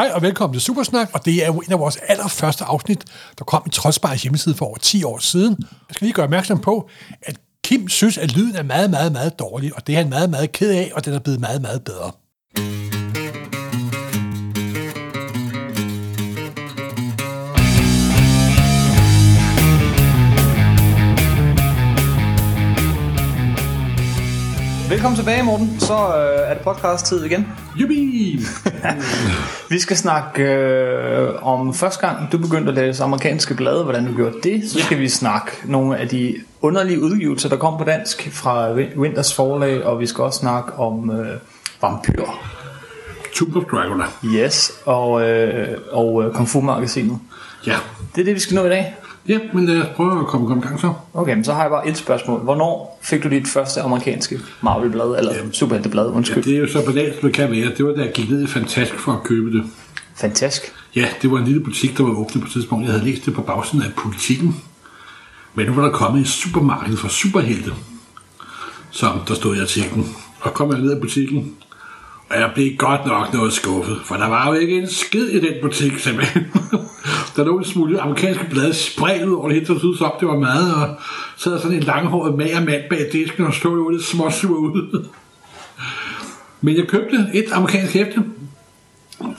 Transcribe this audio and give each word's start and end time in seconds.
Hej 0.00 0.10
og 0.14 0.22
velkommen 0.22 0.54
til 0.54 0.62
Supersnak, 0.62 1.10
og 1.12 1.24
det 1.24 1.42
er 1.42 1.46
jo 1.46 1.58
en 1.58 1.72
af 1.72 1.78
vores 1.78 1.96
allerførste 1.96 2.64
afsnit, 2.64 3.04
der 3.38 3.44
kom 3.44 3.62
i 3.66 3.70
Trodsbars 3.70 4.22
hjemmeside 4.22 4.54
for 4.54 4.66
over 4.66 4.78
10 4.78 5.04
år 5.04 5.18
siden. 5.18 5.56
Jeg 5.60 5.94
skal 5.94 6.04
lige 6.04 6.14
gøre 6.14 6.24
opmærksom 6.24 6.58
på, 6.58 6.88
at 7.22 7.36
Kim 7.64 7.88
synes, 7.88 8.18
at 8.18 8.36
lyden 8.36 8.56
er 8.56 8.62
meget, 8.62 8.90
meget, 8.90 9.12
meget 9.12 9.38
dårlig, 9.38 9.76
og 9.76 9.86
det 9.86 9.92
er 9.92 9.96
han 9.96 10.08
meget, 10.08 10.30
meget 10.30 10.52
ked 10.52 10.70
af, 10.70 10.90
og 10.94 11.04
den 11.04 11.14
er 11.14 11.18
blevet 11.18 11.40
meget, 11.40 11.62
meget 11.62 11.84
bedre. 11.84 12.10
Velkommen 24.90 25.16
tilbage, 25.16 25.42
Morten. 25.42 25.80
Så 25.80 25.94
øh, 25.94 26.50
er 26.50 26.54
det 26.54 26.62
podcast-tid 26.62 27.24
igen. 27.24 27.46
Jubi! 27.76 28.38
Vi 29.70 29.78
skal 29.78 29.96
snakke 29.96 30.42
øh, 30.42 31.46
om 31.46 31.74
første 31.74 32.06
gang, 32.06 32.32
du 32.32 32.38
begyndte 32.38 32.68
at 32.68 32.74
læse 32.74 33.02
amerikanske 33.04 33.54
blade, 33.54 33.84
hvordan 33.84 34.06
du 34.06 34.16
gjorde 34.16 34.34
det. 34.42 34.70
Så 34.70 34.78
skal 34.82 34.98
vi 34.98 35.08
snakke 35.08 35.50
nogle 35.64 35.96
af 35.98 36.08
de 36.08 36.34
underlige 36.60 37.00
udgivelser, 37.02 37.48
der 37.48 37.56
kom 37.56 37.78
på 37.78 37.84
dansk 37.84 38.28
fra 38.32 38.72
Win- 38.74 38.98
Winters 38.98 39.34
forlag, 39.34 39.84
og 39.84 40.00
vi 40.00 40.06
skal 40.06 40.24
også 40.24 40.38
snakke 40.38 40.72
om 40.72 41.10
øh, 41.10 41.26
vampyr. 41.82 42.24
Tomb 43.36 43.56
of 43.56 43.62
Dracula. 43.70 44.04
Yes, 44.24 44.72
og, 44.84 45.22
øh, 45.28 45.78
og 45.92 46.24
øh, 46.24 46.34
Kung 46.34 46.48
Fu-magasinet. 46.48 47.18
Ja. 47.66 47.76
Det 48.14 48.20
er 48.20 48.24
det, 48.24 48.34
vi 48.34 48.40
skal 48.40 48.54
nå 48.54 48.64
i 48.64 48.68
dag. 48.68 48.94
Ja, 49.28 49.38
men 49.54 49.66
lad 49.66 49.78
os 49.82 49.86
prøve 49.96 50.20
at 50.20 50.26
komme, 50.26 50.46
komme 50.46 50.62
i 50.64 50.66
gang 50.66 50.80
så. 50.80 50.92
Okay, 51.14 51.34
men 51.34 51.44
så 51.44 51.52
har 51.52 51.60
jeg 51.62 51.70
bare 51.70 51.88
et 51.88 51.96
spørgsmål. 51.96 52.40
Hvornår 52.40 52.98
fik 53.02 53.22
du 53.24 53.28
dit 53.28 53.48
første 53.48 53.80
amerikanske 53.80 54.40
Marvel-blad, 54.62 55.18
eller 55.18 55.34
superhelteblad, 55.52 56.04
Ja, 56.04 56.10
undskyld? 56.10 56.44
det 56.44 56.54
er 56.54 56.58
jo 56.58 56.68
så 56.68 56.84
banalt, 56.86 57.14
som 57.20 57.28
det 57.28 57.32
kan 57.36 57.50
være. 57.50 57.74
Det 57.76 57.84
var 57.86 57.92
da 57.92 58.00
jeg 58.02 58.12
gik 58.12 58.30
ned 58.30 58.42
i 58.42 58.46
Fantask 58.46 58.94
for 58.94 59.12
at 59.12 59.22
købe 59.22 59.52
det. 59.52 59.64
Fantastisk. 60.16 60.72
Ja, 60.96 61.06
det 61.22 61.30
var 61.30 61.38
en 61.38 61.44
lille 61.44 61.60
butik, 61.64 61.96
der 61.98 62.04
var 62.04 62.10
åbnet 62.10 62.42
på 62.42 62.46
et 62.46 62.52
tidspunkt. 62.52 62.84
Jeg 62.84 62.92
havde 62.94 63.04
læst 63.10 63.26
det 63.26 63.34
på 63.34 63.42
bagsiden 63.42 63.82
af 63.84 63.92
politikken. 63.96 64.56
Men 65.54 65.66
nu 65.66 65.72
var 65.72 65.82
der 65.82 65.90
kommet 65.92 66.18
en 66.20 66.26
supermarked 66.26 66.96
for 66.96 67.08
superhelte, 67.08 67.72
som 68.90 69.20
der 69.28 69.34
stod 69.34 69.56
i 69.56 69.60
artiklen. 69.60 70.16
Og 70.40 70.54
kom 70.54 70.72
jeg 70.72 70.80
ned 70.80 70.96
i 70.96 71.00
butikken, 71.00 71.54
og 72.30 72.36
jeg 72.40 72.50
blev 72.54 72.76
godt 72.76 73.06
nok 73.06 73.32
noget 73.32 73.52
skuffet, 73.52 73.96
for 74.04 74.14
der 74.16 74.28
var 74.28 74.46
jo 74.48 74.52
ikke 74.52 74.76
en 74.78 74.90
skid 74.90 75.26
i 75.28 75.40
den 75.40 75.54
butik, 75.62 75.98
simpelthen. 75.98 76.42
der 77.36 77.44
lå 77.44 77.58
en 77.58 77.64
smule 77.64 78.00
amerikanske 78.00 78.46
blade 78.50 78.74
spredt 78.74 79.28
ud 79.28 79.34
over 79.34 79.48
det 79.48 79.54
hele, 79.54 79.66
så 79.66 79.78
synes 79.78 80.00
op, 80.00 80.20
det 80.20 80.28
var 80.28 80.38
meget, 80.38 80.74
og 80.74 80.96
så 81.36 81.50
havde 81.50 81.62
sådan 81.62 81.76
en 81.76 81.82
langhåret 81.82 82.38
mager 82.38 82.60
mand 82.60 82.82
bag 82.90 83.08
disken, 83.12 83.44
og 83.44 83.54
stod 83.54 83.78
jo 83.78 83.88
lidt 83.88 84.04
småsur 84.04 84.56
ud. 84.56 85.06
Men 86.60 86.76
jeg 86.76 86.88
købte 86.88 87.26
et 87.34 87.52
amerikansk 87.52 87.94
hæfte, 87.94 88.24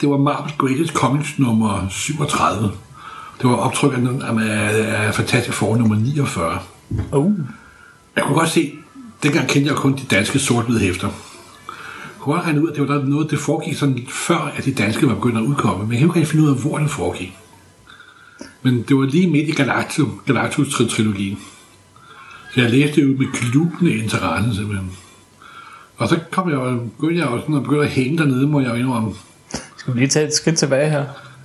det 0.00 0.08
var 0.08 0.16
Marvel's 0.16 0.56
Greatest 0.58 0.92
Comics 0.92 1.38
nummer 1.38 1.86
37. 1.90 2.70
Det 3.42 3.50
var 3.50 3.56
optryk 3.56 3.92
af, 3.92 5.14
Fantastic 5.14 5.54
Four 5.54 5.76
nummer 5.76 5.96
49. 5.96 6.58
Uh. 7.12 7.32
Jeg 8.16 8.24
kunne 8.24 8.34
godt 8.38 8.48
se, 8.48 8.72
dengang 9.22 9.48
kendte 9.48 9.68
jeg 9.70 9.76
kun 9.76 9.92
de 9.92 10.02
danske 10.10 10.38
sort 10.38 10.64
hæfter. 10.80 11.08
Jeg 11.08 11.14
kunne 12.18 12.34
godt 12.34 12.46
regne 12.46 12.62
ud, 12.62 12.68
at 12.68 12.76
det 12.76 12.88
var 12.88 12.94
der 12.94 13.04
noget, 13.04 13.30
det 13.30 13.38
foregik 13.38 13.76
sådan 13.76 14.06
før, 14.08 14.52
at 14.56 14.64
de 14.64 14.74
danske 14.74 15.06
var 15.06 15.14
begyndt 15.14 15.38
at 15.38 15.42
udkomme. 15.42 15.84
Men 15.84 15.92
jeg 15.92 16.00
kan 16.00 16.16
ikke 16.16 16.30
finde 16.30 16.44
ud 16.44 16.50
af, 16.50 16.56
hvor 16.56 16.78
det 16.78 16.90
foregik. 16.90 17.38
Men 18.62 18.82
det 18.88 18.96
var 18.96 19.04
lige 19.04 19.30
midt 19.30 19.48
i 19.48 19.52
Galactus, 19.52 20.08
Galactus-trilogien. 20.26 21.38
Så 22.54 22.60
jeg 22.60 22.70
læste 22.70 23.00
det 23.00 23.02
jo 23.02 23.16
med 23.18 23.26
glubende 23.32 23.96
interesse 23.96 24.56
simpelthen. 24.56 24.90
Og 25.96 26.08
så 26.08 26.18
kom 26.30 26.50
jeg, 26.50 26.58
og 26.58 26.80
begyndte 26.80 27.20
jeg 27.20 27.28
også 27.28 27.56
at 27.56 27.62
begynde 27.62 27.82
at 27.82 27.90
hænge 27.90 28.18
dernede, 28.18 28.46
må 28.46 28.60
jeg 28.60 28.70
jo 28.70 28.74
indrømme. 28.74 29.12
Skal 29.76 29.94
vi 29.94 29.98
lige 29.98 30.08
tage 30.08 30.26
et 30.26 30.34
skridt 30.34 30.58
tilbage 30.58 30.90
her? 30.90 31.04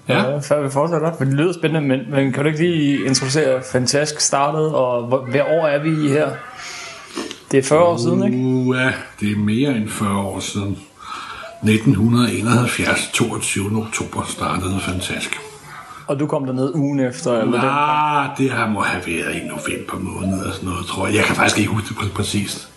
Ja. 0.10 0.36
Øh, 0.36 0.44
før 0.44 0.64
vi 0.64 0.70
fortsætter. 0.70 1.12
For 1.18 1.24
det 1.24 1.34
lyder 1.34 1.54
spændende, 1.54 1.88
men, 1.88 2.00
men 2.12 2.34
kan 2.34 2.44
du 2.44 2.50
ikke 2.50 2.60
lige 2.60 3.06
introducere 3.06 3.62
Fantastisk 3.72 4.22
startet, 4.22 4.74
og 4.74 5.08
hvor, 5.08 5.26
hver 5.26 5.44
år 5.44 5.68
er 5.68 5.84
vi 5.84 5.90
i 5.90 6.08
her? 6.08 6.30
Det 7.52 7.58
er 7.58 7.64
40 7.64 7.84
år 7.84 7.98
siden, 7.98 8.24
ikke? 8.24 8.82
Ja, 8.82 8.94
det 9.20 9.32
er 9.32 9.38
mere 9.38 9.78
end 9.78 9.90
40 9.90 10.18
år 10.18 10.40
siden. 10.40 10.78
1971, 11.64 13.10
22. 13.14 13.78
oktober, 13.78 14.26
startede 14.28 14.80
Fantastisk. 14.80 15.47
Og 16.08 16.20
du 16.20 16.28
kom 16.28 16.46
derned 16.46 16.72
ugen 16.76 17.00
efter, 17.00 17.32
eller 17.42 17.52
den? 17.62 17.70
Ah, 17.74 18.30
det 18.38 18.52
her 18.52 18.68
må 18.70 18.82
have 18.82 19.04
været 19.08 19.36
i 19.36 19.40
november 19.48 20.00
måned 20.00 20.40
eller 20.40 20.54
sådan 20.54 20.70
noget, 20.70 20.86
tror 20.86 21.08
jeg. 21.08 21.16
Jeg 21.16 21.24
kan 21.26 21.36
faktisk 21.36 21.58
ikke 21.60 21.72
huske 21.72 21.88
det 21.90 21.96
præ- 21.96 22.14
præcist. 22.14 22.70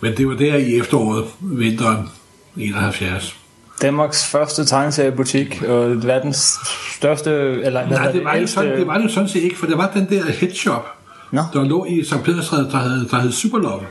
Men 0.00 0.16
det 0.16 0.28
var 0.28 0.34
der 0.34 0.54
i 0.56 0.76
efteråret, 0.78 1.24
vinteren 1.40 2.08
71. 2.56 3.36
Danmarks 3.82 4.26
første 4.26 4.64
tegneseriebutik, 4.64 5.62
og 5.62 6.06
verdens 6.06 6.58
største, 6.96 7.30
eller 7.30 7.70
Nej, 7.86 7.98
hedder 7.98 8.12
det 8.12 8.24
var, 8.24 8.32
det, 8.32 8.40
ældste- 8.40 8.54
sådan, 8.54 8.78
det 8.78 8.86
var 8.86 8.98
det 8.98 9.04
jo 9.04 9.08
sådan 9.08 9.28
set 9.28 9.42
ikke, 9.42 9.58
for 9.58 9.66
der 9.66 9.76
var 9.76 9.90
den 9.94 10.08
der 10.10 10.24
headshop, 10.24 10.86
Nå. 11.32 11.42
der 11.52 11.64
lå 11.64 11.84
i 11.84 12.04
St. 12.04 12.22
Pedersstræde, 12.24 12.70
der 12.70 12.78
hed, 12.78 13.08
der 13.08 13.20
hed 13.20 13.32
Superlove. 13.32 13.82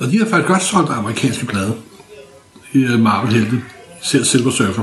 Og 0.00 0.06
de 0.06 0.18
har 0.18 0.26
faktisk 0.26 0.48
godt 0.48 0.62
solgt 0.62 0.90
amerikanske 0.90 1.46
blade 1.46 1.74
Marvel-helte, 2.98 3.62
selv 4.02 4.24
Silver 4.24 4.50
Surfer. 4.50 4.82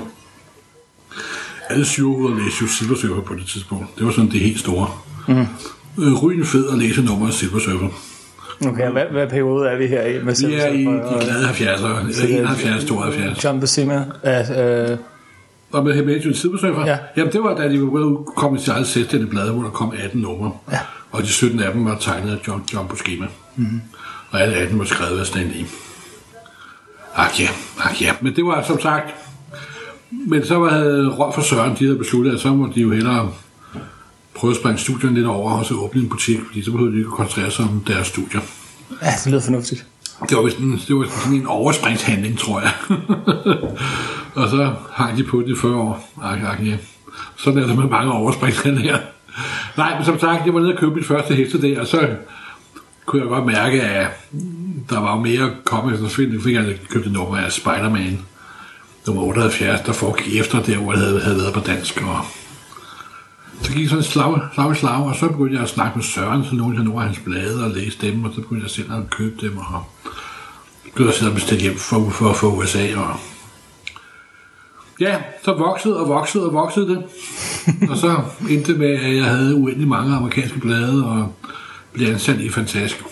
Alle 1.70 1.86
syvårede 1.86 2.44
læste 2.44 2.58
jo 2.62 2.68
Silver 2.68 2.96
Surfer 2.96 3.22
på 3.22 3.34
det 3.36 3.46
tidspunkt. 3.46 3.86
Det 3.98 4.06
var 4.06 4.12
sådan 4.12 4.32
det 4.32 4.40
helt 4.40 4.60
store. 4.60 4.88
Mm. 5.28 5.46
Øh, 6.04 6.14
Ryen 6.24 6.46
fed 6.46 6.70
at 6.70 6.78
læse 6.78 7.02
nummer 7.02 7.28
af 7.28 7.34
Silver 7.34 7.60
Surfer. 7.60 7.88
Okay, 8.68 8.92
hvad, 8.92 9.06
hvad 9.12 9.28
periode 9.28 9.70
er 9.70 9.78
vi 9.78 9.88
her 9.88 10.04
i? 10.04 10.24
Med 10.24 10.48
Vi 10.48 10.54
er 10.56 10.68
i 10.68 10.78
de 10.78 10.84
glade 11.22 11.48
70'ere, 11.50 12.28
eller 12.28 12.40
71, 12.40 12.86
72. 12.86 13.44
John 13.44 13.60
Buscema. 13.60 13.96
Uh, 13.98 14.92
uh, 14.92 14.98
Og 15.72 15.84
med 15.86 16.22
til 16.22 16.36
Silver 16.36 16.58
Surfer, 16.58 16.86
Ja. 16.86 16.98
jamen 17.18 17.34
det 17.34 17.44
var 17.44 17.56
da 17.56 17.70
de 17.70 17.76
at 17.76 18.36
komme 18.36 18.60
til 18.60 18.72
eget 18.72 18.88
selvstændige 18.88 19.30
blade, 19.30 19.52
hvor 19.52 19.64
der 19.64 19.70
kom 19.70 19.94
18 20.04 20.22
numre. 20.22 20.52
Ja. 20.72 20.80
Og 21.12 21.22
de 21.22 21.28
17 21.28 21.60
af 21.60 21.74
dem 21.74 21.86
var 21.86 21.98
tegnet 22.00 22.32
af 22.32 22.48
John, 22.48 22.64
John 22.74 22.88
Buscema. 22.88 23.26
Mm-hmm. 23.56 23.82
Og 24.32 24.42
alle 24.42 24.56
18 24.56 24.80
var 24.80 24.86
skrevet 24.86 25.20
af 25.20 25.26
Stan 25.26 25.48
Lee. 25.56 25.66
Ak 27.16 27.40
ja, 27.40 27.48
ak 27.84 28.02
ja. 28.02 28.14
Men 28.22 28.36
det 28.36 28.46
var 28.46 28.64
som 28.68 28.82
sagt... 28.82 29.06
Men 30.28 30.46
så 30.46 30.68
havde 30.68 31.10
Rolf 31.10 31.38
og 31.38 31.44
Søren, 31.44 31.76
de 31.80 31.86
havde 31.86 31.98
besluttet, 31.98 32.34
at 32.34 32.40
så 32.40 32.54
må 32.54 32.70
de 32.76 32.82
jo 32.82 32.92
hellere 32.92 33.32
prøve 34.36 34.52
at 34.52 34.58
springe 34.58 34.80
studierne 34.80 35.16
lidt 35.16 35.28
over, 35.28 35.52
og 35.52 35.66
så 35.66 35.74
åbne 35.74 36.02
en 36.02 36.10
butik, 36.10 36.40
fordi 36.48 36.64
så 36.64 36.72
behøvede 36.72 36.94
de 36.94 37.00
ikke 37.00 37.08
at 37.08 37.14
koncentrere 37.14 37.52
sig 37.52 37.66
om 37.66 37.84
deres 37.88 38.08
studier. 38.08 38.42
ja, 39.02 39.12
det 39.24 39.32
lyder 39.32 39.42
fornuftigt. 39.42 39.86
Det 40.30 40.38
var, 40.38 40.44
en, 40.44 40.82
det 40.88 40.96
var 40.96 41.08
sådan 41.24 41.38
en 41.38 41.48
overspringshandling, 41.48 42.38
tror 42.38 42.60
jeg. 42.62 42.72
og 44.44 44.50
så 44.50 44.74
hang 44.92 45.18
de 45.18 45.24
på 45.24 45.40
det 45.40 45.50
i 45.50 45.56
40 45.56 45.76
år. 45.76 46.10
Ak, 46.24 46.40
ak, 46.44 46.66
ja. 46.66 46.78
Sådan 47.38 47.64
er 47.64 47.68
det 47.68 47.78
med 47.78 47.90
mange 47.90 48.12
overspringshandlinger. 48.12 48.98
Nej, 49.78 49.96
men 49.96 50.06
som 50.06 50.20
sagt, 50.20 50.46
jeg 50.46 50.54
var 50.54 50.60
nede 50.60 50.74
og 50.74 50.80
købe 50.80 50.96
mit 50.96 51.06
første 51.06 51.36
heste 51.36 51.62
der, 51.62 51.82
og 51.82 51.88
så 51.88 52.10
kunne 53.06 53.22
jeg 53.22 53.30
godt 53.30 53.46
mærke, 53.46 53.82
at 53.82 54.08
der 54.90 55.00
var 55.00 55.16
mere 55.16 55.52
comics, 55.66 56.00
så 56.00 56.16
fik 56.44 56.54
jeg 56.54 56.80
købt 56.90 57.06
et 57.06 57.12
nummer 57.12 57.38
af 57.38 57.52
Spider-Man. 57.52 58.20
Nummer 59.08 59.24
78, 59.24 59.82
der 59.86 59.94
foregik 59.94 60.40
efter 60.40 60.64
der, 60.64 60.78
hvor 60.78 60.94
jeg 60.94 61.02
havde, 61.02 61.22
havde 61.22 61.38
været 61.38 61.54
på 61.54 61.60
dansk. 61.60 62.02
Og 62.02 62.26
så 63.62 63.72
gik 63.72 63.82
jeg 63.82 63.90
sådan 63.90 64.04
slag, 64.04 64.40
slag 64.54 64.76
slag, 64.76 65.06
og 65.06 65.16
så 65.16 65.28
begyndte 65.28 65.56
jeg 65.56 65.64
at 65.64 65.70
snakke 65.70 65.98
med 65.98 66.04
Søren, 66.04 66.46
så 66.46 66.56
nogle 66.56 66.78
af 66.78 66.84
nogle 66.84 67.00
af 67.00 67.06
hans 67.06 67.20
blade 67.20 67.64
og 67.64 67.72
læse 67.72 67.98
dem, 68.02 68.24
og 68.24 68.32
så 68.36 68.42
begyndte 68.42 68.64
jeg 68.64 68.72
selv 68.72 68.94
at 68.94 69.10
købe 69.10 69.48
dem, 69.48 69.58
og 69.58 69.84
blev 70.96 71.06
jeg 71.06 71.16
selv 71.16 71.30
at 71.30 71.36
bestille 71.36 71.62
hjem 71.62 71.78
for, 71.78 72.10
for, 72.10 72.34
for 72.34 72.48
USA. 72.48 72.98
Og 72.98 73.16
ja, 75.00 75.18
så 75.44 75.54
voksede 75.54 76.00
og 76.00 76.10
voksede 76.10 76.46
og 76.46 76.54
voksede 76.54 76.88
det. 76.88 77.04
og 77.90 77.98
så 77.98 78.22
endte 78.50 78.74
med, 78.74 78.94
at 79.00 79.16
jeg 79.16 79.26
havde 79.26 79.56
uendelig 79.56 79.88
mange 79.88 80.16
amerikanske 80.16 80.60
blade, 80.60 81.06
og 81.06 81.36
blev 81.94 82.08
ansat 82.08 82.40
i 82.40 82.50
Fantastisk. 82.50 83.04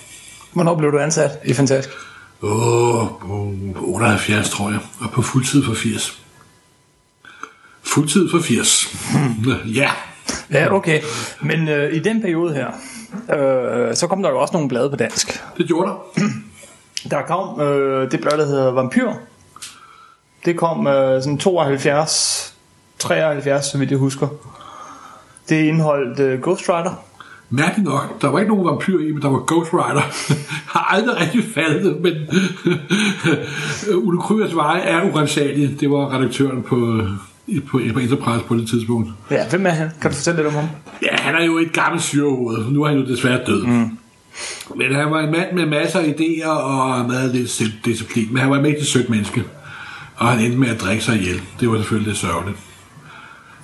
Hvornår 0.53 0.75
blev 0.75 0.91
du 0.91 0.97
ansat 0.97 1.31
i 1.45 1.53
Fantastisk? 1.53 1.97
Åh, 2.41 3.07
på 3.19 3.55
78, 3.79 4.49
tror 4.49 4.69
jeg. 4.69 4.79
Og 4.99 5.11
på 5.11 5.21
fuldtid 5.21 5.63
for 5.65 5.73
80. 5.73 6.21
Fuldtid 7.83 8.29
for 8.31 8.39
80. 8.39 8.95
ja. 9.75 9.91
Ja, 10.51 10.73
okay. 10.73 11.01
Men 11.41 11.67
øh, 11.67 11.93
i 11.93 11.99
den 11.99 12.21
periode 12.21 12.53
her, 12.53 12.67
øh, 13.37 13.95
så 13.95 14.07
kom 14.07 14.23
der 14.23 14.29
jo 14.29 14.39
også 14.39 14.53
nogle 14.53 14.69
blade 14.69 14.89
på 14.89 14.95
dansk. 14.95 15.43
Det 15.57 15.67
gjorde 15.67 15.91
der. 15.91 16.21
Der 17.09 17.21
kom 17.21 17.61
øh, 17.61 18.11
det 18.11 18.21
blad, 18.21 18.37
der 18.37 18.45
hedder 18.45 18.71
Vampyr. 18.71 19.11
Det 20.45 20.57
kom 20.57 20.87
øh, 20.87 21.23
sådan 21.23 21.37
72, 21.37 22.55
73, 22.99 23.65
så 23.65 23.77
vidt 23.77 23.91
jeg 23.91 23.99
husker. 23.99 24.27
Det 25.49 25.65
indeholdt 25.65 26.19
øh, 26.19 26.41
Ghost 26.41 26.69
Rider. 26.69 27.03
Mærkeligt 27.53 27.89
nok, 27.89 28.21
der 28.21 28.27
var 28.27 28.39
ikke 28.39 28.51
nogen 28.51 28.67
vampyr 28.67 28.99
i, 28.99 29.11
men 29.11 29.21
der 29.21 29.27
var 29.29 29.43
Ghost 29.47 29.73
Rider. 29.73 30.01
har 30.73 30.87
aldrig 30.95 31.19
rigtig 31.19 31.43
faldet, 31.53 32.01
men 32.01 32.13
Ulle 34.05 34.21
Krygers 34.21 34.55
veje 34.55 34.81
er 34.81 35.11
urensagelige. 35.11 35.77
Det 35.79 35.89
var 35.89 36.13
redaktøren 36.13 36.63
på, 36.63 36.75
på, 37.67 37.79
på 37.93 37.99
Enterprise 37.99 38.45
på 38.47 38.55
det 38.55 38.69
tidspunkt. 38.69 39.09
Ja, 39.31 39.49
hvem 39.49 39.65
er 39.65 39.69
han? 39.69 39.89
Kan 40.01 40.11
du 40.11 40.15
fortælle 40.15 40.37
lidt 40.37 40.47
om 40.47 40.53
ham? 40.53 40.67
Ja, 41.01 41.15
han 41.15 41.35
er 41.35 41.45
jo 41.45 41.57
et 41.57 41.73
gammelt 41.73 42.03
syrehoved. 42.03 42.69
Nu 42.71 42.83
er 42.83 42.87
han 42.87 42.97
jo 42.97 43.05
desværre 43.05 43.39
død. 43.47 43.65
Mm. 43.65 43.97
Men 44.75 44.95
han 44.95 45.11
var 45.11 45.19
en 45.19 45.31
mand 45.31 45.53
med 45.53 45.65
masser 45.65 45.99
af 45.99 46.03
idéer 46.19 46.47
og 46.47 47.05
meget 47.07 47.35
lidt 47.35 47.49
selvdisciplin. 47.49 48.27
Men 48.31 48.41
han 48.41 48.49
var 48.49 48.55
en 48.55 48.63
mægtig 48.63 48.87
sødt 48.87 49.09
menneske. 49.09 49.43
og 50.15 50.27
han 50.27 50.39
endte 50.45 50.57
med 50.57 50.67
at 50.69 50.81
drikke 50.81 51.03
sig 51.03 51.15
ihjel. 51.15 51.41
Det 51.59 51.69
var 51.69 51.77
selvfølgelig 51.77 52.07
lidt 52.07 52.17
sørgeligt. 52.17 52.57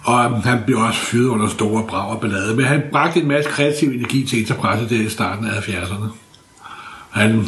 Og 0.07 0.43
han 0.43 0.59
blev 0.65 0.77
også 0.77 0.99
fyret 0.99 1.27
under 1.27 1.47
store 1.47 1.83
brag 1.87 2.09
og 2.09 2.21
ballade, 2.21 2.55
men 2.55 2.65
han 2.65 2.83
bragte 2.91 3.19
en 3.19 3.27
masse 3.27 3.49
kreativ 3.49 3.89
energi 3.89 4.25
til 4.25 4.39
Enterprise 4.39 4.89
der 4.89 5.05
i 5.05 5.09
starten 5.09 5.45
af 5.45 5.51
70'erne. 5.51 6.07
Han 7.09 7.45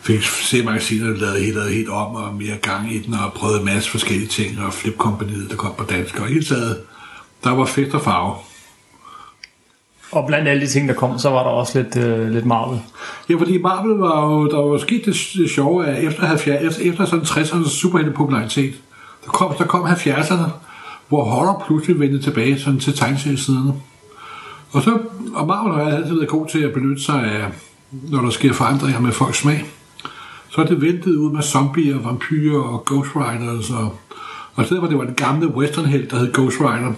fik 0.00 0.22
C-magasinet 0.22 1.18
lavet 1.18 1.40
helt, 1.40 1.70
helt 1.70 1.88
om 1.88 2.14
og 2.14 2.34
mere 2.34 2.56
gang 2.56 2.92
i 2.92 2.98
den, 2.98 3.14
og 3.14 3.32
prøvede 3.32 3.58
en 3.58 3.64
masse 3.64 3.90
forskellige 3.90 4.28
ting, 4.28 4.60
og 4.60 4.72
flipkompaniet, 4.72 5.50
der 5.50 5.56
kom 5.56 5.72
på 5.78 5.84
dansk, 5.84 6.20
og 6.20 6.30
i 6.30 6.32
hele 6.32 6.44
taget, 6.44 6.80
der 7.44 7.50
var 7.50 7.64
fedt 7.64 7.94
og 7.94 8.02
farve. 8.02 8.34
Og 10.12 10.26
blandt 10.26 10.48
alle 10.48 10.62
de 10.62 10.66
ting, 10.66 10.88
der 10.88 10.94
kom, 10.94 11.18
så 11.18 11.30
var 11.30 11.42
der 11.42 11.50
også 11.50 11.82
lidt, 11.82 11.96
øh, 11.96 12.30
lidt 12.30 12.46
Marvel. 12.46 12.80
Ja, 13.30 13.34
fordi 13.34 13.58
Marvel 13.58 13.98
var 13.98 14.24
jo, 14.24 14.50
der 14.50 14.56
var 14.56 14.78
sket 14.78 15.04
det, 15.04 15.16
det 15.34 15.50
sjove, 15.50 15.86
at 15.86 16.04
efter, 16.04 16.26
70, 16.26 16.62
efter, 16.62 16.90
efter 16.90 17.04
sådan 17.04 17.24
60'ernes 17.24 17.68
superhelte 17.68 18.12
popularitet, 18.12 18.74
der 19.24 19.30
kom, 19.30 19.54
der 19.58 19.64
kom 19.64 19.84
70'erne, 19.84 20.50
hvor 21.10 21.24
horror 21.24 21.64
pludselig 21.66 22.00
vendte 22.00 22.22
tilbage 22.22 22.58
sådan 22.58 22.80
til 22.80 22.96
tegneseriesiderne. 22.96 23.74
Og, 24.72 24.82
så, 24.82 24.98
og 25.34 25.46
Marvel 25.46 25.74
har 25.74 25.96
altid 25.96 26.14
været 26.14 26.28
god 26.28 26.46
til 26.46 26.58
at 26.58 26.72
benytte 26.72 27.02
sig 27.02 27.24
af, 27.24 27.44
når 27.90 28.20
der 28.20 28.30
sker 28.30 28.52
forandringer 28.52 29.00
med 29.00 29.12
folks 29.12 29.38
smag. 29.38 29.64
Så 30.48 30.60
er 30.60 30.66
det 30.66 30.82
ventet 30.82 31.16
ud 31.16 31.32
med 31.32 31.42
zombier, 31.42 31.98
vampyrer 31.98 32.62
og 32.62 32.84
Ghost 32.86 33.10
Riders. 33.16 33.70
Og, 33.70 33.98
og 34.54 34.64
stedet 34.64 34.82
for 34.82 34.88
det 34.88 34.98
var 34.98 35.04
den 35.04 35.14
gamle 35.14 35.48
westernhelt, 35.48 36.10
der 36.10 36.18
hed 36.18 36.32
Ghost 36.32 36.60
Rider, 36.60 36.92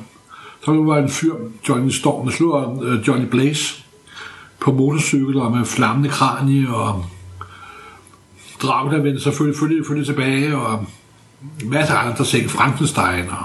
så 0.65 0.73
var 0.73 0.99
en 0.99 1.09
fyr, 1.09 1.35
Johnny 1.69 1.91
Storm, 1.91 2.27
der 2.27 2.33
slog 2.33 2.77
uh, 2.77 2.93
øh, 2.93 3.09
Johnny 3.09 3.27
Blaze 3.27 3.85
på 4.61 4.73
motorcykel 4.73 5.37
og 5.37 5.53
med 5.53 5.65
flammende 5.65 6.09
kranie 6.09 6.75
og 6.75 7.05
Dracula 8.63 8.97
vendte 8.97 9.23
selvfølgelig 9.23 9.57
selvfølgelig, 9.57 9.85
selvfølgelig 9.85 10.07
tilbage 10.07 10.57
og 10.57 10.87
masser 11.65 11.95
af 11.95 12.09
andre 12.09 12.25
ting, 12.25 12.51
Frankenstein 12.51 13.29
og 13.31 13.45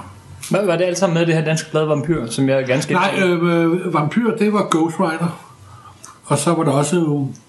hvad 0.50 0.66
var 0.66 0.76
det 0.76 0.84
alt 0.84 0.98
sammen 0.98 1.18
med 1.18 1.26
det 1.26 1.34
her 1.34 1.44
danske 1.44 1.70
blad 1.70 1.84
Vampyr, 1.84 2.26
som 2.26 2.48
jeg 2.48 2.62
er 2.62 2.66
ganske 2.66 2.92
Nej, 2.92 3.14
øh, 3.24 3.64
øh, 3.64 3.94
Vampyr, 3.94 4.36
det 4.36 4.52
var 4.52 4.68
Ghost 4.70 5.00
Rider. 5.00 5.44
Og 6.24 6.38
så 6.38 6.54
var 6.54 6.64
der 6.64 6.72
også, 6.72 6.96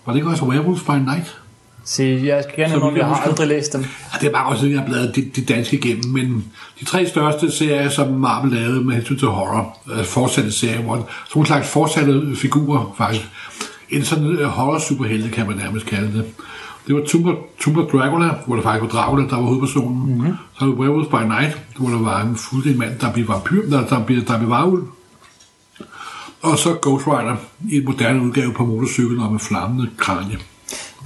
var 0.06 0.14
det 0.14 0.16
ikke 0.16 0.30
også 0.30 0.46
Werewolf 0.46 0.86
by 0.86 0.92
Night? 0.92 1.38
Se, 1.84 2.22
jeg 2.24 2.44
skal 2.44 2.56
gerne 2.56 2.94
vi 2.94 3.00
jeg 3.00 3.08
har 3.08 3.16
aldrig 3.16 3.48
læst 3.48 3.74
dem. 3.74 3.82
Ja, 3.82 4.20
det 4.20 4.28
er 4.28 4.32
bare 4.32 4.46
også, 4.46 4.66
at 4.66 4.72
jeg 4.72 4.80
har 4.80 4.88
bladet 4.88 5.16
de, 5.16 5.32
de 5.36 5.42
danske 5.42 5.78
igennem, 5.78 6.14
men 6.14 6.46
de 6.80 6.86
tre 6.86 7.08
største 7.08 7.52
serier, 7.52 7.90
som 7.90 8.08
Marvel 8.08 8.52
lavede 8.52 8.82
med 8.82 8.96
hensyn 8.96 9.18
til 9.18 9.28
horror, 9.28 9.78
øh, 9.92 10.06
fortsatte 10.06 10.52
serier, 10.52 10.82
hvor 10.82 10.96
sådan 10.96 11.08
nogle 11.36 11.48
slags 11.48 11.68
fortsatte 11.68 12.36
figurer 12.36 12.96
faktisk. 12.98 13.26
En 13.90 14.04
sådan 14.04 14.26
øh, 14.26 14.48
horror-superhelte, 14.48 15.30
kan 15.30 15.48
man 15.48 15.58
nærmest 15.58 15.86
kalde 15.86 16.18
det. 16.18 16.26
Det 16.90 16.98
var 16.98 17.04
Tomb 17.06 17.26
of, 17.28 17.36
Tomb 17.62 17.78
of 17.78 17.86
Dracula, 17.92 18.30
hvor 18.46 18.56
der 18.56 18.64
faktisk 18.64 18.82
var 18.94 19.02
Dracula, 19.02 19.28
der 19.30 19.36
var 19.36 19.44
hovedpersonen. 19.44 20.14
Mm-hmm. 20.18 20.36
Så 20.60 20.66
var 20.66 20.72
det 20.72 20.80
Werewolf 20.80 21.08
by 21.08 21.24
Night, 21.28 21.58
hvor 21.78 21.90
der 21.90 22.00
var 22.04 22.22
en 22.22 22.36
fuldstændig 22.36 22.80
mand, 22.80 23.00
der 23.00 23.14
blev 23.14 23.28
vampyr, 23.28 23.70
der, 23.70 23.86
der, 23.88 24.04
blev, 24.06 24.26
der 24.26 24.38
blev 24.38 24.50
varulv. 24.50 24.84
Og 26.42 26.58
så 26.58 26.70
Ghost 26.82 27.08
Rider 27.08 27.36
i 27.72 27.78
en 27.78 27.86
moderne 27.86 28.22
udgave 28.22 28.54
på 28.54 28.66
motorcyklen 28.66 29.20
og 29.20 29.32
med 29.32 29.40
flammende 29.40 29.90
kranje. 29.98 30.38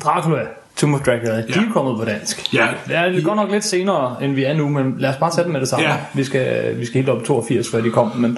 Dracula, 0.04 0.42
Tomb 0.76 0.94
of 0.96 1.02
Dracula, 1.02 1.38
de 1.38 1.46
Ja. 1.56 1.62
er 1.62 1.72
kommet 1.74 1.98
på 2.00 2.06
dansk. 2.06 2.54
Ja, 2.54 2.68
Det 2.88 2.96
er 2.96 3.24
godt 3.24 3.36
nok 3.36 3.52
lidt 3.52 3.64
senere, 3.66 4.24
end 4.24 4.34
vi 4.34 4.44
er 4.44 4.54
nu, 4.54 4.70
men 4.70 4.96
lad 5.00 5.10
os 5.10 5.16
bare 5.20 5.32
tage 5.32 5.44
dem 5.44 5.52
med 5.52 5.62
det 5.62 5.70
samme. 5.70 5.86
Ja. 5.86 5.96
Vi, 6.14 6.24
skal, 6.24 6.80
vi 6.80 6.86
skal 6.86 6.96
helt 6.96 7.10
op 7.10 7.22
i 7.22 7.26
82, 7.26 7.72
før 7.72 7.82
de 7.82 7.90
kom, 7.90 8.12
men, 8.16 8.38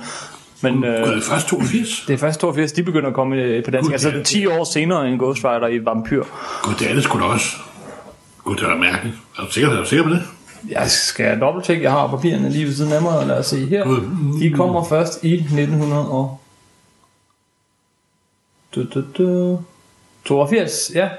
men 0.62 0.84
øh, 0.84 1.16
det 1.16 1.24
først 1.24 1.48
82. 1.48 2.04
det 2.08 2.14
er 2.14 2.18
først 2.18 2.40
82, 2.40 2.72
de 2.72 2.84
begynder 2.84 3.08
at 3.08 3.16
komme 3.16 3.36
øh, 3.36 3.64
på 3.64 3.72
dansk. 3.72 3.86
Gud, 3.86 3.92
Altså 3.94 4.10
ja. 4.10 4.24
10 4.24 4.48
år 4.48 4.64
senere 4.64 5.08
end 5.08 5.20
Ghost 5.20 5.46
Rider 5.46 5.68
i 5.68 5.86
Vampyr. 5.86 6.24
Gud, 6.64 6.74
det 6.80 6.90
er 6.90 6.94
det 6.94 7.04
sgu 7.04 7.20
da 7.20 7.24
også. 7.24 7.48
Gud, 8.44 8.56
det 8.56 8.64
er 8.64 8.70
da 8.70 8.76
mærkeligt. 8.76 9.16
Er 9.38 9.42
du 9.42 9.52
sikker, 9.52 9.70
er 9.70 9.78
du 9.78 9.86
sikker 9.86 10.04
på 10.04 10.10
det? 10.10 10.22
Jeg 10.70 10.90
skal 10.92 11.40
dobbelttjekke, 11.40 11.84
jeg 11.84 11.92
har 11.92 12.08
papirerne 12.08 12.50
lige 12.50 12.66
ved 12.66 12.74
siden 12.74 12.92
af 12.94 13.02
mig, 13.02 13.20
og 13.20 13.28
lad 13.28 13.38
os 13.40 13.46
se 13.46 13.66
her. 13.66 13.84
Gud. 13.84 14.40
De 14.42 14.52
kommer 14.52 14.84
først 14.84 15.24
i 15.24 15.34
1900 15.34 16.10
og... 16.10 16.40
Du, 18.76 18.84
du, 18.94 19.04
du. 19.18 19.60
82, 20.26 20.92
ja. 20.96 21.10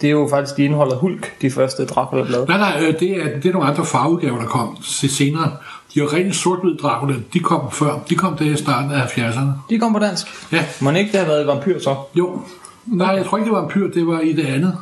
Det 0.00 0.06
er 0.06 0.10
jo 0.10 0.28
faktisk, 0.30 0.56
de 0.56 0.64
indeholder 0.64 0.96
Hulk, 0.96 1.40
de 1.42 1.50
første 1.50 1.86
Dracula-blade. 1.86 2.46
Nej, 2.48 2.58
nej, 2.58 2.86
øh, 2.86 3.00
det 3.00 3.10
er, 3.10 3.40
det 3.40 3.48
er 3.48 3.52
nogle 3.52 3.68
andre 3.68 3.84
farveudgaver, 3.84 4.38
der 4.38 4.46
kom 4.46 4.78
til 4.82 5.10
senere. 5.10 5.52
De 5.94 6.00
var 6.00 6.12
rent 6.14 6.36
sort-hvid 6.36 6.76
Dracula. 6.76 7.14
De 7.32 7.38
kom 7.40 7.70
før. 7.70 7.98
De 8.10 8.14
kom 8.14 8.36
der 8.36 8.44
i 8.44 8.56
starten 8.56 8.90
af 8.90 9.00
70'erne. 9.00 9.70
De 9.70 9.78
kom 9.78 9.92
på 9.92 9.98
dansk. 9.98 10.26
Ja, 10.52 10.64
Må 10.80 10.90
ikke 10.90 11.12
det 11.12 11.20
have 11.20 11.28
været 11.28 11.46
Vampyr 11.46 11.78
så? 11.80 11.96
jo. 12.14 12.40
Nej, 12.86 13.08
jeg 13.08 13.26
tror 13.26 13.38
ikke, 13.38 13.44
det 13.44 13.56
var 13.56 13.62
en 13.62 13.68
pyr. 13.68 13.88
Det 13.90 14.06
var 14.06 14.20
i 14.20 14.32
det 14.32 14.46
andet. 14.46 14.76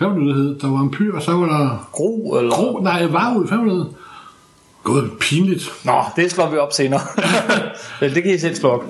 Hed? 0.00 0.58
Der 0.60 0.70
var 0.70 0.80
en 0.80 0.90
pyr, 0.90 1.14
og 1.14 1.22
så 1.22 1.32
var 1.32 1.46
der... 1.46 1.88
Gro, 1.92 2.36
eller? 2.38 2.50
Gro, 2.50 2.78
nej, 2.82 3.06
varulv. 3.06 3.50
Var 3.50 3.64
det? 3.64 3.86
Gud, 4.84 5.08
pinligt. 5.20 5.70
Nå, 5.84 6.02
det 6.16 6.30
slår 6.30 6.50
vi 6.50 6.56
op 6.56 6.72
senere. 6.72 7.00
Det 8.00 8.22
kan 8.22 8.34
I 8.34 8.38
selv 8.38 8.54
slå 8.54 8.68
op. 8.68 8.84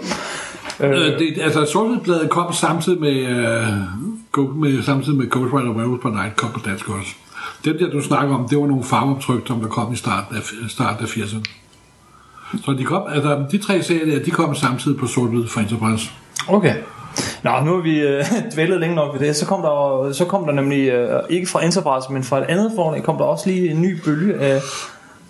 Øh, 0.81 1.19
det, 1.19 1.39
altså, 1.41 1.65
sort 1.65 2.29
kom 2.31 2.53
samtidig 2.53 3.01
med, 3.01 3.27
øh, 3.27 3.67
med, 4.39 4.83
samtidig 4.83 5.19
med 5.19 5.31
Ghost 5.31 5.55
Rider 5.55 5.71
Werewolf 5.71 6.03
by 6.03 6.07
Night 6.07 6.37
kom 6.37 6.51
på 6.51 6.61
dansk 6.65 6.89
også. 6.89 7.11
Dem 7.65 7.79
der, 7.79 7.91
du 7.91 8.03
snakker 8.03 8.35
om, 8.35 8.49
det 8.49 8.59
var 8.59 8.67
nogle 8.67 8.85
farveoptryk, 8.85 9.47
som 9.47 9.61
der 9.61 9.69
kom 9.69 9.93
i 9.93 9.97
starten 9.97 10.37
af, 10.37 10.43
starten 10.69 11.05
af 11.05 11.09
80'erne. 11.09 11.43
Så 12.65 12.73
de, 12.79 12.85
kom, 12.85 13.03
altså, 13.09 13.45
de 13.51 13.59
tre 13.59 13.83
serier 13.83 14.07
der, 14.07 14.25
de 14.25 14.31
kom 14.31 14.55
samtidig 14.55 14.99
på 14.99 15.07
sort-hvid 15.07 15.47
for 15.47 15.61
Enterprise. 15.61 16.11
Okay. 16.49 16.75
Nå, 17.43 17.51
nu 17.65 17.75
har 17.75 17.83
vi 17.83 18.01
øh, 18.01 18.25
dvælet 18.55 18.81
længe 18.81 18.97
nok 18.97 19.15
ved 19.15 19.27
det. 19.27 19.37
Så 19.37 19.47
kom 19.47 19.63
der, 19.63 20.13
så 20.13 20.25
kom 20.25 20.45
der 20.45 20.53
nemlig, 20.53 20.89
øh, 20.89 21.23
ikke 21.31 21.47
fra 21.47 21.65
Enterprise, 21.65 22.13
men 22.13 22.25
fra 22.25 22.39
et 22.39 22.45
andet 22.45 22.73
forlag, 22.77 23.03
kom 23.03 23.17
der 23.17 23.25
også 23.25 23.51
lige 23.51 23.71
en 23.71 23.83
ny 23.83 24.01
bølge 24.05 24.35
af, 24.35 24.61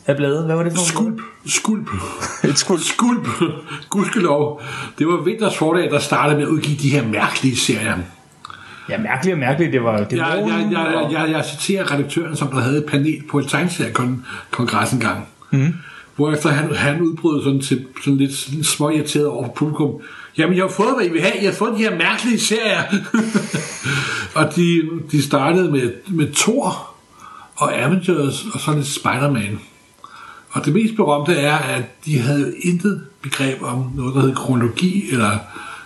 af 0.07 0.17
blade. 0.17 0.45
Hvad 0.47 0.57
var 0.57 0.63
det 0.63 0.73
for 0.73 0.85
Skulp. 0.85 1.21
Skulp. 1.47 1.89
Et 2.49 2.59
skulp. 2.59 2.81
Skulp. 2.81 3.29
Gudskelov. 3.91 4.63
Det 4.99 5.07
var 5.07 5.25
Vinters 5.25 5.57
forlag, 5.57 5.91
der 5.91 5.99
startede 5.99 6.39
med 6.39 6.47
at 6.47 6.51
udgive 6.51 6.77
de 6.77 6.89
her 6.89 7.07
mærkelige 7.07 7.57
serier. 7.57 7.97
Ja, 8.91 8.99
mærkeligt 8.99 9.35
og 9.35 9.39
mærkeligt. 9.39 9.73
Det 9.73 9.83
var 9.83 9.97
det 9.97 10.17
Jeg, 10.17 10.45
jeg, 10.47 10.69
jeg, 10.73 11.09
jeg, 11.13 11.31
jeg, 11.31 11.45
citerer 11.45 11.93
redaktøren, 11.93 12.37
som 12.37 12.49
der 12.49 12.61
havde 12.61 12.79
et 12.79 12.85
panel 12.85 13.23
på 13.31 13.39
et 13.39 13.49
tegneseriekongres 13.49 14.93
en 14.93 15.01
gang. 15.01 15.29
Mm. 15.51 15.75
Hvorefter 16.17 16.49
han, 16.49 16.75
han 16.75 17.01
udbrød 17.01 17.45
sådan 17.45 17.61
til 17.61 17.87
sådan 18.05 18.17
lidt 18.17 18.67
småirriteret 18.67 19.27
over 19.27 19.45
for 19.45 19.53
publikum. 19.53 19.91
Jamen, 20.39 20.57
jeg 20.57 20.65
har 20.65 20.71
fået, 20.71 20.95
hvad 20.97 21.07
I 21.07 21.13
vil 21.13 21.21
have. 21.21 21.35
Jeg 21.41 21.51
har 21.51 21.57
fået 21.57 21.79
de 21.79 21.83
her 21.83 21.97
mærkelige 21.97 22.41
serier. 22.41 22.83
og 24.39 24.57
de, 24.57 24.83
de 25.13 25.23
startede 25.23 25.71
med, 25.71 25.93
med 26.09 26.33
Thor 26.35 26.95
og 27.57 27.79
Avengers 27.79 28.45
og 28.53 28.61
så 28.61 28.73
lidt 28.75 28.87
Spider-Man. 28.87 29.61
Og 30.51 30.65
det 30.65 30.75
mest 30.75 30.97
berømte 30.97 31.33
er, 31.33 31.57
at 31.57 32.05
de 32.05 32.19
havde 32.19 32.55
intet 32.63 33.03
begreb 33.23 33.63
om 33.63 33.93
noget, 33.95 34.15
der 34.15 34.21
hed 34.21 34.35
kronologi, 34.35 35.11
eller 35.13 35.39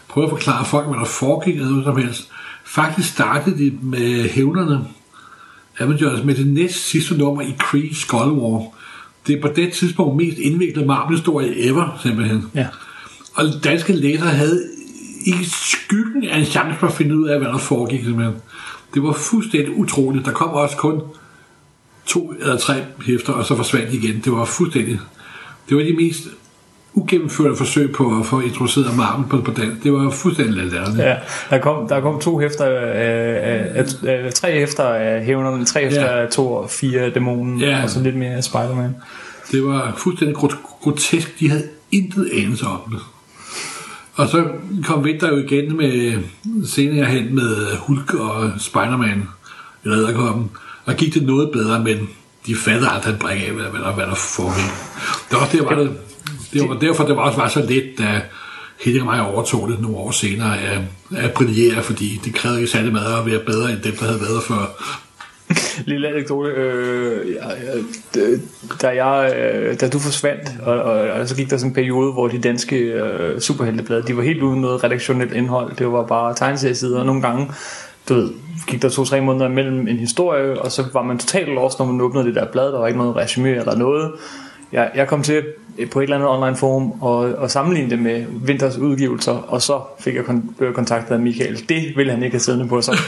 prøve 0.09 0.25
at 0.25 0.31
forklare 0.31 0.65
folk, 0.65 0.87
hvad 0.87 0.99
der 0.99 1.05
foregik, 1.05 1.55
eller 1.55 1.71
noget 1.71 1.85
som 1.85 1.97
helst. 1.97 2.31
Faktisk 2.67 3.09
startede 3.09 3.59
de 3.59 3.79
med 3.83 4.29
hævnerne 4.29 4.85
Avengers 5.79 6.25
med 6.25 6.35
det 6.35 6.47
næst 6.47 6.89
sidste 6.89 7.19
nummer 7.19 7.43
i 7.43 7.55
Kree 7.59 7.95
Skull 7.95 8.31
War. 8.31 8.63
Det 9.27 9.37
er 9.37 9.41
på 9.41 9.49
det 9.57 9.73
tidspunkt 9.73 10.17
mest 10.17 10.39
indviklede 10.39 10.87
Marvel-historie 10.87 11.67
ever, 11.67 12.01
simpelthen. 12.03 12.45
Ja. 12.55 12.67
Og 13.35 13.45
danske 13.65 13.93
læsere 13.93 14.29
havde 14.29 14.69
ikke 15.27 15.45
skyggen 15.45 16.25
af 16.25 16.39
en 16.39 16.45
chance 16.45 16.79
for 16.79 16.87
at 16.87 16.93
finde 16.93 17.17
ud 17.17 17.29
af, 17.29 17.39
hvad 17.39 17.49
der 17.49 17.59
foregik, 17.59 18.05
simpelthen. 18.05 18.35
Det 18.95 19.03
var 19.03 19.13
fuldstændig 19.13 19.77
utroligt. 19.77 20.27
Der 20.27 20.33
kom 20.33 20.51
også 20.51 20.77
kun 20.77 21.01
to 22.07 22.35
eller 22.41 22.57
tre 22.57 22.85
hæfter, 23.07 23.33
og 23.33 23.45
så 23.45 23.57
forsvandt 23.57 23.93
de 23.93 23.97
igen. 23.97 24.21
Det 24.25 24.33
var 24.33 24.45
fuldstændig... 24.45 25.01
Det 25.69 25.77
var 25.77 25.83
de 25.83 25.93
mest 25.93 26.29
ugennemførte 26.95 27.57
forsøg 27.57 27.93
på 27.93 28.19
at 28.21 28.27
få 28.27 28.41
introduceret 28.41 28.97
Marvel 28.97 29.27
på, 29.29 29.41
på 29.41 29.51
dansk. 29.51 29.83
Det 29.85 29.93
var 29.93 30.11
fuldstændig 30.11 30.55
latterligt. 30.57 30.99
Ja, 30.99 31.17
der 31.51 31.59
kom, 31.59 31.89
der 31.89 32.01
kom 32.01 32.21
to 32.21 32.39
hæfter 32.39 32.65
af, 32.65 32.93
af, 32.95 33.85
af, 34.07 34.25
af 34.27 34.35
tre 34.35 34.53
hæfter 34.53 34.85
af 34.85 35.25
hævnerne, 35.25 35.65
tre 35.65 35.81
hæfter 35.85 36.03
Ja. 36.17 36.23
af 36.23 36.29
Thor, 36.31 36.67
fire 36.67 37.01
af 37.01 37.13
dæmonen, 37.13 37.61
Ja. 37.61 37.83
og 37.83 37.91
så 37.91 38.01
lidt 38.03 38.17
mere 38.17 38.31
af 38.35 38.45
Spider-Man. 38.45 38.97
Det 39.53 39.65
var 39.65 39.95
fuldstændig 39.97 40.37
grot- 40.37 40.81
grotesk. 40.81 41.41
De 41.41 41.51
havde 41.51 41.65
intet 41.93 42.31
anelse 42.43 42.67
om 42.67 42.81
det. 42.93 43.01
Og 44.15 44.29
så 44.29 44.45
kom 44.85 45.05
Vinter 45.05 45.29
jo 45.29 45.37
igen 45.37 45.77
med 45.77 46.13
senere 46.67 47.05
hen 47.05 47.35
med 47.35 47.77
Hulk 47.81 48.15
og 48.15 48.51
Spider-Man 48.59 49.29
i 49.85 49.89
Redderkoppen. 49.89 50.51
Og 50.87 50.95
gik 50.95 51.15
det 51.15 51.23
noget 51.23 51.51
bedre, 51.53 51.85
men 51.85 52.09
de 52.47 52.55
fattede 52.57 52.91
aldrig 52.91 53.13
en 53.13 53.19
brik 53.19 53.43
af, 53.49 53.53
hvad, 53.53 53.65
hvad, 53.65 53.81
der, 53.81 53.93
hvad 53.93 54.07
der 54.07 54.15
foregik. 54.15 54.71
Det 55.31 55.33
var, 55.33 55.39
også 55.39 55.57
der, 55.57 55.65
var 55.65 55.75
det, 55.83 55.91
det 56.55 56.69
var 56.69 56.79
derfor, 56.79 57.05
det 57.05 57.17
var 57.17 57.23
også 57.23 57.39
var 57.39 57.49
så 57.49 57.61
let, 57.61 57.99
da 57.99 58.21
Henrik 58.81 59.01
og 59.01 59.07
mig 59.07 59.27
overtog 59.35 59.69
det 59.69 59.81
nogle 59.81 59.97
år 59.97 60.11
senere 60.11 60.59
at, 60.61 60.81
at 61.17 61.33
brillere, 61.33 61.83
fordi 61.83 62.21
det 62.25 62.35
krævede 62.35 62.61
ikke 62.61 62.73
særlig 62.73 62.93
meget 62.93 63.19
at 63.21 63.27
være 63.27 63.41
bedre 63.47 63.73
end 63.73 63.81
dem, 63.81 63.97
der 63.97 64.05
havde 64.05 64.21
været 64.21 64.43
før. 64.43 64.95
Lille 65.91 66.09
anekdote. 66.09 66.51
Øh, 66.51 67.35
ja, 67.35 67.49
ja, 67.49 68.21
da, 68.83 69.05
jeg, 69.05 69.35
øh, 69.37 69.81
da 69.81 69.89
du 69.89 69.99
forsvandt, 69.99 70.51
og, 70.63 70.83
og, 70.83 70.93
og, 70.93 71.29
så 71.29 71.37
gik 71.37 71.51
der 71.51 71.57
sådan 71.57 71.71
en 71.71 71.75
periode, 71.75 72.13
hvor 72.13 72.29
de 72.29 72.39
danske 72.39 72.77
øh, 72.77 73.41
superhelteblade, 73.41 74.03
de 74.03 74.17
var 74.17 74.23
helt 74.23 74.43
uden 74.43 74.61
noget 74.61 74.85
redaktionelt 74.85 75.33
indhold. 75.33 75.77
Det 75.77 75.93
var 75.93 76.07
bare 76.07 76.35
tegneseriesider, 76.35 76.99
og 76.99 77.07
nogle 77.07 77.23
gange 77.23 77.51
du 78.09 78.15
ved, 78.15 78.31
gik 78.67 78.83
der 78.83 78.89
to-tre 78.89 79.21
måneder 79.21 79.49
imellem 79.49 79.89
en 79.89 79.97
historie, 79.97 80.63
og 80.63 80.73
så 80.73 80.85
var 80.93 81.03
man 81.03 81.19
totalt 81.19 81.49
lost, 81.49 81.79
når 81.79 81.87
man 81.87 82.01
åbnede 82.01 82.27
det 82.27 82.35
der 82.35 82.47
blad, 82.53 82.73
der 82.73 82.79
var 82.79 82.87
ikke 82.87 82.99
noget 82.99 83.17
resume 83.17 83.51
eller 83.51 83.77
noget. 83.77 84.13
Jeg, 84.75 84.91
jeg 84.95 85.09
kom 85.09 85.23
til 85.23 85.43
på 85.93 85.99
et 86.01 86.03
eller 86.03 86.17
andet 86.17 86.31
online 86.31 86.57
forum 86.57 87.03
og, 87.03 87.17
og 87.19 87.51
sammenligne 87.51 87.91
det 87.91 87.99
med 87.99 88.25
Vinters 88.31 88.77
udgivelser, 88.77 89.33
og 89.33 89.63
så 89.63 89.81
fik 90.01 90.15
jeg 90.15 90.23
kon- 90.23 90.57
blev 90.59 90.75
kontaktet 90.75 91.15
af 91.15 91.21
Michael. 91.21 91.69
Det 91.69 91.93
ville 91.97 92.13
han 92.13 92.23
ikke 92.23 92.35
have 92.35 92.41
siddende 92.41 92.69
på 92.69 92.83
sig. 92.83 92.95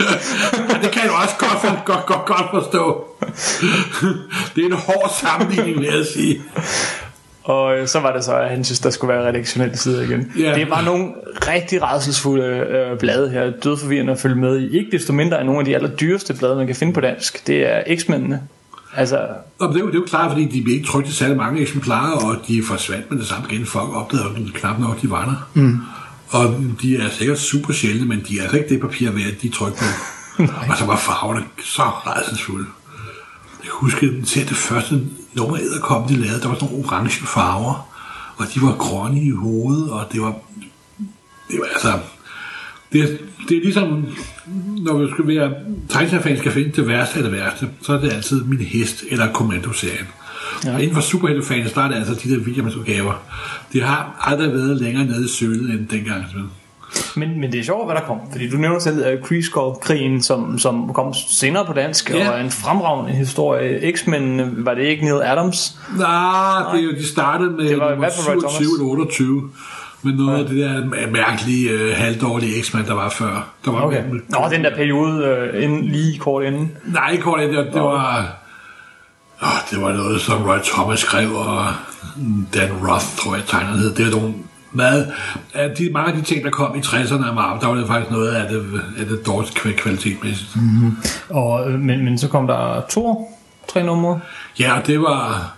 Ja, 0.00 0.74
det 0.82 0.90
kan 0.92 1.02
jo 1.06 1.12
også 1.22 1.34
godt, 1.38 1.60
for, 1.60 1.84
godt, 1.84 2.06
godt, 2.06 2.26
godt 2.26 2.50
forstå. 2.64 3.04
det 4.56 4.62
er 4.62 4.66
en 4.66 4.72
hård 4.72 5.10
sammenligning, 5.20 5.78
vil 5.78 5.88
jeg 5.96 6.06
sige. 6.14 6.40
Og 7.42 7.78
øh, 7.78 7.88
så 7.88 8.00
var 8.00 8.12
det 8.12 8.24
så, 8.24 8.36
at 8.36 8.50
han 8.50 8.64
synes, 8.64 8.80
der 8.80 8.90
skulle 8.90 9.14
være 9.14 9.28
redaktionelle 9.28 9.76
sider 9.76 10.02
igen. 10.02 10.32
Ja. 10.38 10.54
Det 10.54 10.70
var 10.70 10.82
nogle 10.82 11.08
rigtig 11.48 11.82
rædselsfulde 11.82 12.44
øh, 12.44 12.98
blade 12.98 13.30
her, 13.30 13.50
dødforvirrende 13.50 14.12
at 14.12 14.18
følge 14.20 14.36
med 14.36 14.58
i. 14.60 14.78
Ikke 14.78 14.90
desto 14.90 15.12
mindre 15.12 15.38
er 15.38 15.44
nogle 15.44 15.58
af 15.58 15.64
de 15.64 15.74
allerdyreste 15.74 16.34
blade, 16.34 16.56
man 16.56 16.66
kan 16.66 16.76
finde 16.76 16.92
på 16.92 17.00
dansk. 17.00 17.46
Det 17.46 17.72
er 17.72 17.96
X-mændene. 17.96 18.40
Altså, 18.96 19.28
Nå, 19.60 19.66
men 19.66 19.74
det, 19.74 19.80
er 19.80 19.84
jo, 19.84 19.86
det 19.86 19.94
er 19.94 19.98
jo 19.98 20.06
klart, 20.06 20.30
fordi 20.30 20.44
de 20.44 20.62
blev 20.62 20.74
ikke 20.74 20.88
trykt 20.88 21.08
i 21.08 21.12
særlig 21.12 21.36
mange 21.36 21.60
eksemplarer, 21.60 22.12
og 22.12 22.36
de 22.48 22.62
forsvandt 22.62 23.10
med 23.10 23.18
det 23.18 23.26
samme 23.26 23.46
igen. 23.50 23.66
Folk 23.66 23.94
opdagede 23.94 24.28
jo 24.38 24.50
knap 24.54 24.78
nok, 24.78 25.02
de 25.02 25.10
var 25.10 25.24
der. 25.24 25.60
Mm. 25.62 25.78
Og 26.28 26.60
de 26.82 26.96
er 26.96 27.10
sikkert 27.10 27.38
super 27.38 27.72
sjældne, 27.72 28.06
men 28.06 28.24
de 28.28 28.38
er 28.38 28.42
altså 28.42 28.56
ikke 28.56 28.68
det 28.68 28.80
papir 28.80 29.10
værd, 29.10 29.32
de 29.42 29.46
er 29.46 29.52
trykt 29.52 29.76
på. 29.76 29.84
og 30.70 30.76
så 30.78 30.84
var 30.86 30.96
farverne 30.96 31.44
så 31.64 31.82
redselsfulde. 31.82 32.66
Jeg 33.62 33.70
kan 33.70 33.72
huske, 33.72 34.06
at 34.06 34.26
til 34.26 34.48
det 34.48 34.56
første 34.56 35.00
nummer 35.34 35.58
æderkom, 35.58 36.08
de 36.08 36.16
lavede, 36.16 36.40
der 36.40 36.48
var 36.48 36.54
sådan 36.54 36.68
nogle 36.68 36.86
orange 36.86 37.26
farver, 37.26 37.88
og 38.36 38.46
de 38.54 38.62
var 38.62 38.76
grønne 38.76 39.22
i 39.22 39.30
hovedet, 39.30 39.90
og 39.90 40.08
det 40.12 40.22
var, 40.22 40.34
det 41.50 41.60
var 41.60 41.66
altså, 41.72 41.98
det, 42.92 43.18
det 43.48 43.56
er 43.56 43.60
ligesom, 43.62 44.06
når 44.78 44.98
vi 44.98 45.10
skal 45.12 45.26
være 45.26 45.52
tegneseriefan 45.88 46.38
skal 46.38 46.52
finde 46.52 46.70
det 46.76 46.88
værste 46.88 47.16
af 47.16 47.22
det 47.22 47.32
værste, 47.32 47.68
så 47.82 47.92
er 47.92 48.00
det 48.00 48.12
altid 48.12 48.44
min 48.44 48.58
hest 48.60 49.04
eller 49.10 49.32
kommandoserien. 49.32 50.06
Ja. 50.64 50.74
Og 50.74 50.80
inden 50.82 50.94
for 50.94 51.02
superheltefans, 51.02 51.72
der 51.72 51.80
er 51.82 51.88
det 51.88 51.94
altså 51.94 52.14
de 52.14 52.34
der 52.34 52.38
videomadsudgaver. 52.44 53.12
Det 53.72 53.82
har 53.82 54.16
aldrig 54.20 54.52
været 54.52 54.76
længere 54.76 55.04
nede 55.04 55.24
i 55.24 55.28
sølet 55.28 55.70
end 55.70 55.88
dengang. 55.88 56.24
men, 57.16 57.40
men 57.40 57.52
det 57.52 57.60
er 57.60 57.64
sjovt, 57.64 57.86
hvad 57.86 57.94
der 57.94 58.00
kom. 58.02 58.18
Fordi 58.32 58.48
du 58.50 58.56
nævner 58.56 58.78
selv 58.78 59.14
uh, 59.14 59.28
Kreeskull-krigen, 59.28 60.22
som, 60.22 60.58
som 60.58 60.92
kom 60.94 61.14
senere 61.14 61.66
på 61.66 61.72
dansk, 61.72 62.10
Ja. 62.10 62.30
og 62.30 62.38
er 62.38 62.44
en 62.44 62.50
fremragende 62.50 63.12
historie. 63.12 63.92
X-Men, 63.96 64.52
var 64.64 64.74
det 64.74 64.82
ikke 64.82 65.04
Neil 65.04 65.22
Adams? 65.22 65.78
Nej, 65.98 66.72
det 66.72 66.80
er 66.80 66.84
jo, 66.84 66.90
de 66.92 67.06
startede 67.06 67.50
med 67.50 67.68
Det 67.68 67.78
var 67.78 67.86
i 67.86 67.90
nummer 67.90 67.96
hvert 67.96 68.12
fald 68.26 68.44
Roy 68.44 68.50
27 68.50 68.74
eller 68.78 68.90
28. 68.90 69.50
Men 70.02 70.14
noget 70.14 70.38
af 70.38 70.44
det 70.48 70.56
der 70.56 71.06
mærkelige, 71.10 71.70
øh, 71.70 71.96
halvdårlige 71.96 72.62
X-Men, 72.62 72.84
der 72.86 72.94
var 72.94 73.08
før. 73.08 73.48
Der 73.64 73.70
var 73.70 73.80
Okay. 73.80 74.02
Nå, 74.28 74.38
den 74.52 74.64
der 74.64 74.76
periode 74.76 75.48
uh, 75.54 75.62
inden, 75.62 75.84
lige 75.84 76.18
kort 76.18 76.44
inden. 76.44 76.72
Nej, 76.84 77.10
ikke 77.10 77.22
kort, 77.22 77.40
det, 77.40 77.66
det 77.72 77.82
var... 77.82 78.26
Åh, 79.42 79.48
det 79.70 79.80
var 79.82 79.92
noget, 79.92 80.20
som 80.20 80.42
Roy 80.42 80.58
Thomas 80.64 81.00
skrev, 81.00 81.34
og 81.34 81.66
Dan 82.54 82.70
Roth, 82.88 83.04
tror 83.16 83.34
jeg, 83.34 83.44
tegnerne 83.46 83.78
hed. 83.78 83.94
Det 83.94 84.06
er 84.06 84.10
nogle 84.10 84.34
meget... 84.72 85.12
af 85.54 85.70
De, 85.70 85.90
mange 85.92 86.12
af 86.12 86.16
de 86.18 86.22
ting, 86.22 86.44
der 86.44 86.50
kom 86.50 86.76
i 86.76 86.78
60'erne 86.80 87.28
af 87.28 87.34
Marvel, 87.34 87.60
der 87.60 87.66
var 87.66 87.74
det 87.74 87.86
faktisk 87.86 88.10
noget 88.10 88.28
af 88.28 88.48
det, 88.48 88.80
af 88.98 89.06
det 89.06 89.26
dårligt 89.26 89.58
kva- 89.58 89.76
kvalitetmæssigt. 89.82 90.56
Mm. 90.56 90.96
Og, 91.30 91.70
øh, 91.70 91.80
men, 91.80 92.04
men 92.04 92.18
så 92.18 92.28
kom 92.28 92.46
der 92.46 92.80
to, 92.90 93.36
tre 93.68 93.82
numre. 93.84 94.20
Ja, 94.60 94.74
det 94.86 95.00
var 95.00 95.52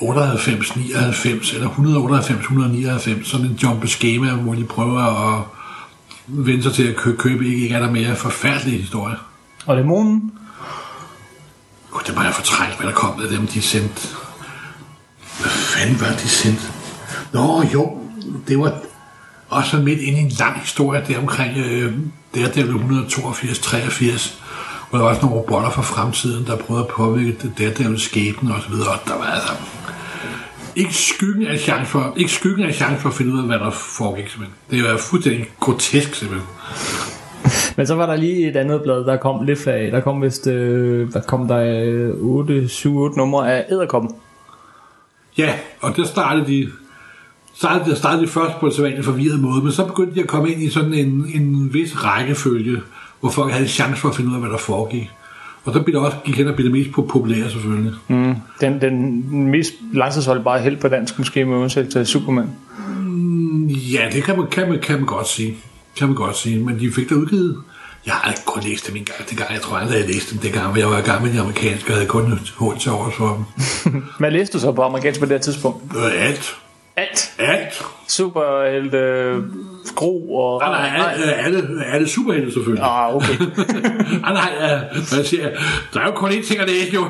98, 0.00 0.76
99, 0.76 1.52
eller 1.52 1.68
198, 1.68 2.40
199, 2.40 3.28
sådan 3.28 3.46
en 3.46 3.52
jump 3.62 3.86
schema, 3.86 4.30
hvor 4.32 4.54
de 4.54 4.64
prøver 4.64 5.00
at 5.38 5.44
vende 6.26 6.62
sig 6.62 6.72
til 6.72 6.82
at 6.88 6.96
kø- 6.96 7.16
købe 7.16 7.46
ikke, 7.46 7.62
ikke 7.62 7.74
er 7.74 7.80
der 7.80 7.90
mere 7.90 8.16
forfærdelige 8.16 8.78
historier. 8.78 9.16
Og 9.66 9.76
Dæmonen. 9.76 10.32
Gud, 11.90 12.00
det 12.06 12.16
var 12.16 12.24
jeg 12.24 12.34
fortrængt, 12.34 12.76
hvad 12.76 12.86
der 12.86 12.92
kom 12.92 13.22
af 13.22 13.28
dem, 13.28 13.46
de 13.46 13.62
sendte. 13.62 14.08
Hvad 15.40 15.50
fanden 15.50 16.00
var 16.00 16.06
det, 16.06 16.22
de 16.22 16.28
sendte? 16.28 16.62
Nå, 17.32 17.62
jo, 17.74 17.98
det 18.48 18.58
var 18.58 18.72
også 19.48 19.76
midt 19.76 20.00
inde 20.00 20.18
i 20.18 20.22
en 20.22 20.28
lang 20.38 20.60
historie 20.60 21.04
der 21.08 21.18
omkring 21.18 21.56
øh, 21.58 21.92
Daredevil 22.34 22.74
182-83, 22.74 24.32
hvor 24.90 24.98
der 24.98 25.04
var 25.04 25.10
også 25.10 25.22
nogle 25.22 25.36
robotter 25.36 25.70
fra 25.70 25.82
fremtiden, 25.82 26.46
der 26.46 26.56
prøvede 26.56 26.84
at 26.84 26.90
påvirke 26.94 27.36
det 27.42 27.52
Daredevil 27.58 28.00
skæbne 28.00 28.54
og 28.54 28.62
så 28.62 28.68
videre. 28.68 28.88
Og 28.88 28.98
der 29.06 29.16
var 29.18 29.24
altså 29.24 29.52
ikke 30.76 30.94
skyggen 30.94 31.46
af 31.46 31.58
chance 31.58 31.90
for, 31.90 32.14
ikke 32.16 32.32
skyggen 32.32 32.64
af 32.64 32.74
chance 32.74 33.00
for 33.00 33.08
at 33.08 33.14
finde 33.14 33.32
ud 33.32 33.38
af, 33.38 33.46
hvad 33.46 33.58
der 33.58 33.70
foregik 33.70 34.28
simpelthen. 34.28 34.56
Det 34.70 34.84
var 34.84 34.96
fuldstændig 34.98 35.50
grotesk 35.60 36.14
simpelthen. 36.14 36.48
Men 37.76 37.86
så 37.86 37.94
var 37.94 38.06
der 38.06 38.16
lige 38.16 38.50
et 38.50 38.56
andet 38.56 38.82
blad, 38.82 39.04
der 39.04 39.16
kom 39.16 39.44
lidt 39.44 39.66
af. 39.66 39.90
Der 39.90 40.00
kom 40.00 40.22
vist, 40.22 40.46
øh, 40.46 41.08
hvad 41.08 41.22
kom 41.26 41.48
der, 41.48 41.82
øh, 41.84 42.10
8, 42.16 42.68
7, 42.68 42.96
8 42.96 43.16
numre 43.16 43.52
af 43.52 43.64
Æderkoppen. 43.70 44.10
Ja, 45.38 45.54
og 45.80 45.96
der 45.96 46.04
startede 46.04 46.46
de 46.46 46.68
startede, 47.54 47.90
der 47.90 47.96
startede 47.96 48.22
de 48.22 48.28
først 48.28 48.60
på 48.60 48.66
en 48.66 48.72
sædvanlig 48.72 49.04
forvirret 49.04 49.40
måde, 49.40 49.62
men 49.62 49.72
så 49.72 49.86
begyndte 49.86 50.14
de 50.14 50.20
at 50.20 50.28
komme 50.28 50.50
ind 50.50 50.62
i 50.62 50.70
sådan 50.70 50.94
en, 50.94 51.30
en 51.34 51.74
vis 51.74 52.04
rækkefølge, 52.04 52.80
hvor 53.20 53.30
folk 53.30 53.52
havde 53.52 53.64
en 53.64 53.68
chance 53.68 54.00
for 54.00 54.08
at 54.08 54.14
finde 54.14 54.30
ud 54.30 54.34
af, 54.34 54.40
hvad 54.40 54.50
der 54.50 54.58
foregik. 54.58 55.10
Og 55.64 55.72
så 55.72 55.80
blev 55.80 55.94
det 55.94 56.06
også, 56.06 56.16
gik 56.24 56.36
hen 56.36 56.48
og 56.48 56.54
blev 56.54 56.64
det 56.64 56.72
mest 56.72 56.92
populære 56.92 57.50
selvfølgelig. 57.50 57.92
Mm. 58.08 58.34
Den, 58.60 58.80
den 58.80 59.22
mest 59.50 59.74
langtidsholdbare 59.92 60.60
held 60.60 60.76
på 60.76 60.88
dansk, 60.88 61.18
måske 61.18 61.44
med 61.44 61.56
undtagelse 61.56 61.98
til 61.98 62.06
Superman. 62.06 62.50
Ja, 63.68 64.08
det 64.12 64.24
kan 64.24 64.38
man, 64.38 64.46
kan, 64.46 64.68
man, 64.68 64.78
kan 64.80 64.96
man 64.96 65.06
godt 65.06 65.28
sige. 65.28 65.56
Kan 65.98 66.08
man 66.08 66.16
godt 66.16 66.36
sige. 66.36 66.64
Men 66.64 66.80
de 66.80 66.92
fik 66.92 67.08
der 67.08 67.14
udgivet. 67.14 67.56
Jeg 68.06 68.14
har 68.14 68.30
ikke 68.30 68.44
kun 68.46 68.62
læst 68.62 68.88
dem 68.88 68.96
en 68.96 69.04
gang. 69.04 69.30
Det 69.30 69.38
gang. 69.38 69.52
Jeg 69.52 69.60
tror 69.60 69.76
aldrig, 69.76 69.98
jeg 69.98 70.06
læste 70.06 70.34
dem 70.34 70.40
dengang, 70.40 70.78
jeg 70.78 70.88
var 70.88 70.98
i 70.98 71.00
gang 71.00 71.22
med 71.22 71.32
de 71.32 71.40
amerikanske, 71.40 71.90
og 71.90 71.94
havde 71.94 72.08
kun 72.08 72.40
hul 72.56 72.78
til 72.78 72.92
over 72.92 73.10
for 73.10 73.46
dem. 73.84 74.02
Hvad 74.18 74.30
læste 74.30 74.58
du 74.58 74.60
så 74.60 74.72
på 74.72 74.82
amerikansk 74.82 75.20
på 75.20 75.26
det 75.26 75.42
tidspunkt? 75.42 75.96
Øh, 75.96 76.26
Alt. 76.28 76.56
Alt. 77.00 77.34
Alt. 77.38 77.82
Superhelte, 78.08 78.98
øh, 78.98 79.42
skro 79.84 80.34
og... 80.34 80.60
Nej, 80.60 80.98
nej, 80.98 81.12
alle, 81.14 81.34
alle, 81.34 81.84
alle 81.92 82.08
superhelte 82.08 82.52
selvfølgelig. 82.52 82.84
Ah, 82.84 83.16
okay. 83.16 83.34
nej, 84.20 84.32
nej, 84.32 84.78
hvad 84.90 85.24
siger 85.24 85.42
jeg? 85.42 85.52
Der 85.94 86.00
er 86.00 86.04
jo 86.04 86.12
kun 86.12 86.30
én 86.30 86.46
ting 86.48 86.60
at 86.60 86.68
læse, 86.68 86.94
jo. 86.94 87.04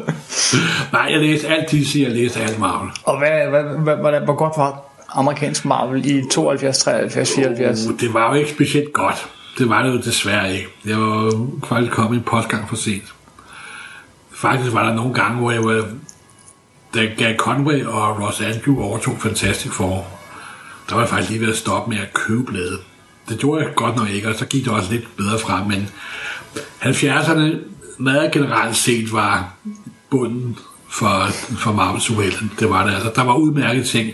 nej, 0.92 1.08
jeg 1.10 1.20
læste 1.20 1.48
alt 1.48 1.70
DC, 1.70 2.00
jeg 2.02 2.10
læste 2.10 2.40
alt 2.40 2.58
Marvel. 2.58 2.90
og 3.04 3.18
hvad, 3.18 3.48
hvad, 3.50 3.62
hvad, 3.62 3.96
hvad, 3.96 4.20
hvor 4.20 4.34
godt 4.34 4.52
var 4.56 4.82
amerikansk 5.08 5.64
Marvel 5.64 6.06
i 6.06 6.22
72, 6.30 6.78
73, 6.78 7.34
74? 7.34 7.86
Uh, 7.86 8.00
det 8.00 8.14
var 8.14 8.28
jo 8.28 8.34
ikke 8.34 8.50
specielt 8.50 8.92
godt. 8.92 9.28
Det 9.58 9.68
var 9.68 9.82
det 9.82 9.92
jo 9.92 9.98
desværre 9.98 10.52
ikke. 10.52 10.68
Jeg 10.86 10.98
var 10.98 11.46
faktisk 11.66 11.92
kommet 11.92 12.18
en 12.18 12.24
postgang 12.24 12.68
for 12.68 12.76
sent. 12.76 13.14
Faktisk 14.34 14.74
var 14.74 14.86
der 14.88 14.94
nogle 14.94 15.14
gange, 15.14 15.38
hvor 15.38 15.50
jeg 15.50 15.64
var... 15.64 15.84
Da 16.94 17.04
Gary 17.04 17.36
Conway 17.36 17.84
og 17.84 18.20
Ross 18.20 18.40
Andrew 18.40 18.82
overtog 18.82 19.16
Fantastic 19.20 19.72
Four, 19.72 20.06
der 20.88 20.94
var 20.94 21.02
jeg 21.02 21.08
faktisk 21.08 21.30
lige 21.30 21.40
ved 21.40 21.48
at 21.48 21.56
stoppe 21.56 21.90
med 21.90 21.98
at 21.98 22.12
købe 22.12 22.44
blade. 22.44 22.78
Det 23.28 23.38
gjorde 23.38 23.64
jeg 23.64 23.74
godt 23.74 23.96
nok 23.96 24.08
ikke, 24.08 24.28
og 24.28 24.34
så 24.34 24.46
gik 24.46 24.64
det 24.64 24.72
også 24.72 24.92
lidt 24.92 25.16
bedre 25.16 25.38
frem, 25.38 25.66
men 25.66 25.88
70'erne 26.82 27.56
meget 27.98 28.32
generelt 28.32 28.76
set 28.76 29.12
var 29.12 29.54
bunden 30.10 30.58
for, 30.88 31.26
for 31.58 31.72
Marvel 31.72 32.00
Superhelten. 32.00 32.52
Det 32.60 32.70
var 32.70 32.86
det 32.86 32.94
altså. 32.94 33.12
Der 33.14 33.24
var 33.24 33.34
udmærkede 33.34 33.84
ting, 33.84 34.10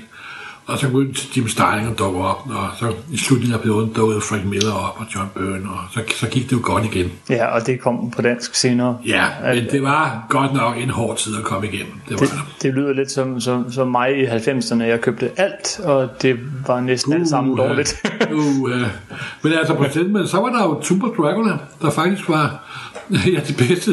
og 0.66 0.78
så 0.78 0.88
begyndte 0.88 1.20
Jim 1.36 1.48
Starlin 1.48 1.86
at 1.86 1.98
dukke 1.98 2.20
op, 2.20 2.46
og 2.46 2.68
så 2.78 2.92
i 3.12 3.16
slutningen 3.16 3.54
af 3.54 3.60
perioden 3.60 3.92
dukkede 3.92 4.20
Frank 4.20 4.44
Miller 4.44 4.72
op, 4.72 4.96
og 5.00 5.06
John 5.14 5.28
Byrne, 5.34 5.70
og 5.70 5.78
så, 5.92 6.00
så 6.16 6.26
gik 6.28 6.44
det 6.44 6.52
jo 6.52 6.60
godt 6.62 6.84
igen. 6.84 7.12
Ja, 7.30 7.46
og 7.46 7.66
det 7.66 7.80
kom 7.80 8.10
på 8.10 8.22
dansk 8.22 8.54
senere. 8.54 8.98
Ja, 9.06 9.24
men 9.54 9.64
det 9.72 9.82
var 9.82 10.26
godt 10.28 10.54
nok 10.54 10.74
en 10.78 10.90
hård 10.90 11.16
tid 11.16 11.36
at 11.36 11.44
komme 11.44 11.68
igennem. 11.68 11.92
Det 12.08 12.20
var 12.20 12.26
Det, 12.26 12.30
det. 12.30 12.62
det 12.62 12.74
lyder 12.74 12.92
lidt 12.92 13.10
som, 13.10 13.40
som, 13.40 13.72
som 13.72 13.88
mig 13.88 14.18
i 14.22 14.26
90'erne. 14.26 14.82
Jeg 14.82 15.00
købte 15.00 15.30
alt, 15.36 15.80
og 15.84 16.08
det 16.22 16.38
var 16.66 16.80
næsten 16.80 17.12
alt 17.12 17.28
sammen 17.28 17.56
dårligt. 17.56 18.06
uh, 18.32 18.70
men 19.42 19.52
altså 19.52 19.74
på 19.74 19.84
men 20.08 20.26
så 20.26 20.36
var 20.36 20.48
der 20.48 20.62
jo 20.64 20.80
of 21.04 21.16
Dracula, 21.16 21.58
der 21.82 21.90
faktisk 21.90 22.28
var 22.28 22.64
ja, 23.34 23.40
det 23.48 23.56
bedste 23.68 23.90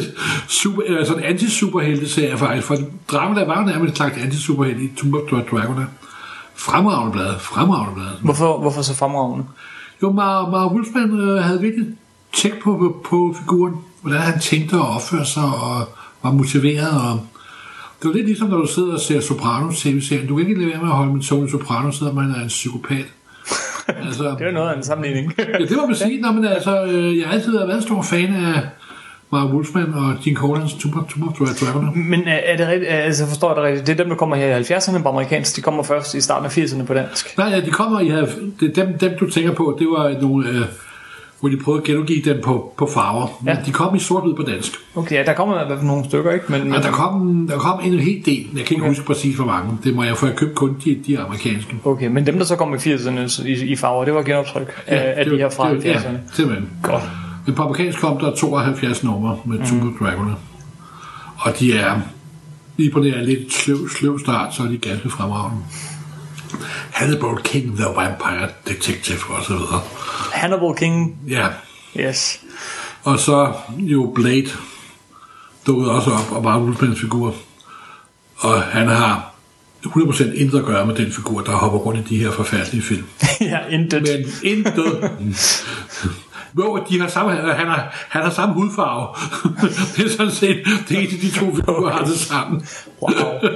super, 0.47 0.81
eller 0.85 1.05
sådan 1.05 1.23
anti-superhelte-serie 1.23 2.37
faktisk, 2.37 2.67
for 2.67 2.77
Dracula 3.11 3.45
var 3.45 3.65
nærmest 3.65 3.95
slags 3.95 4.17
anti-superhelte 4.17 4.83
i 4.83 4.91
Tomb 4.97 5.15
of 5.15 5.21
Dracula. 5.29 5.85
Fremragende 6.55 7.11
blad, 7.11 7.39
fremragende 7.39 7.93
blad. 7.95 8.07
Hvorfor, 8.21 8.59
hvorfor 8.59 8.81
så 8.81 8.95
fremragende? 8.95 9.45
Jo, 10.01 10.11
Mar, 10.11 10.49
Mar 10.49 10.67
Wolfman 10.67 11.19
øh, 11.19 11.43
havde 11.43 11.61
virkelig 11.61 11.87
tjek 12.33 12.53
på, 12.63 12.77
på, 12.77 13.05
på 13.09 13.35
figuren, 13.39 13.73
hvordan 14.01 14.19
han 14.19 14.39
tænkte 14.39 14.73
og 14.73 14.87
opførte 14.89 15.25
sig, 15.25 15.43
og 15.43 15.87
var 16.23 16.31
motiveret. 16.31 17.01
Og 17.01 17.19
det 18.01 18.07
var 18.09 18.13
lidt 18.13 18.25
ligesom, 18.25 18.49
når 18.49 18.57
du 18.57 18.67
sidder 18.67 18.93
og 18.93 18.99
ser 18.99 19.21
Sopranos 19.21 19.79
tv-serien. 19.79 20.27
Du 20.27 20.35
kan 20.35 20.47
ikke 20.47 20.59
lade 20.61 20.71
være 20.71 20.81
med 20.81 20.89
at 20.89 20.95
holde 20.95 21.13
med 21.13 21.21
Tony 21.21 21.47
Soprano, 21.49 21.91
selvom 21.91 22.17
han 22.17 22.31
er 22.31 22.41
en 22.41 22.47
psykopat. 22.47 23.05
altså, 23.87 24.23
Det 24.23 24.41
er 24.41 24.45
jo 24.45 24.51
noget 24.51 24.69
af 24.69 24.77
en 24.77 24.83
sammenligning. 24.83 25.33
ja, 25.37 25.65
det 25.65 25.77
må 25.77 25.85
man 25.85 25.95
sige. 25.95 26.21
Nå, 26.21 26.31
men 26.31 26.45
altså, 26.45 26.83
øh, 26.85 27.17
jeg 27.17 27.27
har 27.27 27.33
altid 27.33 27.51
været 27.51 27.75
en 27.75 27.81
stor 27.81 28.01
fan 28.01 28.33
af 28.35 28.61
Mark 29.33 29.49
Wolfman 29.53 29.93
og 29.93 30.13
Gene 30.23 30.37
Tomb 30.39 30.53
of, 30.97 31.03
Tomb 31.09 31.27
of 31.27 31.33
Dracula. 31.39 31.91
Men 31.95 32.21
er, 32.27 32.39
er 32.45 32.57
det 32.57 32.67
rigtigt, 32.67 32.91
altså 32.91 33.27
forstår 33.27 33.47
jeg 33.49 33.55
det 33.55 33.63
rigtigt, 33.63 33.87
det 33.87 33.93
er 33.93 33.97
dem, 34.03 34.09
der 34.09 34.15
kommer 34.15 34.35
her 34.35 34.57
i 34.57 34.61
70'erne 34.61 35.01
på 35.03 35.09
amerikansk, 35.09 35.55
de 35.55 35.61
kommer 35.61 35.83
først 35.83 36.13
i 36.15 36.21
starten 36.21 36.45
af 36.45 36.57
80'erne 36.57 36.85
på 36.85 36.93
dansk. 36.93 37.37
Nej, 37.37 37.47
ja, 37.47 37.61
de 37.61 37.71
kommer 37.71 37.99
i, 37.99 38.09
det 38.59 38.77
er 38.77 38.85
dem, 38.85 38.97
dem, 38.97 39.11
du 39.19 39.29
tænker 39.29 39.51
på, 39.53 39.75
det 39.79 39.87
var 39.87 40.21
nogle... 40.21 40.49
Øh, 40.49 40.61
hvor 41.39 41.49
de 41.49 41.57
prøvede 41.63 41.81
at 41.81 41.87
genudgive 41.87 42.33
den 42.33 42.43
på, 42.43 42.73
på 42.77 42.89
farver. 42.93 43.27
Men 43.41 43.53
Ja. 43.55 43.59
de 43.65 43.71
kom 43.71 43.95
i 43.95 43.99
sort 43.99 44.35
på 44.35 44.43
dansk. 44.43 44.71
Okay, 44.95 45.15
ja, 45.15 45.23
der 45.23 45.33
kommer 45.33 45.61
i 45.61 45.65
hvert 45.65 45.77
fald 45.79 45.87
nogle 45.87 46.05
stykker, 46.05 46.31
ikke? 46.31 46.45
Men, 46.49 46.63
men 46.63 46.75
Og 46.75 46.83
der 46.83 46.91
kom, 46.91 47.47
der 47.51 47.57
kom 47.57 47.79
en 47.83 47.99
hel 47.99 48.25
del. 48.25 48.47
Jeg 48.57 48.65
kan 48.65 48.75
ikke 48.75 48.75
Okay. 48.75 48.87
huske 48.87 49.05
præcis, 49.05 49.35
hvor 49.35 49.45
mange. 49.45 49.77
Det 49.83 49.95
må 49.95 50.03
jeg 50.03 50.17
få. 50.17 50.25
Jeg 50.25 50.35
købt 50.35 50.55
kun 50.55 50.77
de, 50.85 50.97
de 51.07 51.19
amerikanske. 51.19 51.75
Okay, 51.85 52.07
men 52.07 52.25
dem, 52.25 52.37
der 52.37 52.45
så 52.45 52.55
kom 52.55 52.73
i 52.73 52.77
80'erne 52.77 53.47
i, 53.47 53.51
i 53.71 53.75
farver, 53.75 54.05
det 54.05 54.13
var 54.13 54.21
genoptryk 54.23 54.83
ja, 54.87 54.95
af, 54.95 55.13
af 55.17 55.25
de 55.25 55.37
her 55.37 55.49
fra 55.49 55.73
det, 55.73 55.85
ja, 55.85 55.93
70'erne. 55.93 56.35
simpelthen. 56.35 56.69
Godt. 56.83 57.03
Men 57.45 57.55
på 57.55 57.63
amerikansk 57.63 57.99
kom 57.99 58.19
der 58.19 58.35
72 58.35 59.03
numre 59.03 59.39
med 59.45 59.59
mm. 59.59 59.65
Super 59.65 60.05
Dracula. 60.05 60.33
Og 61.37 61.59
de 61.59 61.73
er 61.77 62.01
lige 62.77 62.91
på 62.91 62.99
det 62.99 63.13
her 63.13 63.21
lidt 63.21 63.53
sløv, 63.53 63.89
sløv 63.89 64.19
start, 64.19 64.55
så 64.55 64.63
er 64.63 64.67
de 64.67 64.77
ganske 64.77 65.09
fremragende. 65.09 65.63
Hannibal 66.91 67.43
King, 67.43 67.75
The 67.75 67.85
Vampire 67.85 68.49
Detective 68.67 69.19
og 69.29 69.43
så 69.43 69.53
videre. 69.53 69.81
Hannibal 70.33 70.75
King, 70.77 71.17
Ja, 71.27 71.47
yes. 71.99 72.39
og 73.03 73.19
så 73.19 73.53
jo 73.77 74.11
Blade 74.15 74.49
dukkede 75.67 75.91
også 75.91 76.11
op 76.11 76.31
og 76.31 76.43
var 76.43 76.55
en 76.55 76.95
figur. 76.95 77.35
Og 78.37 78.61
han 78.61 78.87
har 78.87 79.33
100% 79.85 80.23
intet 80.23 80.59
at 80.59 80.65
gøre 80.65 80.85
med 80.85 80.95
den 80.95 81.11
figur, 81.11 81.41
der 81.41 81.51
hopper 81.51 81.79
rundt 81.79 82.11
i 82.11 82.15
de 82.15 82.23
her 82.23 82.31
forfærdelige 82.31 82.81
film. 82.81 83.05
ja, 83.41 83.59
intet. 83.69 84.01
Men 84.01 84.25
intet. 84.43 85.11
Hvor 86.53 86.77
de 86.89 87.01
har 87.01 87.07
samme, 87.07 87.31
han, 87.31 87.67
har, 87.67 88.07
han 88.09 88.23
har 88.23 88.29
samme 88.29 88.53
hudfarve. 88.53 89.07
det 89.97 90.05
er 90.05 90.09
sådan 90.17 90.31
set 90.31 90.63
det 90.89 90.97
eneste, 90.97 91.21
de 91.21 91.31
to 91.31 91.55
figurer 91.55 91.91
har 91.91 92.05
det 92.05 92.19
sammen. 92.19 92.67
Wow. 93.01 93.11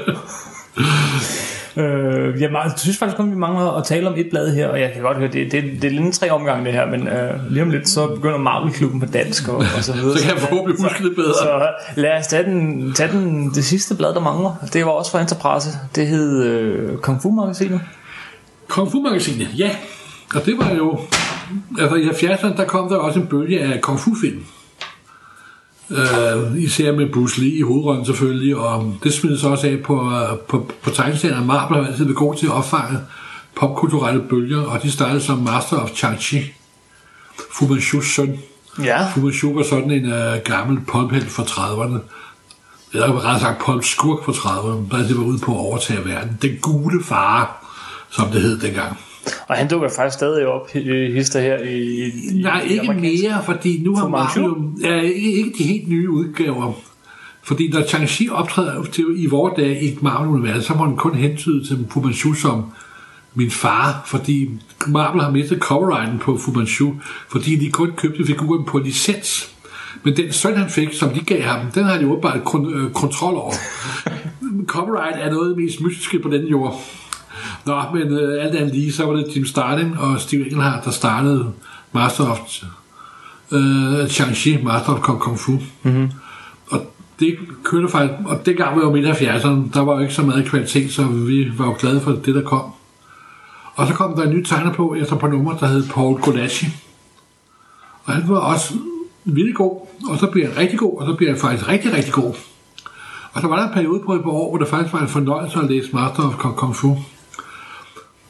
Øh, 1.78 2.42
jeg 2.42 2.50
ma- 2.50 2.78
synes 2.78 2.98
faktisk 2.98 3.18
kun, 3.18 3.32
vi 3.32 3.36
mangler 3.36 3.72
at 3.72 3.84
tale 3.84 4.08
om 4.08 4.14
et 4.18 4.28
blad 4.32 4.56
her, 4.56 4.68
og 4.68 4.82
jeg 4.82 4.92
kan 4.94 5.02
godt 5.02 5.18
høre, 5.18 5.32
det, 5.32 5.52
det, 5.52 5.64
det 5.82 5.84
er 5.84 6.02
lidt 6.02 6.16
tre 6.16 6.30
omgang 6.32 6.66
det 6.66 6.74
her, 6.74 6.86
men 6.86 7.08
øh, 7.08 7.52
lige 7.52 7.64
om 7.64 7.70
lidt, 7.70 7.90
så 7.90 8.08
begynder 8.08 8.38
Marvel-klubben 8.38 9.00
på 9.00 9.06
dansk 9.06 9.48
og, 9.48 9.56
og 9.56 9.84
så 9.84 9.94
videre. 9.94 10.18
Så 10.18 10.24
kan 10.24 10.34
jeg 10.34 10.42
forhåbentlig 10.42 10.84
huske 10.84 11.04
det 11.04 11.16
bedre. 11.16 11.34
Så 11.34 11.70
lad 11.96 12.20
os 12.20 12.28
tage, 12.28 12.44
den, 12.44 12.94
tage 12.94 13.12
den, 13.12 13.50
det 13.50 13.66
sidste 13.66 13.96
blad, 13.96 14.14
der 14.14 14.20
mangler. 14.20 14.56
Det 14.74 14.86
var 14.86 14.92
også 14.92 15.12
fra 15.12 15.22
Enterprise. 15.22 15.70
Det 15.96 16.08
hed 16.08 16.44
øh, 16.44 16.98
Kung 16.98 17.22
Fu-magasinet. 17.22 17.82
Kung 18.68 18.92
Fu 18.92 19.02
magasinet, 19.02 19.48
ja. 19.58 19.70
Og 20.36 20.46
det 20.46 20.58
var 20.58 20.72
jo... 20.72 21.00
Altså 21.80 21.96
i 21.96 22.08
70'erne, 22.08 22.58
der 22.58 22.66
kom 22.66 22.90
der 22.90 22.96
også 22.96 23.20
en 23.20 23.28
bølge 23.28 23.60
af 23.60 23.82
Kung 23.82 24.00
Fu 24.00 24.16
film. 24.22 24.44
Uh, 25.90 26.64
især 26.64 26.92
med 26.92 27.10
Bruce 27.14 27.42
Lee 27.42 27.50
i 27.50 27.62
hovedrollen 27.62 28.06
selvfølgelig, 28.06 28.56
og 28.56 28.96
det 29.04 29.14
smides 29.14 29.44
også 29.44 29.68
af 29.68 29.78
på, 29.84 30.02
uh, 30.02 30.38
på, 30.48 30.72
på 30.82 30.90
tegneserien. 30.90 31.48
Marvel 31.48 31.78
har 31.78 31.92
altid 31.92 32.06
været 32.06 32.18
god 32.18 32.36
til 32.36 32.46
at 32.46 32.52
opfange 32.52 33.00
popkulturelle 33.56 34.22
bølger, 34.30 34.62
og 34.62 34.84
de 34.84 34.92
startede 34.92 35.22
som 35.22 35.38
Master 35.38 35.78
of 35.78 35.90
Chang-Chi, 35.90 36.38
Fu 37.52 37.68
Manchus 37.68 38.16
søn. 38.16 38.40
Ja. 38.84 39.12
Fu 39.14 39.20
Manchu 39.20 39.56
var 39.56 39.64
sådan 39.64 39.92
en 39.92 40.06
uh, 40.06 40.44
gammel 40.44 40.80
pulphelt 40.88 41.30
fra 41.32 41.44
30'erne. 41.44 42.00
Eller 42.94 43.16
rettere 43.16 43.40
sagt 43.40 43.62
pulp-skurk 43.62 44.26
fra 44.26 44.32
30'erne, 44.32 44.92
der 44.92 44.98
altid 44.98 45.16
var 45.16 45.24
ude 45.24 45.40
på 45.40 45.52
at 45.52 45.60
overtage 45.60 46.06
verden. 46.06 46.38
Den 46.42 46.58
gule 46.62 47.04
fare, 47.04 47.48
som 48.10 48.28
det 48.28 48.42
hed 48.42 48.60
dengang. 48.60 48.98
Og 49.48 49.56
han 49.56 49.68
dukker 49.68 49.90
faktisk 49.90 50.18
stadig 50.18 50.48
op, 50.48 50.72
hister 50.72 51.40
her 51.40 51.58
i, 51.58 52.04
i 52.04 52.12
Nej, 52.34 52.62
i 52.62 52.74
ikke 52.74 52.94
mere, 52.94 53.44
fordi 53.46 53.82
nu 53.84 53.96
har 53.96 54.34
jo 54.38 54.72
ja, 54.82 55.02
ikke, 55.02 55.32
ikke 55.32 55.52
de 55.58 55.64
helt 55.64 55.90
nye 55.90 56.10
udgaver. 56.10 56.74
Fordi 57.44 57.70
når 57.70 57.82
Chang-Chi 57.82 58.32
optræder 58.32 58.84
til, 58.84 59.06
i 59.16 59.26
vores 59.26 59.54
dag 59.58 59.84
i 59.84 59.94
et 59.94 60.04
Marvel-univers, 60.04 60.66
så 60.66 60.74
må 60.74 60.86
han 60.86 60.96
kun 60.96 61.16
hentyde 61.16 61.68
til 61.68 61.88
Fu 61.90 62.02
Manchu 62.02 62.34
som 62.34 62.66
min 63.36 63.52
far, 63.52 64.04
fordi 64.06 64.50
Marvel 64.88 65.22
har 65.22 65.32
mistet 65.32 65.60
copyrighten 65.60 66.20
på 66.20 66.38
Fu 66.38 66.52
Manchu, 66.52 66.94
fordi 67.32 67.56
de 67.56 67.72
kun 67.72 67.92
købte 67.98 68.26
figuren 68.26 68.66
på 68.66 68.78
licens. 68.78 69.54
Men 70.04 70.18
den 70.18 70.32
søn, 70.32 70.58
han 70.58 70.70
fik, 70.70 70.94
som 70.94 71.10
de 71.10 71.20
gav 71.20 71.42
ham, 71.42 71.72
den 71.72 71.84
har 71.84 71.98
de 71.98 72.08
åbenbart 72.08 72.40
kon- 72.40 72.76
øh, 72.76 72.92
kontrol 72.92 73.36
over. 73.36 73.54
Copyright 74.74 75.18
er 75.20 75.32
noget 75.32 75.50
af 75.50 75.56
det 75.56 75.64
mest 75.64 75.82
mystiske 75.82 76.20
på 76.20 76.30
den 76.30 76.48
jord. 76.48 76.82
Nå, 77.66 77.82
men 77.94 78.12
øh, 78.12 78.44
alt 78.44 78.56
andet 78.56 78.76
lige, 78.76 78.94
så 78.94 79.06
var 79.06 79.14
det 79.14 79.36
Jim 79.36 79.46
Starlin 79.46 79.94
og 80.00 80.20
Steve 80.20 80.46
Englehart, 80.46 80.86
der 80.86 80.92
startede 80.92 81.52
Master 81.92 82.30
of 82.32 82.40
øh, 83.52 84.04
Shang-Chi, 84.04 84.64
Master 84.64 84.94
of 84.94 85.00
Kung, 85.00 85.20
Kung 85.20 85.40
Fu. 85.40 85.52
Mm-hmm. 85.84 86.12
Og 86.68 86.94
det 87.20 87.38
kørte 87.64 87.88
faktisk, 87.88 88.14
og 88.26 88.46
dengang 88.46 88.76
var 88.76 88.82
jo 88.82 88.92
midt 88.92 89.06
af 89.06 89.14
70'erne, 89.14 89.74
der 89.74 89.80
var 89.80 89.94
jo 89.94 90.00
ikke 90.00 90.14
så 90.14 90.24
meget 90.24 90.46
kvalitet, 90.46 90.94
så 90.94 91.04
vi 91.04 91.52
var 91.58 91.66
jo 91.66 91.76
glade 91.80 92.02
for 92.02 92.12
det, 92.12 92.36
der 92.36 92.42
kom. 92.42 92.64
Og 93.76 93.88
så 93.88 93.94
kom 93.94 94.16
der 94.16 94.24
en 94.24 94.34
ny 94.34 94.44
tegner 94.44 94.74
på, 94.74 94.96
efter 94.96 95.16
på 95.16 95.28
nummer, 95.28 95.58
der 95.58 95.68
hed 95.68 95.88
Paul 95.90 96.22
Golacci. 96.22 96.66
Og 98.06 98.14
han 98.14 98.24
var 98.30 98.40
også 98.40 98.74
vildt 99.26 99.56
god, 99.56 99.88
og 100.10 100.20
så 100.20 100.28
bliver 100.28 100.48
han 100.48 100.58
rigtig 100.58 100.80
god, 100.80 100.98
og 101.00 101.08
så 101.08 101.14
bliver 101.14 101.32
han 101.32 101.40
faktisk 101.40 101.68
rigtig, 101.68 101.94
rigtig 101.94 102.14
god. 102.14 102.34
Og 103.34 103.42
så 103.42 103.48
var 103.48 103.56
der 103.56 103.68
en 103.68 103.74
periode 103.74 104.02
på 104.06 104.14
et 104.14 104.24
par 104.24 104.30
år, 104.30 104.50
hvor 104.50 104.58
det 104.58 104.68
faktisk 104.68 104.94
var 104.94 105.02
en 105.02 105.08
fornøjelse 105.08 105.60
at 105.60 105.70
læse 105.70 105.90
Master 105.94 106.24
of 106.24 106.36
Kung 106.36 106.76
Fu. 106.76 106.96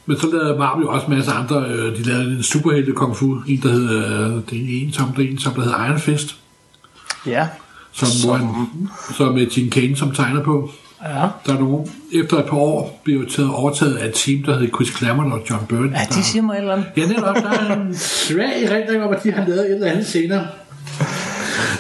Men 0.08 0.20
så 0.20 0.28
lavede 0.32 0.58
Marvel 0.60 0.84
jo 0.84 0.91
også 0.91 1.06
en 1.08 1.13
masse 1.15 1.32
andre. 1.32 1.65
øh, 1.65 1.98
De 1.98 2.04
lavede 2.04 2.38
en 2.38 2.43
superhelte 2.43 2.91
kung 2.91 3.15
fu. 3.17 3.38
En, 3.48 3.60
der 3.63 3.70
hed, 3.70 3.89
det 4.50 4.60
er 4.60 4.86
en, 4.86 4.93
som, 4.93 5.08
der, 5.13 5.24
er 5.24 5.28
en, 5.28 5.38
som 5.39 5.54
der 5.54 5.62
hed 5.62 5.72
Iron 5.72 6.00
Fist. 6.00 6.36
Ja. 7.26 7.48
Som, 7.91 8.08
som. 8.08 8.30
Hvor 8.30 8.38
han, 8.38 8.67
som 9.17 9.34
med 9.34 9.50
Gene 9.50 9.70
Kane 9.72 9.96
som 9.96 10.12
tegner 10.12 10.43
på. 10.43 10.72
Ja. 11.04 11.28
Der 11.46 11.54
er 11.56 11.60
nogen, 11.60 11.91
efter 12.13 12.38
et 12.38 12.46
par 12.46 12.58
år, 12.58 13.02
blev 13.04 13.30
taget, 13.30 13.52
overtaget 13.54 13.96
af 13.96 14.08
et 14.08 14.13
team, 14.13 14.43
der 14.43 14.60
hed 14.60 14.67
Chris 14.76 14.88
Claremont 14.98 15.34
og 15.34 15.39
John 15.50 15.65
Byrne. 15.65 15.91
ja, 16.00 16.06
de 16.15 16.24
siger 16.24 16.41
mig 16.43 16.54
et 16.54 16.60
eller 16.60 16.74
andet. 16.74 16.88
Ja, 16.98 17.06
netop. 17.08 17.36
Der 17.36 17.50
er 17.50 17.82
en 17.82 17.96
svag 17.96 18.63
erindring 18.63 19.04
om, 19.04 19.13
at 19.13 19.24
de 19.24 19.32
har 19.32 19.46
lavet 19.48 19.60
et 19.70 19.74
eller 19.74 19.88
andet 19.91 20.06
senere. 20.08 20.48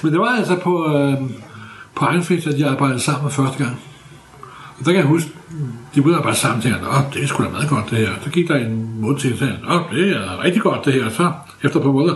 Men 0.03 0.11
det 0.11 0.19
var 0.19 0.25
altså 0.37 0.55
på, 0.55 0.95
øh, 0.95 1.13
på 1.95 2.05
Iron 2.05 2.23
Fist, 2.23 2.47
at 2.47 2.57
de 2.57 2.65
arbejdede 2.67 2.99
sammen 2.99 3.31
første 3.31 3.63
gang. 3.63 3.79
Og 4.79 4.85
der 4.85 4.91
kan 4.91 4.95
jeg 4.95 5.03
huske, 5.05 5.29
de 5.95 5.99
at 6.09 6.13
arbejde 6.15 6.37
sammen 6.37 6.61
til, 6.61 6.69
at 6.69 6.75
det 7.13 7.23
er 7.23 7.27
sgu 7.27 7.43
da 7.43 7.49
meget 7.49 7.69
godt 7.69 7.89
det 7.89 7.97
her. 7.97 8.09
Så 8.23 8.29
gik 8.29 8.47
der 8.47 8.55
en 8.55 9.01
måned 9.01 9.19
til, 9.19 9.33
og 9.33 9.39
sagde, 9.39 9.53
Nå, 9.67 9.79
det 9.97 10.09
er 10.09 10.43
rigtig 10.43 10.61
godt 10.61 10.85
det 10.85 10.93
her. 10.93 11.09
Så 11.09 11.31
efter 11.63 11.79
par 11.79 11.91
måneder, 11.91 12.15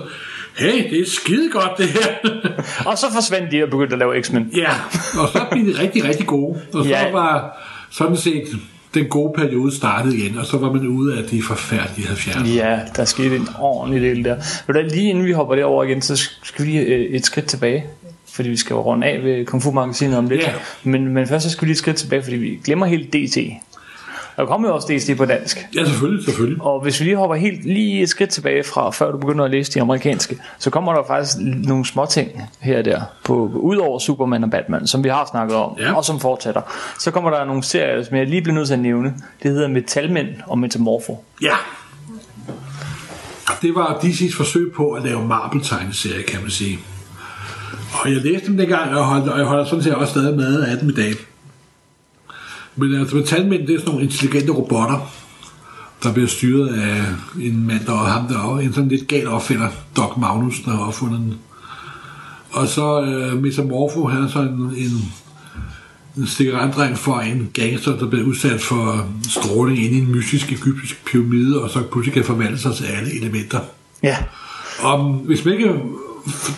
hey, 0.57 0.89
det 0.89 0.99
er 1.01 1.05
skide 1.09 1.49
godt 1.51 1.77
det 1.77 1.87
her. 1.87 2.31
Og 2.91 2.97
så 2.97 3.05
forsvandt 3.13 3.51
de 3.51 3.63
og 3.63 3.69
begyndte 3.69 3.93
at 3.93 3.99
lave 3.99 4.21
X-Men. 4.23 4.49
ja, 4.55 4.69
og 5.21 5.29
så 5.29 5.45
blev 5.51 5.65
de 5.73 5.79
rigtig, 5.79 6.03
rigtig 6.03 6.27
gode. 6.27 6.59
Og 6.73 6.83
så 6.83 6.89
Ja. 6.89 7.11
var 7.11 7.57
sådan 7.89 8.17
set 8.17 8.43
den 8.93 9.05
gode 9.05 9.33
periode 9.37 9.75
startet 9.75 10.13
igen, 10.13 10.37
og 10.37 10.45
så 10.45 10.57
var 10.57 10.71
man 10.71 10.87
ude 10.87 11.17
af 11.17 11.23
de 11.23 11.41
forfærdelige 11.43 12.07
70'erne. 12.07 12.47
Ja, 12.47 12.79
der 12.95 13.05
skete 13.05 13.35
en 13.35 13.47
ordentlig 13.59 14.01
del 14.01 14.23
der. 14.25 14.35
Du, 14.67 14.71
hvad, 14.71 14.83
lige 14.83 15.09
inden 15.09 15.25
vi 15.25 15.31
hopper 15.31 15.55
derover 15.55 15.83
igen, 15.83 16.01
så 16.01 16.15
skal 16.43 16.65
vi 16.65 16.71
lige 16.71 16.81
øh, 16.81 16.99
et 17.15 17.25
skridt 17.25 17.45
tilbage. 17.45 17.85
Fordi 18.41 18.49
vi 18.49 18.57
skal 18.57 18.73
jo 18.73 18.81
runde 18.81 19.07
af 19.07 19.23
ved 19.23 19.45
Kung 19.45 19.63
Fu 19.63 19.71
Magasinet 19.71 20.17
om 20.17 20.29
lidt. 20.29 20.41
Ja. 20.41 20.51
Men, 20.83 21.07
men 21.07 21.27
først 21.27 21.43
så 21.43 21.49
skal 21.49 21.61
vi 21.61 21.67
lige 21.67 21.77
skridt 21.77 21.97
tilbage, 21.97 22.23
fordi 22.23 22.35
vi 22.35 22.59
glemmer 22.65 22.85
helt 22.85 23.13
DT. 23.13 23.37
Der 24.37 24.45
kommer 24.45 24.67
jo 24.69 24.75
også 24.75 24.87
DT 24.87 25.17
på 25.17 25.25
dansk. 25.25 25.57
Ja, 25.75 25.85
selvfølgelig, 25.85 26.25
selvfølgelig. 26.25 26.61
Og 26.61 26.81
hvis 26.81 26.99
vi 26.99 27.05
lige 27.05 27.15
hopper 27.17 27.35
helt 27.35 27.65
lige 27.65 28.01
et 28.01 28.09
skridt 28.09 28.29
tilbage 28.29 28.63
fra, 28.63 28.89
før 28.89 29.11
du 29.11 29.17
begynder 29.17 29.45
at 29.45 29.51
læse 29.51 29.71
de 29.73 29.81
amerikanske, 29.81 30.37
så 30.59 30.69
kommer 30.69 30.93
der 30.93 31.03
faktisk 31.07 31.37
nogle 31.67 31.85
små 31.85 32.05
ting 32.05 32.29
her 32.59 32.77
og 32.77 32.85
der, 32.85 33.01
på, 33.23 33.51
udover 33.53 33.99
Superman 33.99 34.43
og 34.43 34.49
Batman, 34.51 34.87
som 34.87 35.03
vi 35.03 35.09
har 35.09 35.27
snakket 35.31 35.55
om, 35.55 35.75
Ja. 35.79 35.93
og 35.95 36.05
som 36.05 36.19
fortsætter. 36.19 36.61
Så 36.99 37.11
kommer 37.11 37.29
der 37.29 37.45
nogle 37.45 37.63
serier, 37.63 38.03
som 38.03 38.17
jeg 38.17 38.27
lige 38.27 38.41
bliver 38.41 38.55
nødt 38.55 38.67
til 38.67 38.73
at 38.73 38.79
nævne. 38.79 39.13
Det 39.43 39.51
hedder 39.51 39.67
Metalmænd 39.67 40.27
og 40.47 40.59
Metamorfo. 40.59 41.23
Ja. 41.41 41.53
Det 43.61 43.75
var 43.75 43.99
DC's 44.03 44.37
forsøg 44.37 44.71
på 44.75 44.91
at 44.91 45.03
lave 45.03 45.25
Marvel-tegneserie, 45.27 46.23
kan 46.23 46.41
man 46.41 46.49
sige. 46.51 46.79
Og 47.91 48.11
jeg 48.11 48.21
læste 48.21 48.47
dem 48.47 48.57
dengang, 48.57 48.95
og, 48.95 49.05
holdt, 49.05 49.29
og 49.29 49.39
jeg 49.39 49.47
holder 49.47 49.65
sådan 49.65 49.83
set 49.83 49.95
også 49.95 50.11
stadig 50.11 50.35
med 50.35 50.61
af 50.61 50.77
dem 50.77 50.89
i 50.89 50.93
dag. 50.93 51.13
Men 52.75 52.95
altså, 52.95 53.15
metalmænd, 53.15 53.67
det 53.67 53.75
er 53.75 53.79
sådan 53.79 53.89
nogle 53.91 54.05
intelligente 54.05 54.51
robotter, 54.51 55.11
der 56.03 56.13
bliver 56.13 56.27
styret 56.27 56.67
af 56.81 57.03
en 57.41 57.67
mand, 57.67 57.85
der 57.85 57.93
er 57.93 57.97
ham 57.97 58.27
der 58.27 58.57
en 58.57 58.73
sådan 58.73 58.89
lidt 58.89 59.07
gal 59.07 59.27
opfinder, 59.27 59.69
Doc 59.95 60.17
Magnus, 60.17 60.59
der 60.65 60.71
har 60.71 60.87
opfundet 60.87 61.19
den. 61.19 61.35
Og 62.51 62.67
så 62.67 63.01
øh, 63.01 63.41
Metamorfo, 63.41 64.07
han 64.07 64.23
er 64.23 64.27
sådan 64.27 64.49
en, 64.49 64.73
en, 64.77 65.13
en 66.17 66.27
stikkerandring 66.27 66.97
for 66.97 67.19
en 67.19 67.49
gangster, 67.53 67.97
der 67.97 68.07
bliver 68.07 68.25
udsat 68.25 68.61
for 68.61 69.07
stråling 69.29 69.79
inde 69.79 69.97
i 69.97 70.01
en 70.01 70.11
mystisk 70.11 70.51
egyptisk 70.51 71.05
pyramide, 71.05 71.61
og 71.61 71.69
så 71.69 71.83
pludselig 71.91 72.13
kan 72.13 72.23
forvandle 72.23 72.57
sig 72.57 72.75
til 72.75 72.85
alle 72.85 73.17
elementer. 73.19 73.59
Ja. 74.03 74.17
Om, 74.83 75.11
hvis 75.11 75.45
man 75.45 75.53
ikke 75.53 75.73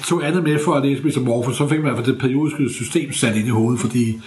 tog 0.03 0.27
andet 0.27 0.43
med 0.43 0.59
for 0.65 0.73
at 0.73 0.85
læse 0.85 1.03
Metamorfo, 1.03 1.51
så 1.51 1.67
fik 1.67 1.79
man 1.81 1.91
i 1.91 1.93
hvert 1.93 2.05
det 2.05 2.19
periodiske 2.19 2.69
system 2.69 3.13
sat 3.13 3.35
ind 3.35 3.47
i 3.47 3.49
hovedet, 3.49 3.81
fordi 3.81 4.21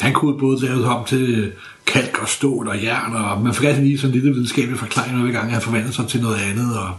han 0.00 0.12
kunne 0.12 0.38
både 0.38 0.66
lave 0.66 0.84
ham 0.84 1.04
til 1.04 1.44
øh, 1.44 1.52
kalk 1.86 2.22
og 2.22 2.28
stål 2.28 2.68
og 2.68 2.82
jern, 2.82 3.14
og 3.14 3.42
man 3.42 3.54
fik 3.54 3.68
altid 3.68 3.82
lige 3.82 3.98
sådan 3.98 4.14
en 4.14 4.20
lille 4.20 4.34
videnskabelig 4.34 4.78
forklaring, 4.78 5.22
hver 5.22 5.32
gang 5.32 5.52
han 5.52 5.62
forvandlede 5.62 5.94
sig 5.94 6.06
til 6.08 6.22
noget 6.22 6.36
andet. 6.50 6.78
Og 6.78 6.90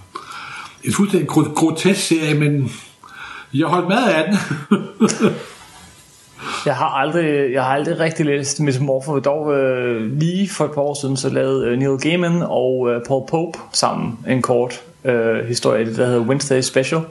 en 0.83 0.93
fuldstændig 0.93 1.27
gro- 1.29 1.53
grotesk 1.55 2.07
serie, 2.07 2.33
men 2.33 2.71
jeg 3.53 3.67
holdt 3.67 3.87
med 3.87 3.97
af 3.97 4.25
den. 4.27 4.37
Jeg 6.65 6.75
har 6.75 6.85
aldrig, 6.89 7.53
jeg 7.53 7.63
har 7.63 7.73
aldrig 7.73 7.99
rigtig 7.99 8.25
læst 8.25 8.59
Metamorpho, 8.59 9.19
dog 9.19 9.53
øh, 9.53 10.11
lige 10.19 10.49
for 10.49 10.65
et 10.65 10.71
par 10.71 10.81
år 10.81 10.93
siden, 11.01 11.17
så 11.17 11.29
lavede 11.29 11.67
øh, 11.67 11.79
Neil 11.79 11.97
Gaiman 11.97 12.43
og 12.43 12.89
øh, 12.89 13.01
Paul 13.07 13.27
Pope 13.29 13.59
sammen 13.73 14.19
en 14.27 14.41
kort 14.41 14.81
øh, 15.05 15.45
historie, 15.47 15.95
der 15.95 16.05
hedder 16.05 16.19
Wednesday 16.19 16.61
Special, 16.61 17.01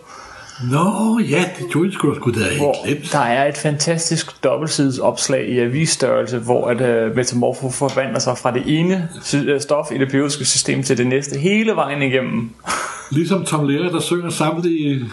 Nå, 0.71 1.19
ja, 1.31 1.45
det 1.59 1.67
tror 1.73 1.85
jeg 1.85 1.93
sgu 1.93 2.11
da 2.11 2.15
sgu 2.15 2.31
da 2.31 2.47
ikke 2.89 3.09
der 3.13 3.19
er 3.19 3.49
et 3.49 3.57
fantastisk 3.57 4.45
dobbeltsides 4.45 4.99
opslag 4.99 5.49
i 5.49 5.59
avisstørrelse, 5.59 6.39
hvor 6.39 6.69
at 6.69 6.81
øh, 6.81 7.17
Metamorpho 7.17 7.71
forvandler 7.71 8.19
sig 8.19 8.39
fra 8.39 8.51
det 8.55 8.63
ene 8.67 9.09
øh, 9.47 9.61
stof 9.61 9.87
i 9.95 9.99
det 9.99 10.09
periodiske 10.11 10.45
system 10.45 10.83
til 10.83 10.99
det 10.99 11.07
næste, 11.07 11.39
hele 11.39 11.73
vejen 11.73 12.03
igennem. 12.03 12.51
Ligesom 13.11 13.45
Tom 13.45 13.69
Lehrer, 13.69 13.91
der 13.91 14.01
synger 14.01 14.31
samtlige 14.31 14.95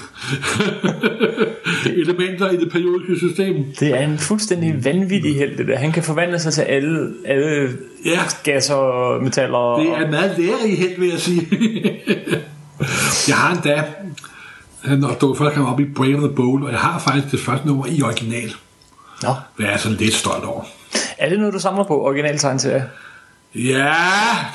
elementer 2.01 2.49
i 2.49 2.55
det 2.57 2.71
periodiske 2.71 3.27
system. 3.27 3.55
Det 3.79 3.87
er 3.89 3.99
en 3.99 4.17
fuldstændig 4.17 4.85
vanvittig 4.85 5.35
held, 5.35 5.57
det 5.57 5.67
der. 5.67 5.77
Han 5.77 5.91
kan 5.91 6.03
forvandle 6.03 6.39
sig 6.39 6.53
til 6.53 6.61
alle, 6.61 7.13
alle 7.25 7.69
Ja, 8.05 8.19
gasser 8.43 8.75
og 8.75 9.23
metaller. 9.23 9.75
det 9.79 9.89
er 9.89 10.05
en 10.05 10.11
meget 10.11 10.35
lærerig 10.37 10.77
held, 10.77 10.99
vil 10.99 11.09
jeg 11.09 11.19
sige. 11.19 11.47
jeg 13.27 13.35
har 13.35 13.55
endda, 13.55 13.83
når 14.83 15.13
du 15.21 15.35
først 15.35 15.55
kom 15.55 15.65
op 15.65 15.79
i 15.79 15.85
Brave 15.85 16.17
the 16.17 16.29
Bold, 16.35 16.63
og 16.63 16.71
jeg 16.71 16.79
har 16.79 16.99
faktisk 16.99 17.31
det 17.31 17.39
første 17.39 17.67
nummer 17.67 17.85
i 17.85 18.01
original, 18.01 18.53
Nå. 19.23 19.33
hvad 19.55 19.65
jeg 19.65 19.73
er 19.73 19.77
sådan 19.77 19.97
lidt 19.97 20.13
stolt 20.13 20.43
over. 20.43 20.63
Er 21.17 21.29
det 21.29 21.39
noget, 21.39 21.53
du 21.53 21.59
samler 21.59 21.83
på, 21.83 22.05
original 22.05 22.37
tegneserie? 22.37 22.89
Ja, 23.55 23.95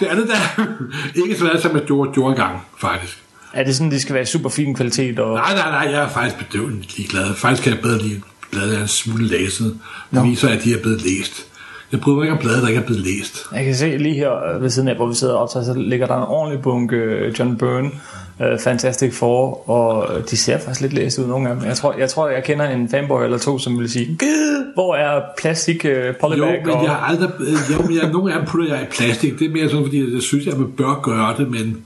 det 0.00 0.10
er 0.10 0.14
det 0.14 0.28
da. 0.28 0.62
Ikke 1.22 1.36
så 1.36 1.44
meget, 1.44 1.62
som 1.62 1.76
jeg 1.76 1.84
gjorde, 1.84 2.12
gjorde 2.12 2.30
engang, 2.30 2.60
faktisk. 2.80 3.22
Er 3.52 3.64
det 3.64 3.76
sådan, 3.76 3.90
det 3.90 4.02
skal 4.02 4.14
være 4.14 4.26
super 4.26 4.50
fin 4.50 4.74
kvalitet? 4.74 5.18
Og... 5.18 5.34
Nej, 5.34 5.54
nej, 5.54 5.70
nej, 5.70 5.92
jeg 5.94 6.02
er 6.02 6.08
faktisk 6.08 6.46
bedøvende 6.46 6.84
ligeglad. 6.96 7.34
Faktisk 7.34 7.62
kan 7.62 7.72
jeg 7.72 7.82
bedre 7.82 7.98
lide 7.98 8.22
bladet 8.50 8.76
er 8.76 8.82
en 8.82 8.88
smule 8.88 9.26
læset. 9.26 9.78
Det 10.14 10.24
viser, 10.24 10.48
at 10.48 10.64
de 10.64 10.74
er 10.74 10.82
blevet 10.82 11.02
læst. 11.02 11.46
Jeg 11.92 12.00
mig 12.06 12.22
ikke 12.22 12.32
om 12.32 12.38
bladet, 12.38 12.62
der 12.62 12.68
ikke 12.68 12.80
er 12.80 12.86
blevet 12.86 13.02
læst. 13.02 13.46
Jeg 13.52 13.64
kan 13.64 13.74
se 13.74 13.96
lige 13.96 14.14
her 14.14 14.54
øh, 14.54 14.62
ved 14.62 14.70
siden 14.70 14.88
af, 14.88 14.96
hvor 14.96 15.06
vi 15.06 15.14
sidder 15.14 15.34
og 15.34 15.42
optager, 15.42 15.64
så 15.64 15.74
ligger 15.74 16.06
der 16.06 16.16
en 16.16 16.22
ordentlig 16.28 16.62
bunke 16.62 16.96
øh, 16.96 17.38
John 17.38 17.58
Byrne, 17.58 17.90
uh, 18.40 18.60
Fantastic 18.60 19.14
Four, 19.14 19.70
og 19.70 20.16
øh, 20.18 20.24
de 20.30 20.36
ser 20.36 20.58
faktisk 20.58 20.80
lidt 20.80 20.92
læst 20.92 21.18
ud, 21.18 21.26
nogle 21.26 21.48
af 21.48 21.56
dem. 21.56 21.64
Jeg 21.64 21.76
tror, 21.76 21.94
jeg, 21.98 22.10
tror, 22.10 22.28
jeg 22.28 22.44
kender 22.44 22.68
en 22.70 22.88
fanboy 22.90 23.24
eller 23.24 23.38
to, 23.38 23.58
som 23.58 23.78
vil 23.78 23.90
sige, 23.90 24.06
"Gid, 24.06 24.64
hvor 24.74 24.94
er 24.94 25.20
plastik 25.38 25.84
Jo, 25.84 25.90
polybag? 26.20 26.62
men 26.64 26.74
og... 26.74 26.82
jeg 26.84 26.90
har 26.92 27.06
aldrig... 27.06 27.30
øh, 27.40 27.46
Jo, 27.72 27.82
men 27.82 27.96
jeg, 27.96 28.10
nogle 28.12 28.32
af 28.32 28.38
dem 28.38 28.48
putter 28.48 28.74
jeg 28.74 28.82
i 28.82 28.86
plastik. 28.90 29.38
Det 29.38 29.46
er 29.46 29.50
mere 29.50 29.68
sådan, 29.68 29.84
fordi 29.84 30.14
jeg 30.14 30.22
synes, 30.22 30.46
at 30.46 30.58
man 30.58 30.72
bør 30.76 31.00
gøre 31.02 31.34
det, 31.38 31.50
men 31.50 31.84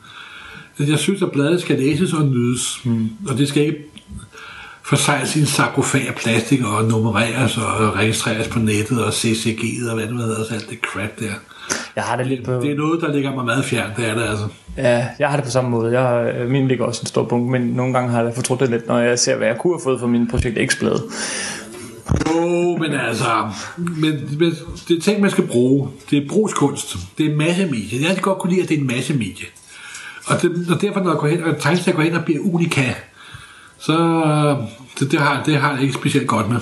jeg 0.78 0.98
synes, 0.98 1.22
at 1.22 1.32
bladet 1.32 1.60
skal 1.60 1.78
læses 1.78 2.12
og 2.12 2.24
nydes. 2.24 2.80
Mm. 2.84 3.08
Og 3.28 3.38
det 3.38 3.48
skal 3.48 3.62
ikke 3.62 3.78
forsejles 4.84 5.36
i 5.36 5.40
en 5.40 5.46
sarkofag 5.46 6.08
af 6.08 6.14
plastik 6.14 6.60
og 6.64 6.84
nummereres 6.84 7.56
og 7.56 7.96
registreres 7.96 8.48
på 8.48 8.58
nettet 8.58 9.04
og 9.04 9.08
CCG'et 9.10 9.88
og 9.90 9.94
hvad 9.94 10.06
det 10.06 10.16
hedder, 10.16 10.44
så 10.44 10.54
alt 10.54 10.70
det 10.70 10.78
crap 10.78 11.18
der. 11.20 11.32
Jeg 11.96 12.04
har 12.04 12.16
det 12.16 12.26
lidt 12.26 12.44
på... 12.44 12.52
Det 12.52 12.70
er 12.70 12.76
noget, 12.76 13.00
der 13.00 13.12
ligger 13.12 13.34
mig 13.34 13.44
meget 13.44 13.64
fjernt, 13.64 13.96
det 13.96 14.08
er 14.08 14.14
det 14.14 14.22
altså. 14.22 14.44
Ja, 14.76 15.06
jeg 15.18 15.28
har 15.28 15.36
det 15.36 15.44
på 15.44 15.50
samme 15.50 15.70
måde. 15.70 15.92
Jeg, 15.92 16.02
har- 16.02 16.20
øh, 16.42 16.50
min 16.50 16.68
ligger 16.68 16.84
også 16.84 17.00
en 17.02 17.06
stor 17.06 17.24
bunke, 17.24 17.50
men 17.50 17.60
nogle 17.62 17.92
gange 17.92 18.10
har 18.10 18.22
jeg 18.22 18.32
fortrudt 18.34 18.60
det 18.60 18.70
lidt, 18.70 18.88
når 18.88 18.98
jeg 18.98 19.18
ser, 19.18 19.36
hvad 19.36 19.46
jeg 19.46 19.58
kunne 19.58 19.72
have 19.74 19.80
fået 19.84 20.00
fra 20.00 20.06
min 20.06 20.28
projekt 20.28 20.58
X-blad. 20.72 20.98
Jo, 22.34 22.76
men 22.76 22.92
altså, 22.92 23.24
men, 23.76 24.12
men 24.38 24.54
det 24.88 24.96
er 24.96 25.00
ting, 25.00 25.20
man 25.20 25.30
skal 25.30 25.46
bruge. 25.46 25.88
Det 26.10 26.18
er 26.24 26.28
brugskunst. 26.28 26.96
Det 27.18 27.32
er 27.32 27.36
massemedie. 27.36 28.00
Jeg 28.06 28.14
kan 28.14 28.22
godt 28.22 28.38
kunne 28.38 28.50
lide, 28.50 28.62
at 28.62 28.68
det 28.68 28.76
er 28.76 28.80
en 28.80 28.86
massemedie. 28.86 29.46
Og, 30.26 30.42
det, 30.42 30.66
og 30.74 30.80
derfor, 30.82 31.00
når 31.00 31.10
jeg 31.10 31.18
går 31.18 31.26
hen, 31.28 31.44
og 31.44 31.58
tegneserier 31.60 31.96
går 31.96 32.02
hen 32.02 32.14
og 32.14 32.24
bliver 32.24 32.40
unika, 32.42 32.82
så 33.78 33.96
det, 35.00 35.12
det, 35.12 35.20
har, 35.20 35.42
det 35.46 35.56
har 35.56 35.72
jeg 35.72 35.82
ikke 35.82 35.94
specielt 35.94 36.26
godt 36.26 36.46
med. 36.50 36.60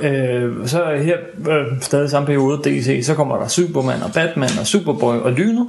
Øh, 0.00 0.68
så 0.68 0.82
er 0.82 1.02
her 1.02 1.16
øh, 1.48 1.66
stadig 1.80 2.10
samme 2.10 2.26
periode 2.26 2.60
DC, 2.64 3.06
så 3.06 3.14
kommer 3.14 3.36
der 3.36 3.48
Superman 3.48 4.02
og 4.02 4.12
Batman 4.14 4.58
og 4.60 4.66
Superboy 4.66 5.14
og 5.14 5.32
Lynet. 5.32 5.68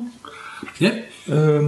Ja, 0.81 0.91
Øh, 1.27 1.63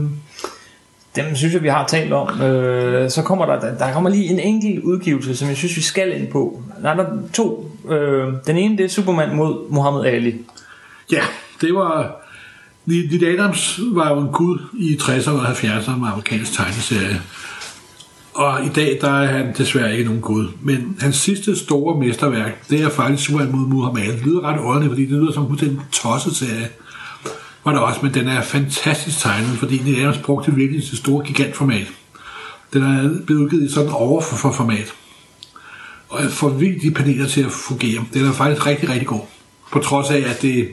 dem 1.15 1.35
synes 1.35 1.53
jeg, 1.53 1.63
vi 1.63 1.67
har 1.67 1.87
talt 1.87 2.13
om. 2.13 2.41
Øh, 2.41 3.09
så 3.09 3.21
kommer 3.21 3.45
der, 3.45 3.75
der, 3.77 3.93
kommer 3.93 4.09
lige 4.09 4.25
en 4.25 4.39
enkelt 4.39 4.83
udgivelse, 4.83 5.37
som 5.37 5.47
jeg 5.47 5.57
synes, 5.57 5.77
vi 5.77 5.81
skal 5.81 6.21
ind 6.21 6.31
på. 6.31 6.63
Der 6.81 6.89
er 6.89 7.05
to. 7.33 7.71
Øh, 7.89 8.33
den 8.47 8.57
ene, 8.57 8.77
det 8.77 8.85
er 8.85 8.89
Superman 8.89 9.35
mod 9.35 9.69
Muhammad 9.69 10.05
Ali. 10.05 10.35
ja 11.11 11.21
det 11.61 11.73
var... 11.73 12.23
Neil 12.85 13.25
Adams 13.25 13.79
var 13.91 14.09
jo 14.09 14.19
en 14.19 14.27
gud 14.27 14.59
i 14.79 14.97
60'erne 15.01 15.31
og 15.31 15.45
70'erne 15.45 15.99
med 15.99 16.07
amerikansk 16.07 16.53
tegneserie. 16.53 17.21
Og 18.37 18.65
i 18.65 18.69
dag, 18.69 18.97
der 19.01 19.09
er 19.09 19.25
han 19.25 19.53
desværre 19.57 19.91
ikke 19.91 20.03
nogen 20.03 20.21
gud. 20.21 20.47
Men 20.61 20.97
hans 20.99 21.15
sidste 21.15 21.55
store 21.55 21.99
mesterværk, 21.99 22.69
det 22.69 22.81
er 22.81 22.89
faktisk 22.89 23.23
Superman 23.23 23.51
mod 23.51 23.67
Muhammad. 23.67 24.07
Det 24.07 24.25
lyder 24.25 24.41
ret 24.41 24.59
ordentligt, 24.59 24.91
fordi 24.91 25.05
det 25.05 25.21
lyder 25.21 25.31
som 25.31 25.43
en 25.43 25.81
tosset 25.91 26.35
serie. 26.35 26.69
Var 27.65 27.71
det 27.71 27.81
også, 27.81 27.99
men 28.03 28.13
den 28.13 28.27
er 28.27 28.41
fantastisk 28.41 29.19
tegnet, 29.19 29.57
fordi 29.59 29.81
Neil 29.85 30.01
Adams 30.01 30.17
brugte 30.17 30.53
virkelig 30.55 30.83
sit 30.83 30.97
store 30.97 31.25
gigantformat. 31.25 31.87
Den 32.73 32.83
er 32.83 33.21
blevet 33.25 33.41
udgivet 33.41 33.69
i 33.69 33.73
sådan 33.73 33.89
en 33.89 33.95
overformat. 33.95 34.93
Og 36.09 36.19
får 36.29 36.49
virkelig 36.49 36.81
de 36.81 36.91
paneler 36.91 37.27
til 37.27 37.43
at 37.43 37.51
fungere. 37.51 38.03
Den 38.13 38.25
er 38.25 38.31
faktisk 38.31 38.67
rigtig, 38.67 38.89
rigtig 38.89 39.07
god. 39.07 39.21
På 39.71 39.79
trods 39.79 40.09
af, 40.09 40.23
at 40.29 40.41
det 40.41 40.67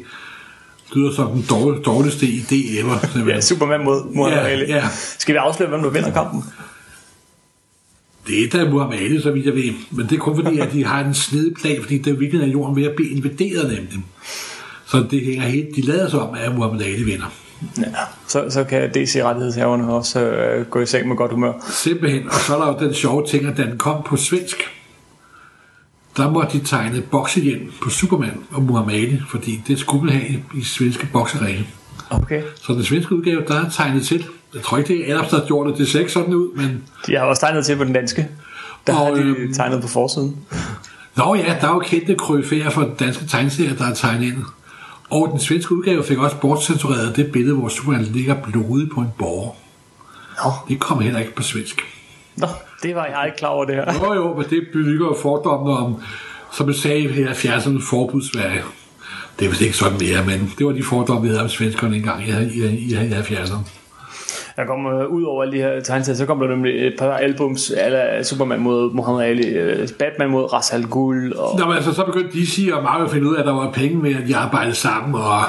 lyder 0.95 1.13
som 1.13 1.31
den 1.31 1.47
dårlig, 1.51 1.85
dårligste 1.85 2.27
idé 2.27 2.81
ever. 2.81 2.99
Ja. 3.35 3.41
Superman 3.41 3.85
mod 3.85 4.15
Muhammad 4.15 4.43
Ja, 4.43 4.77
ja. 4.77 4.89
Skal 5.19 5.33
vi 5.33 5.39
afsløre, 5.39 5.69
hvem 5.69 5.83
der 5.83 5.91
vinder 5.91 6.13
kampen? 6.13 6.45
Det 8.27 8.45
er 8.45 8.49
da 8.59 8.71
Muhammad 8.71 8.99
Ali, 8.99 9.21
så 9.21 9.31
vidt 9.31 9.47
jeg 9.47 9.55
ved. 9.55 9.73
Men 9.91 10.07
det 10.07 10.13
er 10.13 10.21
kun 10.21 10.45
fordi, 10.45 10.59
at 10.59 10.73
de 10.73 10.85
har 10.85 11.05
en 11.05 11.15
snedig 11.15 11.55
plan, 11.55 11.83
fordi 11.83 11.99
det 11.99 12.13
er 12.13 12.17
virkelig 12.17 12.43
af 12.43 12.53
jorden 12.53 12.77
ved 12.77 12.85
at 12.85 12.93
blive 12.97 13.11
invaderet 13.11 13.71
dem. 13.93 14.03
Så 14.87 15.07
det 15.11 15.21
hænger 15.21 15.43
helt, 15.43 15.77
de 15.77 15.81
lader 15.83 16.11
sig 16.11 16.21
om, 16.21 16.35
at 16.35 16.55
Muhammad 16.55 16.83
Ali 16.83 17.03
vinder. 17.03 17.33
Ja, 17.79 17.85
så, 18.27 18.45
så 18.51 18.65
kan 18.65 18.91
DC-rettighedshaverne 18.91 19.93
også 19.93 20.21
øh, 20.21 20.67
gå 20.67 20.81
i 20.81 20.87
seng 20.87 21.09
med 21.09 21.17
godt 21.17 21.33
humør. 21.33 21.53
Simpelthen. 21.71 22.27
Og 22.29 22.35
så 22.35 22.57
er 22.57 22.65
der 22.65 22.73
jo 22.73 22.87
den 22.87 22.95
sjove 22.95 23.27
ting, 23.27 23.47
at 23.47 23.57
da 23.57 23.63
den 23.63 23.79
kom 23.79 24.03
på 24.07 24.17
svensk, 24.17 24.57
der 26.17 26.31
måtte 26.31 26.59
de 26.59 26.65
tegne 26.65 27.01
boksehjelm 27.01 27.73
på 27.83 27.91
Superman 27.91 28.41
og 28.51 28.63
Muhammad 28.63 28.95
Ali, 28.95 29.21
fordi 29.29 29.63
det 29.67 29.79
skulle 29.79 30.05
man 30.05 30.15
have 30.15 30.43
i, 30.55 30.63
svenske 30.63 31.09
bokseregler. 31.13 31.65
Okay. 32.11 32.43
Så 32.63 32.73
den 32.73 32.85
svenske 32.85 33.15
udgave, 33.15 33.45
der 33.49 33.65
er 33.65 33.71
tegnet 33.71 34.07
til. 34.07 34.25
Jeg 34.55 34.63
tror 34.63 34.79
ikke, 34.79 34.95
det 34.95 35.11
er 35.11 35.15
Adams, 35.15 35.29
der 35.31 35.39
har 35.39 35.47
gjort 35.47 35.67
det. 35.69 35.79
Det 35.79 35.89
ser 35.89 35.99
ikke 35.99 36.13
sådan 36.13 36.35
ud, 36.35 36.57
men... 36.57 36.83
De 37.07 37.17
har 37.17 37.25
også 37.25 37.41
tegnet 37.41 37.67
til 37.67 37.77
på 37.77 37.85
den 37.85 37.93
danske. 37.93 38.29
Der 38.87 38.93
Og, 38.93 38.99
har 38.99 39.15
de 39.15 39.21
øhm, 39.21 39.55
tegnet 39.55 39.83
på 39.83 39.89
forsiden. 39.89 40.37
Nå 41.17 41.35
ja, 41.35 41.57
der 41.61 41.69
er 41.69 41.75
jo 41.75 41.79
kendte 41.79 42.15
kryfærer 42.15 42.71
fra 42.71 42.83
den 42.83 42.95
danske 42.95 43.27
tegneserie, 43.27 43.77
der 43.79 43.87
er 43.87 43.95
tegnet 43.95 44.27
ind. 44.27 44.37
Og 45.11 45.29
den 45.33 45.41
svenske 45.41 45.75
udgave 45.75 46.05
fik 46.05 46.19
også 46.19 46.37
bortcensureret 46.37 47.17
det 47.17 47.33
billede, 47.33 47.57
hvor 47.57 47.69
Superman 47.69 48.03
ligger 48.03 48.35
blodig 48.35 48.89
på 48.95 49.01
en 49.01 49.09
borger. 49.19 49.51
Nå. 50.45 50.53
Det 50.69 50.81
kommer 50.81 51.05
heller 51.05 51.21
ikke 51.21 51.35
på 51.35 51.43
svensk. 51.43 51.81
Nå, 52.37 52.47
det 52.83 52.95
var 52.95 53.05
jeg 53.05 53.23
ikke 53.27 53.39
klar 53.39 53.49
over 53.49 53.65
det 53.65 53.75
her. 53.75 53.95
Jo 54.03 54.15
jo, 54.15 54.35
men 54.35 54.47
det 54.51 54.67
bygger 54.73 55.07
jo 55.07 55.17
fordommene 55.23 55.77
om, 55.77 55.97
som 56.53 56.67
jeg 56.69 56.75
sagde 56.77 57.01
i 57.01 57.25
70'erne, 57.25 57.91
forbudsværge. 57.91 58.63
Det 59.39 59.45
er 59.45 59.49
vist 59.49 59.61
ikke 59.61 59.77
sådan 59.77 59.99
mere, 59.99 60.25
men 60.25 60.53
det 60.59 60.67
var 60.67 60.73
de 60.73 60.83
fordomme, 60.83 61.23
vi 61.23 61.29
havde 61.29 61.43
om 61.43 61.49
svenskerne 61.49 61.97
engang 61.97 62.29
i, 62.29 62.31
i, 62.31 62.67
i, 62.67 62.95
i 62.95 63.13
70'erne. 63.13 63.57
Der 64.57 64.65
kommer 64.65 65.05
ud 65.05 65.23
over 65.23 65.43
alle 65.43 65.57
de 65.57 65.63
her 65.63 65.81
tegneserier, 65.81 66.17
så 66.17 66.27
kommer 66.27 66.47
der 66.47 66.55
nemlig 66.55 66.87
et 66.87 66.95
par 66.99 67.13
albums, 67.13 67.71
ala 67.71 68.23
Superman 68.23 68.61
mod 68.61 68.93
Muhammad 68.93 69.25
Ali, 69.25 69.49
øh, 69.49 69.89
Batman 69.99 70.31
mod 70.31 70.53
Ras 70.53 70.73
Al 70.73 70.85
Ghul, 70.91 71.33
og 71.37 71.59
Nå, 71.59 71.67
men 71.67 71.77
altså, 71.77 71.93
så 71.93 72.05
begyndte 72.05 72.39
DC 72.39 72.69
og 72.73 72.83
Marvel 72.83 73.05
at 73.05 73.11
finde 73.13 73.29
ud 73.29 73.35
af, 73.35 73.41
at 73.41 73.47
der 73.47 73.53
var 73.53 73.71
penge 73.71 73.97
med, 73.97 74.15
at 74.15 74.29
de 74.29 74.37
arbejdede 74.37 74.75
sammen, 74.75 75.15
og 75.15 75.41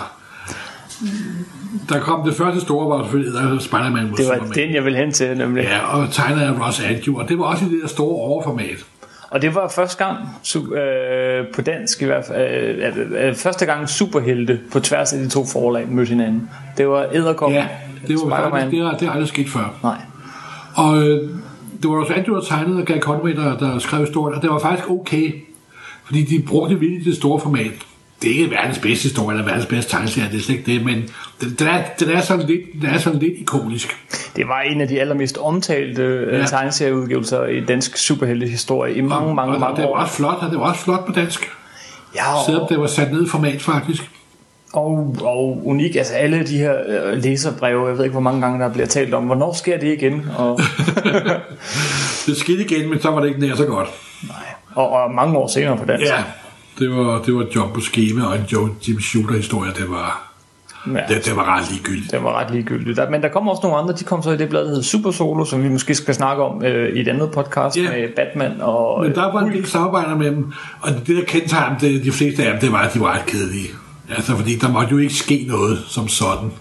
der 1.90 2.00
kom 2.00 2.26
det 2.28 2.36
første 2.36 2.62
store, 2.62 2.90
var 2.98 3.04
selvfølgelig 3.04 3.34
der 3.34 3.60
Spider-Man 3.60 4.08
mod 4.10 4.18
det 4.18 4.28
var 4.28 4.34
Superman. 4.34 4.54
den, 4.68 4.76
jeg 4.76 4.86
ville 4.86 4.98
hen 5.00 5.12
til, 5.12 5.38
nemlig. 5.38 5.64
Ja, 5.64 5.98
og 5.98 6.08
tegnet 6.12 6.42
af 6.42 6.68
Ross 6.68 6.84
Andrew, 6.84 7.20
og 7.20 7.30
det 7.30 7.40
var 7.40 7.46
også 7.46 7.66
i 7.66 7.70
det 7.70 7.80
der 7.82 7.88
store 7.88 8.16
overformat. 8.16 8.86
Og 9.30 9.42
det 9.42 9.56
var 9.56 9.68
første 9.76 10.06
gang, 10.06 10.18
øh, 10.78 11.46
på 11.56 11.62
dansk 11.62 12.02
i 12.02 12.06
hvert 12.06 12.26
fald, 12.26 12.52
øh, 12.52 12.94
øh, 12.98 13.28
øh, 13.28 13.36
første 13.36 13.66
gang 13.66 13.90
superhelte 13.90 14.60
på 14.72 14.80
tværs 14.80 15.14
af 15.14 15.20
de 15.20 15.30
to 15.30 15.46
forlag 15.46 15.88
mødte 15.88 16.10
hinanden. 16.10 16.50
Det 16.78 16.88
var 16.88 17.08
Edderkop, 17.14 17.52
Ja, 17.52 17.68
det 18.08 18.18
var 18.26 18.50
faktisk, 18.52 18.72
det 18.72 18.80
er, 18.80 18.98
det 18.98 19.08
er 19.08 19.12
aldrig 19.12 19.28
sket 19.28 19.50
før. 19.50 19.74
Nej. 19.84 19.98
Og 20.76 21.04
øh, 21.04 21.30
det 21.82 21.90
var 21.90 22.00
Ross 22.02 22.12
Andrew, 22.12 22.36
der 22.36 22.42
tegnede, 22.44 22.80
og 22.82 22.86
Gary 22.86 23.00
Conway, 23.00 23.36
der, 23.36 23.58
der 23.58 23.80
skrev 23.80 24.00
historien, 24.00 24.36
og 24.36 24.42
det 24.42 24.50
var 24.50 24.60
faktisk 24.60 24.90
okay, 24.90 25.32
fordi 26.06 26.24
de 26.24 26.42
brugte 26.48 26.80
virkelig 26.80 27.06
det 27.06 27.16
store 27.16 27.40
format. 27.40 27.72
Det 28.22 28.32
er 28.32 28.36
ikke 28.40 28.52
verdens 28.52 28.80
bedste 28.80 29.04
historie, 29.04 29.38
eller 29.38 29.46
verdens 29.52 29.66
bedste 29.66 29.92
tegneserie, 29.92 30.30
det 30.32 30.38
er 30.38 30.42
slet 30.42 30.56
ikke 30.58 30.72
det, 30.74 30.86
men 30.86 30.96
den, 31.42 31.56
den, 31.60 31.68
er, 31.68 31.84
den, 32.00 32.10
er 32.10 32.22
sådan 32.22 32.46
lidt, 32.48 32.62
den 32.82 32.90
er 32.90 32.98
sådan 32.98 33.20
lidt 33.20 33.34
ikonisk. 33.40 33.98
Det 34.36 34.48
var 34.48 34.62
en 34.62 34.82
af 34.82 34.88
de 34.88 35.00
allermest 35.02 35.38
omtalte 35.38 36.02
øh, 36.02 36.40
Ja. 36.40 36.46
tegneserieudgivelser 36.46 37.46
i 37.46 37.60
dansk 37.66 37.98
superheltehistorie 37.98 38.96
i 38.96 39.02
mange, 39.02 39.36
mange, 39.36 39.54
og, 39.54 39.60
mange 39.60 39.76
det 39.76 39.84
var 39.84 39.90
år. 39.90 39.98
også 39.98 40.14
flot, 40.14 40.38
og 40.42 40.52
det 40.52 40.60
var 40.60 40.70
også 40.70 40.82
flot 40.84 41.06
på 41.06 41.12
dansk. 41.12 41.50
Ja, 42.16 42.22
Selvom 42.46 42.64
og, 42.64 42.70
det 42.70 42.80
var 42.80 42.88
sat 42.88 43.12
ned 43.12 43.26
i 43.26 43.30
format, 43.30 43.62
faktisk. 43.62 44.10
Og, 44.78 45.16
og 45.22 45.62
unik. 45.66 45.96
Altså 45.96 46.14
alle 46.14 46.44
de 46.48 46.58
her 46.58 46.74
øh, 46.88 47.18
læserbreve, 47.24 47.88
jeg 47.88 47.98
ved 47.98 48.04
ikke, 48.04 48.12
hvor 48.14 48.22
mange 48.22 48.42
gange 48.42 48.60
der 48.60 48.74
bliver 48.74 48.88
talt 48.88 49.14
om, 49.14 49.24
hvornår 49.24 49.54
sker 49.54 49.78
det 49.80 49.88
igen? 50.02 50.26
Og, 50.38 50.60
Det 52.26 52.38
skete 52.38 52.62
igen, 52.66 52.90
men 52.90 53.02
så 53.02 53.12
var 53.12 53.20
det 53.22 53.28
ikke 53.28 53.40
nær 53.40 53.56
så 53.56 53.66
godt. 53.66 53.90
nej. 54.28 54.38
Og, 54.76 54.90
og 54.90 55.12
mange 55.14 55.38
år 55.38 55.48
senere 55.48 55.78
på 55.78 55.86
dansk. 55.86 56.06
Ja, 56.06 56.24
det 56.80 56.90
var, 56.90 57.22
det 57.26 57.36
var 57.36 57.42
et 57.42 57.56
job 57.56 57.74
på 57.74 57.80
skema, 57.82 58.26
og 58.26 58.36
en 58.36 58.44
Joe 58.54 58.70
Jim 58.88 59.00
Shooter-historie, 59.02 59.72
det 59.72 59.90
var... 59.90 60.22
Ja. 60.88 61.00
Det, 61.16 61.26
det 61.26 61.36
var 61.36 61.58
ret 61.58 61.72
ligegyldigt. 61.72 62.12
Det 62.12 62.24
var 62.24 62.40
ret 62.40 62.52
ligegyldigt. 62.52 62.98
Der, 62.98 63.10
men 63.10 63.22
der 63.22 63.30
kommer 63.30 63.52
også 63.52 63.62
nogle 63.64 63.78
andre, 63.78 63.94
de 63.94 64.04
kom 64.04 64.24
så 64.24 64.32
i 64.32 64.38
det 64.38 64.50
blad, 64.50 64.62
der 64.62 64.68
hedder 64.68 64.82
Super 64.84 65.12
Solo, 65.12 65.46
som 65.46 65.64
vi 65.64 65.70
måske 65.70 65.96
skal 65.96 66.14
snakke 66.16 66.44
om 66.44 66.64
øh, 66.66 66.90
i 66.96 67.02
et 67.02 67.08
andet 67.08 67.32
podcast 67.32 67.78
Ja. 67.78 67.82
med 67.82 68.08
Batman 68.16 68.52
og... 68.62 69.04
Men 69.04 69.16
der 69.16 69.32
var 69.34 69.40
en 69.42 69.52
del 69.52 69.66
samarbejder 69.66 70.16
med 70.16 70.26
dem, 70.32 70.52
og 70.82 70.90
det 71.08 71.08
der 71.18 71.24
kendetegn 71.28 71.74
det, 71.82 72.04
de 72.04 72.12
fleste 72.12 72.44
af 72.44 72.52
dem, 72.52 72.60
det 72.60 72.72
var, 72.72 72.78
at 72.78 72.94
de 72.94 73.00
var 73.00 73.14
ret 73.18 73.26
kedelige. 73.26 73.68
Altså, 74.10 74.36
fordi 74.36 74.56
der 74.60 74.70
måtte 74.70 74.92
jo 74.92 74.98
ikke 74.98 75.14
ske 75.14 75.46
noget 75.48 75.80
som 75.88 76.08
sådan. 76.08 76.52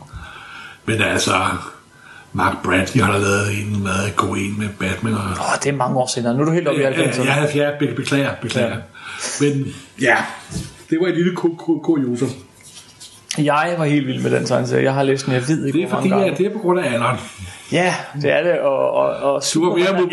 Men 0.84 1.02
altså, 1.02 1.34
Mark 2.32 2.56
Bradley 2.64 3.02
har 3.04 3.12
da 3.12 3.18
lavet 3.18 3.58
en 3.60 3.82
meget 3.82 4.16
god 4.16 4.36
en 4.36 4.54
med 4.58 4.68
Batman. 4.78 5.14
Og, 5.14 5.20
Åh, 5.20 5.58
det 5.62 5.68
er 5.72 5.76
mange 5.76 5.96
år 5.98 6.06
siden, 6.14 6.36
nu 6.36 6.42
er 6.42 6.46
du 6.46 6.52
helt 6.52 6.68
oppe 6.68 6.80
i 6.80 6.84
ja, 6.84 6.90
90'erne. 6.90 7.24
ja, 7.24 7.46
ja, 7.64 7.70
be- 7.78 7.94
beklager, 7.96 8.30
beklager. 8.42 8.68
Ja. 8.68 8.74
Men 9.40 9.74
ja, 10.00 10.16
det 10.90 10.98
var 11.00 11.06
et 11.06 11.14
lille 11.14 11.36
ku- 11.36 11.56
ku- 11.58 11.78
kurioser. 11.84 12.26
Jeg 13.38 13.74
var 13.78 13.84
helt 13.84 14.06
vild 14.06 14.22
med 14.22 14.30
den 14.30 14.46
tegneserie. 14.46 14.82
Jeg 14.84 14.94
har 14.94 15.02
læst 15.02 15.26
den, 15.26 15.34
jeg 15.34 15.48
ved 15.48 15.66
ikke, 15.66 15.78
Det 15.78 15.84
er 15.84 15.90
fordi, 15.90 16.08
mange 16.08 16.24
gange. 16.24 16.38
det 16.38 16.46
er 16.46 16.52
på 16.52 16.58
grund 16.58 16.80
af 16.80 16.92
alderen. 16.92 17.16
Ja, 17.72 17.94
det 18.22 18.32
er 18.32 18.42
det. 18.42 18.58
Og, 18.60 18.90
og, 18.90 19.06
og 19.34 19.42
Du 19.54 19.68
var 19.68 19.76
mere, 19.76 19.92
mod, 20.00 20.08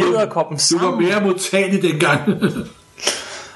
du 0.72 0.86
var 0.86 1.00
mere 1.00 1.22
modtagelig 1.24 1.82
dengang. 1.82 2.22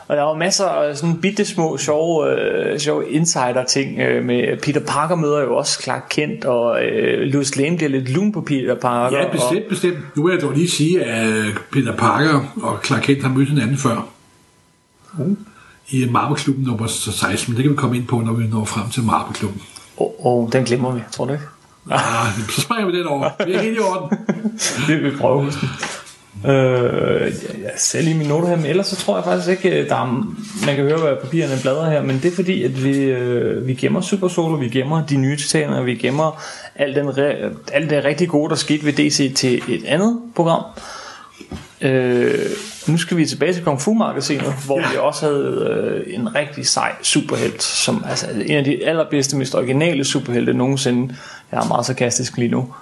Og 0.07 0.17
der 0.17 0.23
var 0.23 0.33
masser 0.33 0.65
af 0.65 0.97
sådan 0.97 1.21
bitte 1.21 1.45
små 1.45 1.77
sjove, 1.77 2.29
øh, 2.29 2.79
sjove 2.79 3.09
insider-ting 3.11 3.99
øh, 3.99 4.25
med 4.25 4.61
Peter 4.61 4.79
Parker 4.79 5.15
møder 5.15 5.41
jo 5.41 5.55
også 5.55 5.81
Clark 5.83 6.05
Kent, 6.09 6.45
og 6.45 6.83
øh, 6.83 7.21
Louis 7.21 7.55
Lane 7.55 7.77
bliver 7.77 7.89
lidt 7.89 8.09
lun 8.09 8.31
på 8.31 8.41
Peter 8.41 8.75
Parker. 8.75 9.17
ja, 9.17 9.31
bestemt, 9.31 9.69
bestemt. 9.69 9.97
Nu 10.15 10.25
vil 10.25 10.33
jeg 10.33 10.41
dog 10.41 10.51
lige 10.51 10.69
sige, 10.69 11.03
at 11.03 11.53
Peter 11.71 11.95
Parker 11.95 12.53
og 12.63 12.79
Clark 12.85 13.01
Kent 13.01 13.23
har 13.23 13.29
mødt 13.29 13.49
hinanden 13.49 13.77
før. 13.77 14.07
Uh. 15.17 15.37
I 15.89 16.07
Marbeklubben 16.11 16.63
nummer 16.63 16.87
16, 16.87 17.51
men 17.51 17.57
det 17.57 17.63
kan 17.63 17.71
vi 17.71 17.75
komme 17.75 17.97
ind 17.97 18.07
på, 18.07 18.19
når 18.19 18.33
vi 18.33 18.47
når 18.47 18.65
frem 18.65 18.89
til 18.89 19.03
Marbeklubben. 19.03 19.61
Og 19.97 20.15
oh, 20.19 20.43
oh, 20.43 20.51
den 20.51 20.63
glemmer 20.63 20.91
vi, 20.91 21.01
tror 21.11 21.25
du 21.25 21.33
ikke? 21.33 21.45
Ah, 21.91 22.27
så 22.49 22.61
springer 22.61 22.91
vi 22.91 22.97
den 22.97 23.07
over. 23.07 23.29
Det 23.39 23.55
er 23.55 23.61
helt 23.61 23.77
i 23.77 23.79
orden. 23.79 24.17
Det 24.87 24.87
vil 25.01 25.11
vi 25.11 25.17
prøve. 25.17 25.51
Øh, 26.45 27.21
jeg, 27.63 27.71
ser 27.77 28.01
lige 28.01 28.17
mine 28.17 28.29
noter 28.29 28.47
her, 28.47 28.55
men 28.55 28.65
ellers 28.65 28.87
så 28.87 28.95
tror 28.95 29.15
jeg 29.15 29.23
faktisk 29.23 29.49
ikke, 29.49 29.81
øh, 29.81 29.89
der 29.89 29.95
er, 29.95 30.05
man 30.65 30.75
kan 30.75 30.83
høre, 30.83 30.99
hvad 30.99 31.15
papirerne 31.23 31.57
bladrer 31.61 31.89
her, 31.89 32.01
men 32.01 32.19
det 32.23 32.31
er 32.31 32.35
fordi, 32.35 32.63
at 32.63 32.83
vi, 32.83 32.97
øh, 32.97 33.67
vi 33.67 33.73
gemmer 33.73 34.01
Super 34.01 34.27
Solo, 34.27 34.55
vi 34.55 34.69
gemmer 34.69 35.05
de 35.05 35.17
nye 35.17 35.37
titaner, 35.37 35.81
vi 35.81 35.95
gemmer 35.95 36.43
alt, 36.75 36.95
den 36.95 37.17
re, 37.17 37.51
alt 37.73 37.89
det 37.89 38.05
rigtig 38.05 38.29
gode, 38.29 38.49
der 38.49 38.55
skete 38.55 38.85
ved 38.85 38.93
DC 38.93 39.35
til 39.35 39.61
et 39.67 39.85
andet 39.85 40.19
program. 40.35 40.63
Øh, 41.81 42.49
nu 42.87 42.97
skal 42.97 43.17
vi 43.17 43.25
tilbage 43.25 43.53
til 43.53 43.63
Kung 43.63 43.81
Fu-magasinet, 43.81 44.53
hvor 44.65 44.79
ja. 44.79 44.91
vi 44.91 44.97
også 44.97 45.25
havde 45.25 46.03
øh, 46.07 46.13
en 46.13 46.35
rigtig 46.35 46.67
sej 46.67 46.91
superhelt, 47.01 47.63
som 47.63 48.05
altså 48.09 48.27
en 48.45 48.57
af 48.57 48.63
de 48.63 48.85
allerbedste, 48.85 49.37
mest 49.37 49.55
originale 49.55 50.03
superhelte 50.03 50.53
nogensinde. 50.53 51.15
Jeg 51.51 51.63
er 51.63 51.67
meget 51.67 51.85
sarkastisk 51.85 52.37
lige 52.37 52.51
nu. 52.51 52.73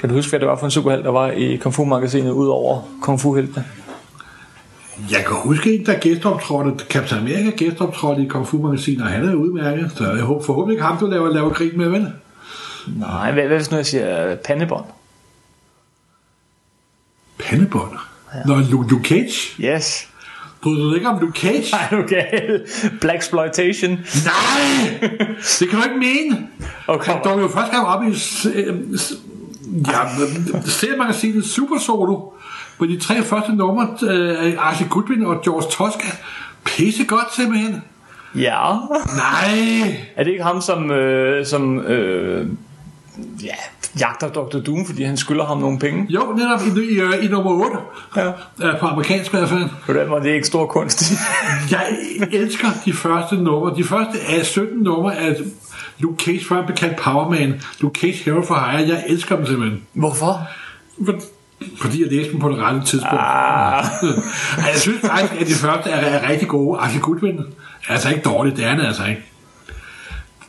Kan 0.00 0.08
du 0.08 0.14
huske, 0.14 0.30
hvad 0.30 0.40
det 0.40 0.48
var 0.48 0.56
for 0.56 0.64
en 0.64 0.70
superhelt, 0.70 1.04
der 1.04 1.10
var 1.10 1.30
i 1.30 1.56
Kung 1.56 1.74
Fu-magasinet, 1.74 2.30
udover 2.30 2.82
Kung 3.02 3.20
Fu-heltene? 3.20 3.64
Jeg 5.10 5.24
kan 5.26 5.36
huske 5.36 5.74
en, 5.74 5.86
der 5.86 5.98
gæsteoptrådte, 5.98 6.84
Captain 6.88 7.20
America 7.20 7.50
gæsteoptrådte 7.50 8.22
i 8.22 8.28
Kung 8.28 8.46
Fu 8.46 8.62
Magasin, 8.62 9.00
og 9.00 9.06
han 9.06 9.28
er 9.28 9.34
udmærket, 9.34 9.92
så 9.96 10.12
jeg 10.12 10.22
håber 10.24 10.44
forhåbentlig 10.44 10.74
ikke 10.74 10.84
ham, 10.84 10.98
du 10.98 11.06
laver, 11.06 11.32
laver 11.32 11.50
krig 11.50 11.76
med, 11.76 11.88
vel? 11.88 12.12
Nej, 12.86 13.32
hvad, 13.32 13.44
hvad 13.44 13.56
hvis 13.56 13.70
nu 13.70 13.76
jeg 13.76 13.86
siger 13.86 14.30
øh, 14.30 14.36
pandebånd? 14.36 14.84
Pandebånd. 17.38 17.92
Ja. 18.34 18.38
Nå, 18.46 18.54
Luke, 18.70 18.90
Luke 18.90 19.08
Cage. 19.08 19.62
Yes. 19.76 20.08
Bryder 20.62 20.84
du 20.84 20.94
ikke 20.94 21.08
om 21.08 21.20
Luke 21.20 21.40
Cage? 21.40 21.64
Nej, 21.72 22.00
okay. 22.00 22.60
Black 23.00 23.18
Exploitation. 23.18 23.90
Nej! 23.90 24.98
Det 25.58 25.68
kan 25.68 25.78
du 25.78 25.84
ikke 25.84 25.98
mene. 25.98 26.48
Okay. 26.86 27.12
Han 27.12 27.22
dukker 27.24 27.42
jo 27.42 27.48
først 27.48 27.72
gang 27.72 27.86
op 27.86 28.02
i 28.02 28.06
øh, 28.54 28.74
ja, 29.88 30.60
seriemagasinet 30.64 31.44
Super 31.44 31.78
Solo, 31.78 32.32
på 32.78 32.86
de 32.86 33.00
tre 33.00 33.22
første 33.22 33.52
numre 33.52 33.88
øh, 34.02 34.44
af 34.44 34.54
Archie 34.58 34.88
Goodwin 34.88 35.24
og 35.24 35.42
George 35.42 35.70
Tosca. 35.70 36.16
Pisse 36.64 37.04
godt 37.04 37.34
simpelthen. 37.34 37.82
Ja. 38.34 38.72
Nej! 39.16 39.96
Er 40.16 40.24
det 40.24 40.30
ikke 40.30 40.44
ham, 40.44 40.60
som, 40.60 40.90
øh, 40.90 41.46
som 41.46 41.78
øh, 41.78 42.46
ja, 43.42 43.54
jagter 44.00 44.28
Dr. 44.28 44.58
Doom, 44.58 44.86
fordi 44.86 45.02
han 45.02 45.16
skylder 45.16 45.44
ham 45.44 45.58
nogle 45.58 45.78
penge? 45.78 46.06
Jo, 46.08 46.20
netop 46.36 46.60
i, 46.76 46.80
i, 46.80 47.00
øh, 47.00 47.24
i 47.24 47.28
nummer 47.28 47.50
8. 47.50 47.76
Ja. 48.16 48.26
Øh, 48.68 48.80
på 48.80 48.86
amerikansk 48.86 49.34
i 49.34 49.36
hvert 49.36 49.48
fald. 49.48 49.68
På 49.86 49.92
den 49.92 50.08
måde, 50.08 50.22
det 50.22 50.30
er 50.30 50.34
ikke 50.34 50.46
stor 50.46 50.66
kunst. 50.66 51.12
Jeg 51.70 51.86
elsker 52.32 52.68
de 52.84 52.92
første 52.92 53.36
numre. 53.36 53.76
De 53.76 53.84
første 53.84 54.18
af 54.28 54.46
17 54.46 54.78
numre 54.82 55.16
af 55.16 55.36
Luke 55.98 56.24
Cage, 56.24 56.44
før 56.44 56.56
han 56.56 56.64
blev 56.64 56.76
kaldt 56.76 56.96
Powerman. 56.96 57.60
Luke 57.80 58.00
Cage 58.00 58.24
Hero 58.24 58.42
for 58.42 58.54
Hire. 58.54 58.88
Jeg 58.88 59.04
elsker 59.08 59.36
dem 59.36 59.46
simpelthen. 59.46 59.82
Hvorfor? 59.92 60.48
For, 61.04 61.20
fordi 61.80 62.02
jeg 62.02 62.12
læste 62.12 62.32
dem 62.32 62.40
på 62.40 62.48
det 62.48 62.58
rette 62.58 62.80
tidspunkt. 62.80 63.18
Ah, 63.18 63.84
jeg 64.58 64.76
synes 64.76 65.00
faktisk, 65.00 65.40
at 65.40 65.46
de 65.46 65.52
første 65.52 65.90
er, 65.90 65.96
er 65.96 66.28
rigtig 66.30 66.48
gode. 66.48 66.78
Archie 66.78 67.00
Goodwin 67.00 67.38
er 67.38 67.92
altså 67.92 68.08
ikke 68.08 68.20
dårligt. 68.20 68.56
Det 68.56 68.64
er 68.64 68.68
han 68.68 68.80
altså 68.80 69.04
ikke. 69.04 69.22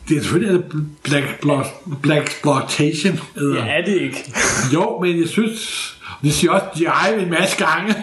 Det 0.08 0.16
er 0.16 0.20
selvfølgelig 0.20 0.54
det 0.54 0.64
Black, 1.02 1.40
Black, 1.40 1.66
Black 2.02 2.26
Exploitation. 2.28 3.20
ja, 3.36 3.66
er 3.66 3.84
det 3.84 3.94
ikke. 4.00 4.32
Jo, 4.74 4.98
men 5.02 5.20
jeg 5.20 5.28
synes... 5.28 5.94
Det 6.22 6.34
siger 6.34 6.52
også 6.52 6.66
jive 6.76 7.22
en 7.22 7.30
masse 7.30 7.64
gange. 7.64 7.94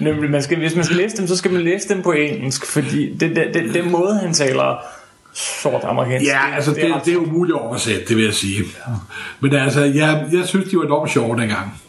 Nemlig, 0.00 0.30
man 0.30 0.42
skal, 0.42 0.58
hvis 0.58 0.74
man 0.74 0.84
skal 0.84 0.96
læse 0.96 1.16
dem, 1.16 1.26
så 1.26 1.36
skal 1.36 1.52
man 1.52 1.62
læse 1.62 1.88
dem 1.88 2.02
på 2.02 2.12
engelsk, 2.12 2.66
fordi 2.72 3.12
det, 3.12 3.36
det, 3.36 3.54
det, 3.54 3.74
den 3.74 3.90
måde, 3.92 4.18
han 4.18 4.34
taler 4.34 4.76
sort 5.38 5.84
amerikansk. 5.84 6.26
Ja, 6.26 6.54
altså 6.54 6.70
det, 6.70 6.94
det 7.04 7.14
er 7.14 7.16
umuligt 7.16 7.56
at 7.56 7.62
oversætte, 7.62 8.04
det 8.08 8.16
vil 8.16 8.24
jeg 8.24 8.34
sige. 8.34 8.64
Men 9.40 9.54
altså, 9.54 9.80
jeg, 9.80 10.26
jeg 10.32 10.48
synes, 10.48 10.68
de 10.70 10.76
var 10.76 10.84
enormt 10.84 11.10
sjove 11.10 11.40
dengang. 11.40 11.80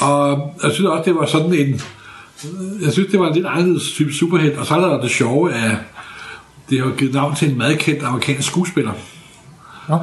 Og 0.00 0.54
jeg 0.62 0.72
synes 0.72 0.88
også, 0.88 1.02
det 1.04 1.14
var 1.14 1.26
sådan 1.26 1.54
en... 1.54 1.80
Jeg 2.82 2.92
synes, 2.92 3.10
det 3.10 3.20
var 3.20 3.28
en 3.28 3.34
lidt 3.34 3.46
anderledes 3.46 3.92
type 3.92 4.12
superhelt. 4.12 4.58
Og 4.58 4.66
så 4.66 4.74
er 4.74 4.80
der 4.80 5.00
det 5.00 5.10
sjove, 5.10 5.54
at 5.54 5.76
det 6.70 6.80
har 6.80 6.90
givet 6.90 7.14
navn 7.14 7.34
til 7.34 7.50
en 7.50 7.58
meget 7.58 7.78
kendt 7.78 8.02
amerikansk 8.02 8.48
skuespiller. 8.48 8.92
Nå. 9.88 9.98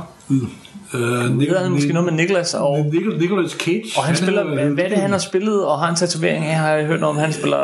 Øh, 0.94 1.02
Det 1.02 1.48
hedder 1.48 1.64
han 1.64 1.72
måske 1.72 1.94
noget 1.94 2.14
med 2.14 2.24
Nicholas, 2.24 2.54
og, 2.54 2.86
Nicholas, 2.94 3.20
Nicholas 3.22 3.52
Cage. 3.52 3.84
og 3.98 4.04
han 4.04 4.16
spiller, 4.16 4.42
er- 4.42 4.70
hvad, 4.70 4.84
er 4.86 4.90
det, 4.90 4.98
han 4.98 5.12
har 5.12 5.18
spillet, 5.18 5.66
og 5.66 5.80
har 5.80 5.90
en 5.90 5.96
tatovering 5.96 6.46
af, 6.46 6.56
har 6.56 6.70
jeg 6.70 6.86
hørt 6.86 7.00
noget 7.00 7.16
om, 7.16 7.22
han 7.24 7.34
spiller... 7.34 7.58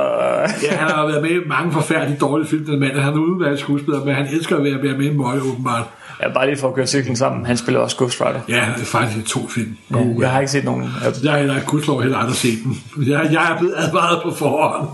Ja, 0.63 0.75
han 0.77 0.89
har 0.91 1.07
været 1.07 1.21
med 1.21 1.29
i 1.31 1.39
mange 1.47 1.71
forfærdelige 1.71 2.17
dårlige 2.19 2.47
film, 2.49 2.65
den 2.65 2.79
mand. 2.79 2.91
Han 2.99 3.13
er 3.13 3.17
udvalgt 3.17 3.59
skuespiller, 3.59 4.05
men 4.05 4.15
han 4.15 4.27
elsker 4.31 4.55
at 4.57 4.63
være, 4.63 4.97
med 4.97 5.05
i 5.05 5.13
møje, 5.13 5.39
åbenbart. 5.41 5.83
Ja, 6.21 6.33
bare 6.33 6.47
lige 6.47 6.57
for 6.57 6.67
at 6.67 6.75
køre 6.75 6.87
cyklen 6.87 7.15
sammen, 7.15 7.45
han 7.45 7.57
spiller 7.57 7.79
også 7.81 7.97
Ghost 7.97 8.21
Rider. 8.21 8.39
Ja, 8.49 8.65
det 8.75 8.81
er 8.81 8.85
faktisk 8.85 9.25
to 9.25 9.47
film. 9.47 9.77
Ja, 9.93 9.97
jeg 10.19 10.31
har 10.31 10.39
ikke 10.39 10.51
set 10.51 10.63
nogen. 10.63 10.81
dem. 10.81 10.91
Jeg 11.23 11.31
har 11.31 11.37
heller 11.39 11.55
ikke 11.55 12.01
heller 12.01 12.17
aldrig 12.17 12.35
set 12.35 12.57
den. 12.63 12.81
Jeg, 13.07 13.29
jeg 13.31 13.51
er 13.53 13.57
blevet 13.59 13.73
advaret 13.77 14.19
på 14.23 14.31
forhånd. 14.35 14.87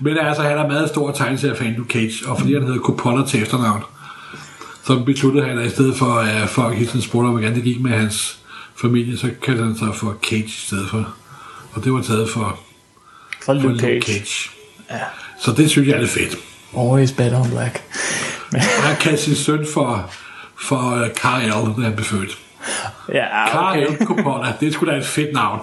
Men 0.00 0.18
altså, 0.20 0.42
han 0.42 0.58
er 0.58 0.66
meget 0.68 0.88
stor 0.88 1.10
tegneseriefan, 1.12 1.74
Luke 1.76 1.92
Cage, 1.92 2.12
og 2.28 2.38
fordi 2.38 2.54
han 2.54 2.62
hedder 2.62 2.78
Coppola 2.78 3.26
til 3.26 3.42
efternavn, 3.42 3.82
så 4.84 4.98
besluttede 4.98 5.46
han, 5.46 5.58
at 5.58 5.66
i 5.66 5.70
stedet 5.70 5.96
for 5.96 6.06
at 6.14 6.48
folk 6.48 6.74
hele 6.74 6.86
tiden 6.86 7.02
spurgte, 7.02 7.26
om, 7.26 7.32
hvordan 7.32 7.54
det 7.54 7.62
gik 7.64 7.80
med 7.80 7.90
hans 7.90 8.38
familie, 8.76 9.18
så 9.18 9.30
kaldte 9.42 9.64
han 9.64 9.78
sig 9.78 9.94
for 9.94 10.16
Cage 10.22 10.44
i 10.44 10.64
stedet 10.66 10.88
for. 10.90 11.14
Og 11.72 11.84
det 11.84 11.92
var 11.92 12.02
taget 12.02 12.30
for, 12.30 12.40
For 12.40 13.44
for 13.44 13.52
Luke 13.52 13.68
Luke 13.68 13.80
Cage. 13.80 14.02
Cage. 14.02 14.50
Ja. 14.90 15.00
Så 15.40 15.52
det 15.52 15.70
synes 15.70 15.88
jeg 15.88 15.94
er 15.96 16.00
lidt 16.00 16.10
fedt. 16.10 16.36
Always 16.78 17.12
better 17.12 17.40
on 17.40 17.50
black. 17.50 17.82
Han 18.86 18.96
kaldte 18.96 19.22
sin 19.22 19.34
søn 19.34 19.66
for, 19.74 20.10
for 20.60 20.76
uh, 20.76 21.08
Carl, 21.08 21.76
da 21.76 21.82
han 21.82 21.92
blev 21.96 22.04
født. 22.04 22.38
ja, 23.14 23.68
okay. 23.70 24.06
Coppola, 24.06 24.54
det 24.60 24.72
skulle 24.74 24.92
da 24.92 24.98
et 24.98 25.06
fedt 25.06 25.32
navn. 25.32 25.60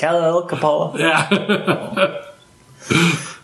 Carl 0.00 0.44
L. 0.44 0.48
Capella. 0.50 1.08
ja. 1.08 1.16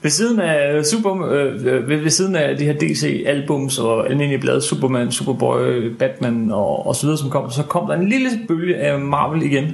Ved 0.08 0.12
siden 0.12 0.40
af 0.40 0.76
øh, 0.76 0.84
Super, 0.84 1.30
øh, 1.30 1.54
øh, 1.54 1.88
ved, 1.88 1.96
ved 1.96 2.10
siden 2.10 2.36
af 2.36 2.56
de 2.56 2.64
her 2.64 2.72
DC-albums 2.72 3.78
og 3.78 4.10
almindelige 4.10 4.40
blade, 4.40 4.62
Superman, 4.62 5.12
Superboy, 5.12 5.92
Batman 5.98 6.50
og, 6.50 6.86
og 6.86 6.96
så 6.96 7.02
videre, 7.02 7.18
som 7.18 7.30
kom, 7.30 7.50
så 7.50 7.62
kom 7.62 7.86
der 7.86 7.94
en 7.94 8.08
lille 8.08 8.30
bølge 8.48 8.76
af 8.76 9.00
Marvel 9.00 9.42
igen, 9.42 9.66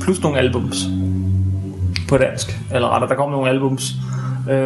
plus 0.00 0.22
nogle 0.22 0.38
albums 0.38 0.86
på 2.08 2.18
dansk, 2.18 2.58
eller 2.74 2.88
rettere, 2.88 3.10
der 3.10 3.16
kom 3.16 3.30
nogle 3.30 3.50
albums. 3.50 3.92
Øh, 4.50 4.56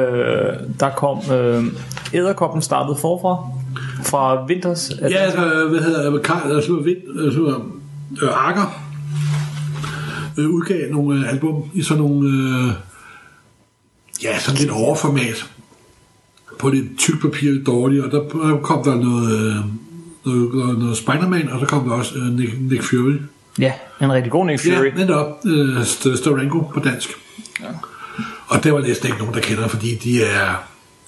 der 0.80 0.90
kom 0.96 1.18
øh, 1.32 1.64
Æderkoppen 2.14 2.62
startede 2.62 2.96
forfra, 3.00 3.46
fra 4.04 4.46
Winters. 4.46 4.92
Ja, 5.00 5.06
altså, 5.06 5.66
hvad 5.70 5.80
hedder 5.80 6.11
det? 6.11 6.22
Karl, 6.22 6.52
altså, 6.52 6.72
Vind, 6.72 7.24
altså, 7.24 7.54
øh, 8.22 8.48
Akker 8.48 8.82
øh, 10.38 10.44
øh, 10.44 10.50
udgav 10.50 10.90
nogle 10.90 11.20
øh, 11.20 11.32
album 11.32 11.64
i 11.74 11.82
sådan 11.82 12.02
nogle, 12.02 12.28
øh, 12.28 12.72
ja, 14.22 14.38
sådan 14.40 14.61
lidt 14.61 14.70
overformat. 14.70 15.50
På 16.58 16.68
lidt 16.68 16.98
tyk 16.98 17.20
papir, 17.20 17.52
lidt 17.52 17.66
dårligt, 17.66 18.04
og 18.04 18.11
der 18.11 18.54
øh, 18.54 18.62
kom 18.62 18.85
der 18.85 18.94
noget, 18.94 19.32
øh, 19.32 19.56
noget, 20.24 20.54
noget, 20.54 20.78
noget 20.78 20.96
Spider-Man, 20.96 21.48
og 21.48 21.61
så 21.61 21.66
kom 21.66 21.88
der 21.88 21.94
også 21.94 22.14
øh, 22.18 22.32
Nick, 22.38 22.52
Nick 22.61 22.82
Fury. 22.82 23.16
Ja, 23.58 23.72
en 24.02 24.12
rigtig 24.12 24.32
god 24.32 24.46
Nick 24.46 24.62
Fury. 24.62 24.85
Ja, 24.85 24.94
netop. 24.94 25.26
Øh, 25.46 25.80
St- 25.82 26.16
Starango 26.16 26.61
på 26.61 26.80
dansk. 26.80 27.11
Ja. 27.61 27.66
Og 28.46 28.64
det 28.64 28.72
var 28.72 28.80
næsten 28.80 29.06
ikke 29.06 29.18
nogen, 29.18 29.35
der 29.35 29.40
kender, 29.40 29.68
fordi 29.68 29.94
de 29.94 30.22
er 30.22 30.54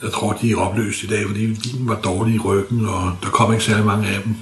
Jeg 0.02 0.12
tror, 0.12 0.32
de 0.32 0.52
er 0.52 0.56
opløst 0.56 1.02
i 1.02 1.06
dag, 1.06 1.26
fordi 1.26 1.46
de 1.54 1.70
var 1.80 1.94
dårlige 2.00 2.36
i 2.36 2.38
ryggen, 2.38 2.86
og 2.86 3.12
der 3.22 3.28
kom 3.28 3.52
ikke 3.52 3.64
særlig 3.64 3.84
mange 3.86 4.08
af 4.08 4.22
dem. 4.24 4.34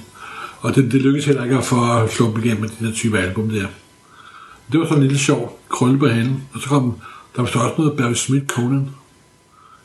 Og 0.61 0.75
det, 0.75 0.91
det 0.91 1.01
lykkedes 1.01 1.25
heller 1.25 1.43
ikke 1.43 1.57
at 1.57 1.65
få 1.65 2.07
slumpe 2.07 2.41
igennem 2.41 2.61
med 2.61 2.69
de 2.69 2.85
der 2.87 2.93
type 2.93 3.19
album 3.19 3.49
der. 3.49 3.65
Det 4.71 4.79
var 4.79 4.85
sådan 4.85 4.97
en 4.97 5.03
lille 5.03 5.19
sjov 5.19 5.59
krølle 5.69 5.99
på 5.99 6.07
halen. 6.07 6.43
Og 6.53 6.61
så 6.61 6.67
kom 6.69 6.95
der 7.35 7.41
var 7.41 7.49
så 7.49 7.59
også 7.59 7.75
noget 7.77 7.97
Barry 7.97 8.13
Smith 8.13 8.45
Conan 8.45 8.89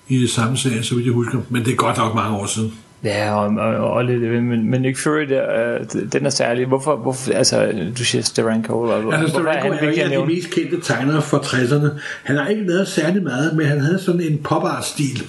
i 0.09 0.21
det 0.21 0.31
samme 0.31 0.57
serie, 0.57 0.83
så 0.83 0.95
vidt 0.95 1.07
jeg 1.07 1.15
husker. 1.15 1.39
Men 1.49 1.65
det 1.65 1.73
er 1.73 1.77
godt 1.77 1.97
nok 1.97 2.15
mange 2.15 2.37
år 2.37 2.47
siden. 2.47 2.75
Ja, 3.05 3.35
og, 3.35 3.47
og, 3.47 3.91
og 3.91 4.05
lidt, 4.05 4.43
men, 4.45 4.71
men 4.71 4.83
Nick 4.83 4.99
Fury, 4.99 5.23
der, 5.29 5.75
øh, 5.75 6.03
den 6.13 6.27
er 6.27 6.31
særlig. 6.31 6.67
Hvorfor, 6.67 6.97
hvorfor 6.97 7.33
altså, 7.33 7.73
du 7.99 8.05
siger 8.05 8.23
Steranko, 8.23 8.83
eller, 8.83 9.13
Altså, 9.13 9.29
Steranko 9.29 9.69
er, 9.69 9.81
vigtig 9.81 10.03
er 10.03 10.07
en 10.07 10.13
af 10.13 10.19
de 10.19 10.35
mest 10.35 10.51
kendte 10.51 10.81
tegnere 10.81 11.23
fra 11.23 11.39
60'erne. 11.39 12.01
Han 12.23 12.37
har 12.37 12.47
ikke 12.47 12.67
lavet 12.67 12.89
særlig 12.89 13.23
meget, 13.23 13.57
men 13.57 13.67
han 13.67 13.81
havde 13.81 13.99
sådan 13.99 14.21
en 14.21 14.39
pop 14.39 14.69
stil, 14.83 15.23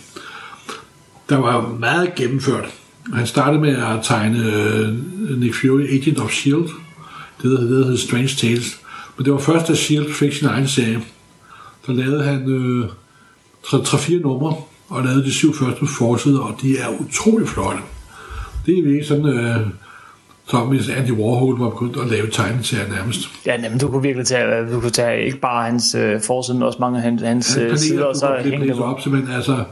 der 1.29 1.38
var 1.38 1.75
meget 1.79 2.15
gennemført. 2.15 2.65
Han 3.13 3.27
startede 3.27 3.62
med 3.62 3.75
at 3.75 3.99
tegne 4.03 4.39
øh, 4.39 5.39
Nick 5.39 5.55
Fury, 5.55 5.82
Agent 5.82 6.19
of 6.19 6.32
S.H.I.E.L.D., 6.32 6.69
det 7.41 7.51
der 7.51 7.62
hedder 7.62 7.97
Strange 7.97 8.27
Tales. 8.27 8.79
Men 9.17 9.25
det 9.25 9.34
var 9.34 9.39
først, 9.39 9.67
da 9.67 9.75
S.H.I.E.L.D. 9.75 10.13
fik 10.13 10.34
sin 10.34 10.47
egen 10.47 10.67
serie. 10.67 11.01
Der 11.88 11.94
lavede 11.94 12.24
han 12.24 12.50
øh, 12.50 12.86
3-4 13.63 14.22
numre, 14.22 14.56
og 14.89 15.04
lavede 15.04 15.24
de 15.24 15.32
syv 15.34 15.54
første 15.56 15.88
forsider, 15.98 16.39
og 16.39 16.56
de 16.62 16.78
er 16.78 16.88
utrolig 17.00 17.48
flotte. 17.48 17.80
Det 18.65 18.78
er 18.80 18.84
virkelig 18.84 19.06
sådan, 19.06 19.26
øh, 19.26 19.56
som 20.48 20.68
hvis 20.68 20.89
Andy 20.89 21.12
Warhol 21.12 21.60
var 21.60 21.70
begyndt 21.70 21.98
at 21.98 22.08
lave 22.08 22.28
tegneserier 22.30 22.89
nærmest. 22.96 23.20
Ja, 23.46 23.70
men 23.70 23.80
du 23.80 23.88
kunne 23.88 24.02
virkelig 24.02 24.28
tage, 24.28 24.74
du 24.74 24.80
kunne 24.80 24.92
tage 24.92 25.26
ikke 25.26 25.38
bare 25.38 25.65
hans 25.65 25.96
øh, 25.96 26.22
forside, 26.22 26.58
men 26.58 26.63
også 26.63 26.78
mange 26.80 26.98
af 26.98 27.04
hans, 27.04 27.22
hans 27.22 27.54
Han 27.56 27.63
øh, 27.68 27.78
sider, 27.78 28.06
og 28.06 28.15
så 28.15 28.38
hænge 28.44 28.68
dem 28.68 28.82
op. 28.82 29.02
Simpelthen, 29.02 29.36
altså, 29.36 29.63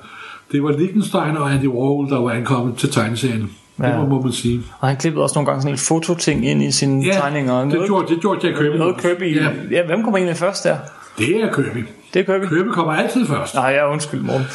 det 0.51 0.63
var 0.63 0.71
Lichtenstein 0.71 1.37
og 1.37 1.53
Andy 1.53 1.67
Warhol, 1.67 2.09
der 2.09 2.19
var 2.21 2.31
ankommet 2.31 2.75
til 2.77 2.91
tegneserien. 2.91 3.51
Ja. 3.79 3.87
Ja. 3.87 3.91
Det 3.91 3.99
må, 3.99 4.05
må 4.15 4.21
man 4.21 4.31
sige. 4.31 4.61
Og 4.79 4.87
han 4.87 4.97
klippede 4.97 5.23
også 5.23 5.33
nogle 5.35 5.45
gange 5.45 5.61
sådan 5.61 5.73
en 5.73 5.77
fototing 5.77 6.47
ind 6.47 6.63
i 6.63 6.71
sine 6.71 7.05
Ja, 7.05 7.11
tegninger. 7.13 7.59
det 7.59 7.67
Noget, 7.73 7.87
gjorde, 7.87 8.07
det 8.13 8.21
gjorde 8.21 8.39
Jack 8.47 8.57
Kirby. 8.57 8.75
noget 8.77 8.97
Kirby. 8.97 9.35
Ja, 9.35 9.43
Ja. 9.43 9.49
ja, 9.71 9.85
hvem 9.85 10.03
kommer 10.03 10.17
egentlig 10.17 10.37
først 10.37 10.63
der? 10.63 10.77
Det 11.17 11.43
er 11.43 11.53
Kirby. 11.53 11.85
Det 12.13 12.19
er 12.19 12.23
Kirby. 12.23 12.49
Kirby 12.49 12.67
kommer 12.67 12.93
altid 12.93 13.25
først. 13.25 13.55
Nej, 13.55 13.69
ja, 13.69 13.91
undskyld, 13.91 14.21
morgen. 14.21 14.45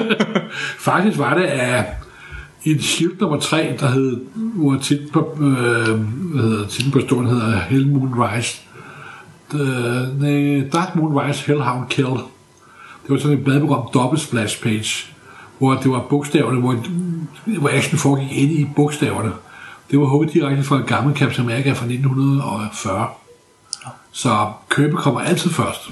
Faktisk 0.78 1.18
var 1.18 1.34
det 1.34 1.44
af 1.44 1.86
en 2.64 2.80
shield 2.80 3.20
nummer 3.20 3.40
3, 3.40 3.76
der 3.80 3.88
hed, 3.90 4.20
hvor 4.34 4.78
titlen 4.82 5.10
på, 5.10 5.36
øh, 5.40 6.00
hvad 6.34 6.42
hedder, 6.42 6.66
titlen 6.66 6.92
på 6.92 7.00
stolen 7.00 7.26
hedder 7.26 7.58
Hell 7.58 7.88
Moon 7.88 8.14
Rise. 8.16 8.60
The, 9.50 9.64
nej, 10.18 10.68
Dark 10.72 10.96
Moon 10.96 11.18
Rise 11.18 11.46
Hellhound 11.46 11.88
Kill. 11.88 12.06
Det 13.02 13.08
var 13.08 13.18
sådan 13.18 13.38
en 13.38 13.44
bladprogram 13.44 13.88
dobbelt 13.94 14.22
splash 14.22 14.62
page, 14.62 15.06
hvor 15.58 15.74
det 15.74 15.90
var 15.90 16.06
bogstaverne, 16.10 16.60
hvor, 16.60 16.76
hvor 17.58 17.70
action 17.72 17.98
foregik 17.98 18.32
inde 18.32 18.52
i 18.54 18.66
bogstaverne. 18.76 19.32
Det 19.90 19.98
var 19.98 20.06
hugget 20.06 20.32
direkte 20.32 20.62
fra 20.62 20.76
en 20.76 20.86
gammel 20.86 21.16
Captain 21.16 21.48
America 21.48 21.68
fra 21.68 21.84
1940. 21.84 23.08
Så 24.12 24.52
Kirby 24.70 24.94
kommer 24.94 25.20
altid 25.20 25.50
først. 25.50 25.90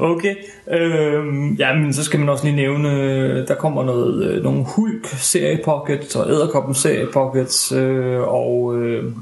Okay. 0.00 0.34
Øhm, 0.72 1.54
ja, 1.54 1.74
men 1.74 1.92
så 1.94 2.04
skal 2.04 2.20
man 2.20 2.28
også 2.28 2.44
lige 2.44 2.56
nævne, 2.56 2.90
øh, 3.02 3.48
der 3.48 3.54
kommer 3.54 3.84
noget, 3.84 4.24
øh, 4.30 4.42
nogle 4.44 4.64
Hulk-serie 4.64 5.60
pockets, 5.64 6.16
og 6.16 6.30
Æderkoppen 6.30 6.74
serie 6.74 7.06
pockets, 7.12 7.72
øh, 7.72 8.20
og, 8.20 8.76
øh, 8.82 9.12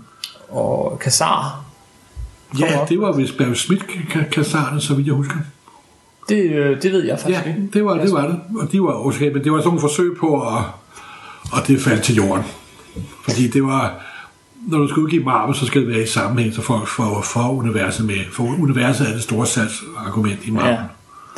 og 0.48 0.98
Kassar. 1.00 1.64
Ja, 2.60 2.80
op. 2.80 2.88
det 2.88 3.00
var 3.00 3.12
vist 3.12 3.38
Barry 3.38 3.54
Smith-kassarne, 3.54 4.80
så 4.80 4.94
vidt 4.94 5.06
jeg 5.06 5.14
husker. 5.14 5.36
Det, 6.28 6.42
øh, 6.50 6.82
det 6.82 6.92
ved 6.92 7.04
jeg 7.04 7.18
faktisk 7.18 7.44
Ja, 7.46 7.48
ikke. 7.48 7.68
det 7.72 7.84
var 7.84 7.94
det, 7.94 8.12
var 8.12 8.26
det. 8.26 8.40
Og 8.58 8.72
de 8.72 8.82
var 8.82 9.06
okay, 9.06 9.32
men 9.32 9.44
det 9.44 9.52
var 9.52 9.58
sådan 9.58 9.66
nogle 9.68 9.80
forsøg 9.80 10.16
på 10.20 10.40
at, 10.40 10.62
og 11.52 11.66
det 11.66 11.80
faldt 11.80 12.02
til 12.02 12.14
jorden. 12.14 12.44
Fordi 13.24 13.48
det 13.48 13.62
var, 13.64 14.04
når 14.66 14.78
du 14.78 14.88
skal 14.88 15.00
udgive 15.00 15.24
Marvel, 15.24 15.56
så 15.56 15.66
skal 15.66 15.80
det 15.80 15.88
være 15.88 16.02
i 16.02 16.06
sammenhæng, 16.06 16.54
så 16.54 16.62
folk 16.62 16.88
får 16.88 17.22
for 17.22 17.48
universet 17.50 18.06
med. 18.06 18.16
For 18.32 18.42
universet 18.42 19.08
er 19.08 19.12
det 19.12 19.22
store 19.22 19.46
salgsargument 19.46 20.38
i 20.44 20.50
Marvel. 20.50 20.70
Ja. 20.70 20.78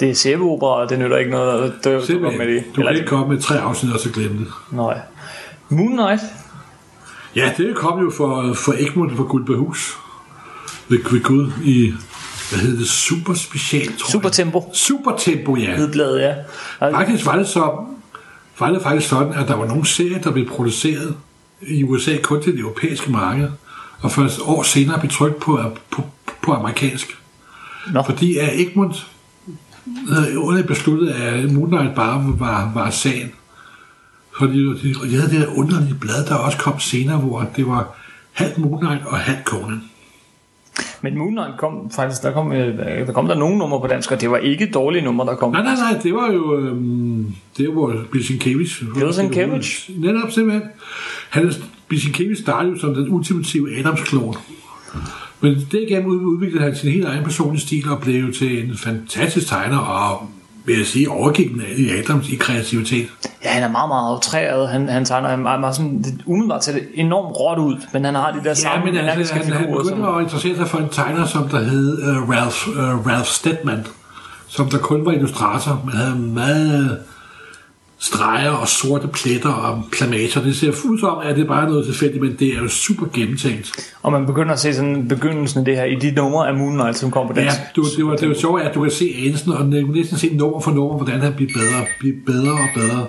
Det 0.01 0.11
er 0.11 0.15
sæbeopera, 0.15 0.81
og 0.83 0.91
det 0.91 0.99
nytter 0.99 1.17
ikke 1.17 1.31
noget 1.31 1.63
at 1.63 1.73
dø, 1.85 2.01
du 2.01 2.21
med 2.21 2.55
det. 2.55 2.65
Du 2.77 2.83
kan 2.83 2.95
ikke 2.95 3.07
komme 3.07 3.29
med 3.29 3.43
tre 3.43 3.61
afsnit 3.61 3.93
og 3.93 4.01
så 4.01 4.11
glemme 4.11 4.39
det. 4.39 4.49
Nej. 4.71 5.01
Moon 5.69 5.93
Knight. 5.93 6.23
Ja, 7.37 7.53
det 7.57 7.77
kom 7.77 8.01
jo 8.01 8.11
for, 8.17 8.53
for 8.55 8.75
Egmont 8.79 9.17
for 9.17 9.25
Guldbehus. 9.25 9.99
Ved, 10.89 10.99
ved 11.11 11.23
Gud 11.23 11.51
i, 11.65 11.93
hvad 12.51 12.59
hedder 12.59 12.79
det, 12.79 12.89
super 12.89 13.35
special, 13.35 13.87
tror 13.99 14.11
Super 14.11 14.29
jeg. 14.29 14.33
Tempo. 14.33 14.71
Super 14.73 15.17
Tempo, 15.17 15.57
ja. 15.57 15.77
Hedbladet, 15.77 16.21
ja. 16.21 16.35
Og, 16.81 16.93
Faktisk 16.93 17.27
var 17.27 17.37
det 17.37 17.49
så 17.49 17.85
var 18.59 18.71
det 18.71 18.83
faktisk 18.83 19.09
sådan, 19.09 19.33
at 19.33 19.49
der 19.49 19.57
var 19.57 19.67
nogle 19.67 19.87
serier, 19.87 20.19
der 20.19 20.31
blev 20.31 20.49
produceret 20.49 21.17
i 21.63 21.85
USA 21.85 22.17
kun 22.23 22.43
til 22.43 22.53
det 22.53 22.61
europæiske 22.61 23.11
marked, 23.11 23.49
og 24.01 24.13
først 24.13 24.41
år 24.45 24.63
senere 24.63 24.99
blev 24.99 25.11
trykt 25.11 25.41
på, 25.41 25.61
på, 25.91 26.03
på 26.43 26.53
amerikansk. 26.53 27.19
Nå. 27.93 28.03
Fordi 28.03 28.37
at 28.37 28.61
Egmont 28.61 29.07
havde 30.09 30.65
besluttet, 30.67 31.09
at 31.09 31.53
Moon 31.53 31.69
Knight 31.69 31.95
bare 31.95 32.35
var, 32.39 32.73
var 32.75 32.91
sagen. 32.91 33.33
Fordi 34.39 34.59
de, 34.59 34.95
de 34.95 35.17
havde 35.17 35.31
det 35.31 35.41
der 35.41 35.59
underlige 35.59 35.95
blad, 35.95 36.27
der 36.27 36.35
også 36.35 36.59
kom 36.59 36.81
senere, 36.81 37.17
hvor 37.17 37.51
det 37.57 37.67
var 37.67 37.95
halvt 38.33 38.59
Moon 38.59 38.81
Knight 38.81 39.07
og 39.07 39.19
halvt 39.19 39.45
Conan. 39.45 39.83
Men 41.03 41.19
Moon 41.19 41.31
Knight 41.31 41.59
kom 41.59 41.91
faktisk, 41.91 42.23
der 42.23 42.33
kom, 42.33 42.53
øh, 42.53 42.79
der 43.07 43.13
kom 43.13 43.27
der 43.29 43.35
nogle 43.35 43.59
numre 43.59 43.81
på 43.81 43.87
dansk, 43.87 44.13
og 44.13 44.21
det 44.21 44.31
var 44.31 44.37
ikke 44.37 44.71
dårlige 44.75 45.05
numre, 45.05 45.27
der 45.27 45.35
kom. 45.35 45.53
Nej, 45.53 45.63
nej, 45.63 45.75
nej, 45.75 46.01
det 46.03 46.15
var 46.15 46.33
jo 46.33 46.57
øhm, 46.59 47.27
det 47.59 47.69
var 47.69 48.05
Bisinkiewicz. 48.13 48.83
Bisinkiewicz. 48.95 49.89
Netop 49.97 50.31
simpelthen. 50.31 50.63
Han, 51.31 51.53
Bisinkiewicz 51.89 52.41
startede 52.41 52.73
jo 52.73 52.79
som 52.79 52.95
den 52.95 53.09
ultimative 53.13 53.79
Adams-klon. 53.79 54.35
Men 55.41 55.57
derigennem 55.73 56.09
ud- 56.11 56.25
udviklede 56.25 56.65
han 56.65 56.77
sin 56.77 56.93
helt 56.93 57.05
egen 57.05 57.25
personlige 57.25 57.61
stil 57.61 57.91
og 57.91 58.01
blev 58.01 58.33
til 58.33 58.65
en 58.65 58.77
fantastisk 58.77 59.47
tegner 59.49 59.79
og 59.79 60.29
vil 60.69 60.77
jeg 60.79 60.87
sige, 60.87 61.11
overgik 61.11 61.51
i 61.77 61.91
Adams 61.91 62.29
i 62.29 62.37
kreativitet. 62.37 63.09
Ja, 63.45 63.49
han 63.49 63.63
er 63.63 63.69
meget, 63.69 63.89
meget 63.89 64.15
aftræret. 64.15 64.69
Han, 64.69 64.89
han 64.89 65.05
tegner 65.05 65.29
han 65.29 65.39
meget, 65.39 65.61
meget 65.61 65.77
sådan, 65.77 65.99
det, 66.03 66.21
umiddelbart 66.27 66.65
ser 66.65 66.73
det 66.73 66.89
enormt 66.95 67.37
råt 67.37 67.59
ud, 67.59 67.77
men 67.93 68.05
han 68.05 68.15
har 68.15 68.31
de 68.31 68.39
der 68.39 68.45
Ja, 68.45 68.55
samme 68.55 68.85
men 68.85 68.97
altså, 68.97 69.35
han, 69.35 69.53
han 69.53 69.67
begyndte 69.67 70.09
at 70.09 70.23
interessere 70.23 70.57
sig 70.57 70.69
for 70.69 70.79
en 70.79 70.89
tegner, 70.89 71.27
som 71.27 71.49
der 71.49 71.61
hed 71.61 71.99
uh, 72.03 72.31
Ralph, 72.31 72.69
uh, 72.69 73.07
Ralph 73.07 73.29
Steadman, 73.29 73.87
som 74.49 74.71
der 74.71 74.79
kun 74.79 75.05
var 75.05 75.13
illustrator, 75.13 75.83
men 75.85 75.95
havde 75.95 76.17
meget 76.17 76.99
streger 78.01 78.51
og 78.51 78.69
sorte 78.69 79.09
pletter 79.09 79.51
og 79.53 79.85
plamager. 79.93 80.41
Det 80.43 80.57
ser 80.57 80.69
ud 80.69 80.99
som, 80.99 81.19
at 81.25 81.37
det 81.37 81.43
er 81.45 81.49
bare 81.49 81.69
noget 81.71 81.87
tilfældigt, 81.87 82.23
men 82.23 82.37
det 82.39 82.49
er 82.49 82.59
jo 82.63 82.69
super 82.69 83.07
gennemtænkt. 83.15 83.73
Og 84.03 84.13
man 84.13 84.27
begynder 84.27 84.53
at 84.53 84.61
se 84.61 84.75
sådan 84.75 85.09
begyndelsen 85.09 85.59
af 85.59 85.65
det 85.65 85.77
her 85.77 85.85
i 85.85 85.95
de 85.95 86.11
numre 86.11 86.49
af 86.49 86.55
Moon 86.55 86.73
Knight, 86.75 86.97
som 86.99 87.11
kom 87.11 87.27
på 87.27 87.33
Ja, 87.37 87.41
dansk. 87.43 87.59
du, 87.77 87.85
det 87.97 88.07
var 88.07 88.17
det 88.17 88.29
var 88.29 88.35
sjovt, 88.35 88.63
at 88.63 88.75
du 88.75 88.83
kan 88.83 88.91
se 88.91 89.15
anelsen, 89.27 89.53
og 89.53 89.67
næsten 89.67 90.19
se 90.19 90.35
nummer 90.37 90.61
for 90.61 90.71
nummer, 90.71 90.97
hvordan 90.97 91.21
han 91.21 91.33
bliver 91.35 91.51
bedre, 91.55 91.85
bliver 91.99 92.17
bedre 92.27 92.53
og 92.53 92.69
bedre. 92.75 93.07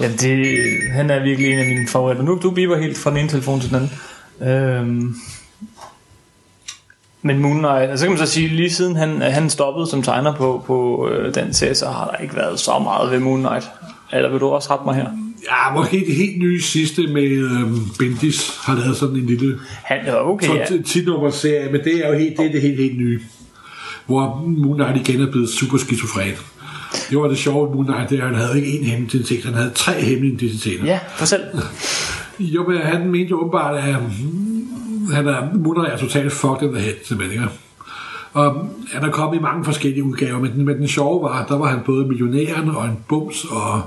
Ja, 0.00 0.08
det, 0.20 0.56
han 0.92 1.10
er 1.10 1.22
virkelig 1.22 1.52
en 1.52 1.58
af 1.58 1.66
mine 1.66 1.88
favoritter. 1.88 2.22
Nu 2.22 2.38
du 2.42 2.50
biver 2.50 2.76
helt 2.78 2.98
fra 2.98 3.10
den 3.10 3.18
ene 3.18 3.28
telefon 3.28 3.60
til 3.60 3.70
den 3.70 3.76
anden. 3.76 3.90
Øhm, 4.48 5.14
men 7.22 7.38
Moon 7.38 7.58
Knight, 7.58 7.90
altså 7.90 7.96
så 7.96 8.04
kan 8.04 8.10
man 8.18 8.26
så 8.26 8.32
sige, 8.32 8.48
lige 8.48 8.70
siden 8.70 8.96
han, 8.96 9.22
han 9.22 9.50
stoppede 9.50 9.86
som 9.86 10.02
tegner 10.02 10.34
på, 10.34 10.62
på 10.66 11.08
øh, 11.08 11.34
den 11.34 11.52
serie, 11.52 11.74
så 11.74 11.86
har 11.86 12.10
der 12.10 12.22
ikke 12.22 12.36
været 12.36 12.60
så 12.60 12.78
meget 12.78 13.10
ved 13.10 13.20
Moon 13.20 13.40
Knight. 13.40 13.70
Eller 14.12 14.30
vil 14.30 14.40
du 14.40 14.48
også 14.48 14.72
rette 14.72 14.84
mig 14.84 14.94
her? 14.94 15.06
Ja, 15.50 15.74
måske 15.74 16.04
det 16.06 16.14
helt 16.14 16.38
nye 16.38 16.62
sidste 16.62 17.06
med 17.06 17.22
øhm, 17.22 17.80
Bendis 17.98 18.58
har 18.62 18.74
lavet 18.74 18.96
sådan 18.96 19.16
en 19.16 19.26
lille 19.26 19.58
Han 19.84 19.98
okay, 20.08 20.48
ja. 20.48 20.74
ja. 20.74 20.82
10 20.86 21.04
nummer 21.04 21.30
serie, 21.30 21.72
men 21.72 21.84
det 21.84 22.04
er 22.04 22.08
jo 22.08 22.18
helt, 22.18 22.36
det, 22.36 22.46
er 22.46 22.52
det 22.52 22.62
helt, 22.62 22.80
helt 22.80 22.98
nye. 22.98 23.20
Hvor 24.06 24.44
Moon 24.46 24.76
Knight 24.76 25.08
igen 25.08 25.20
er 25.20 25.30
blevet 25.30 25.48
super 25.48 25.78
skizofren. 25.78 26.34
Det 27.10 27.18
var 27.18 27.28
det 27.28 27.38
sjove 27.38 27.68
ved 27.68 27.74
Moon 27.74 27.86
Knight, 27.86 28.10
det 28.10 28.18
er, 28.18 28.22
at 28.22 28.28
han 28.28 28.38
havde 28.38 28.64
ikke 28.64 28.78
én 28.78 28.84
hemmelig 28.84 29.14
identitet, 29.14 29.44
han 29.44 29.54
havde 29.54 29.70
tre 29.74 29.92
hemmelige 29.92 30.32
identiteter. 30.32 30.84
Ja, 30.84 30.98
for 31.16 31.24
selv. 31.24 31.42
Jo, 32.38 32.68
men 32.68 32.78
han 32.78 33.08
mente 33.08 33.30
jo 33.30 33.38
åbenbart, 33.40 33.84
at 33.84 33.96
mm, 34.02 34.49
han 35.12 35.28
er, 35.28 35.48
Knight 35.52 35.92
er 35.92 35.96
totalt 35.96 36.32
fucked 36.32 36.62
in 36.62 36.72
the 36.74 36.82
head, 36.82 36.94
simpelthen. 37.04 37.42
ikke? 37.42 37.52
Og 38.32 38.70
han 38.92 39.04
er 39.04 39.10
kommet 39.10 39.38
i 39.38 39.42
mange 39.42 39.64
forskellige 39.64 40.04
udgaver, 40.04 40.38
men 40.38 40.52
den, 40.52 40.64
men 40.64 40.76
den 40.76 40.88
sjove 40.88 41.22
var, 41.22 41.44
der 41.48 41.58
var 41.58 41.66
han 41.66 41.80
både 41.86 42.06
millionæren 42.06 42.68
og 42.68 42.84
en 42.84 42.98
bums 43.08 43.44
og 43.44 43.82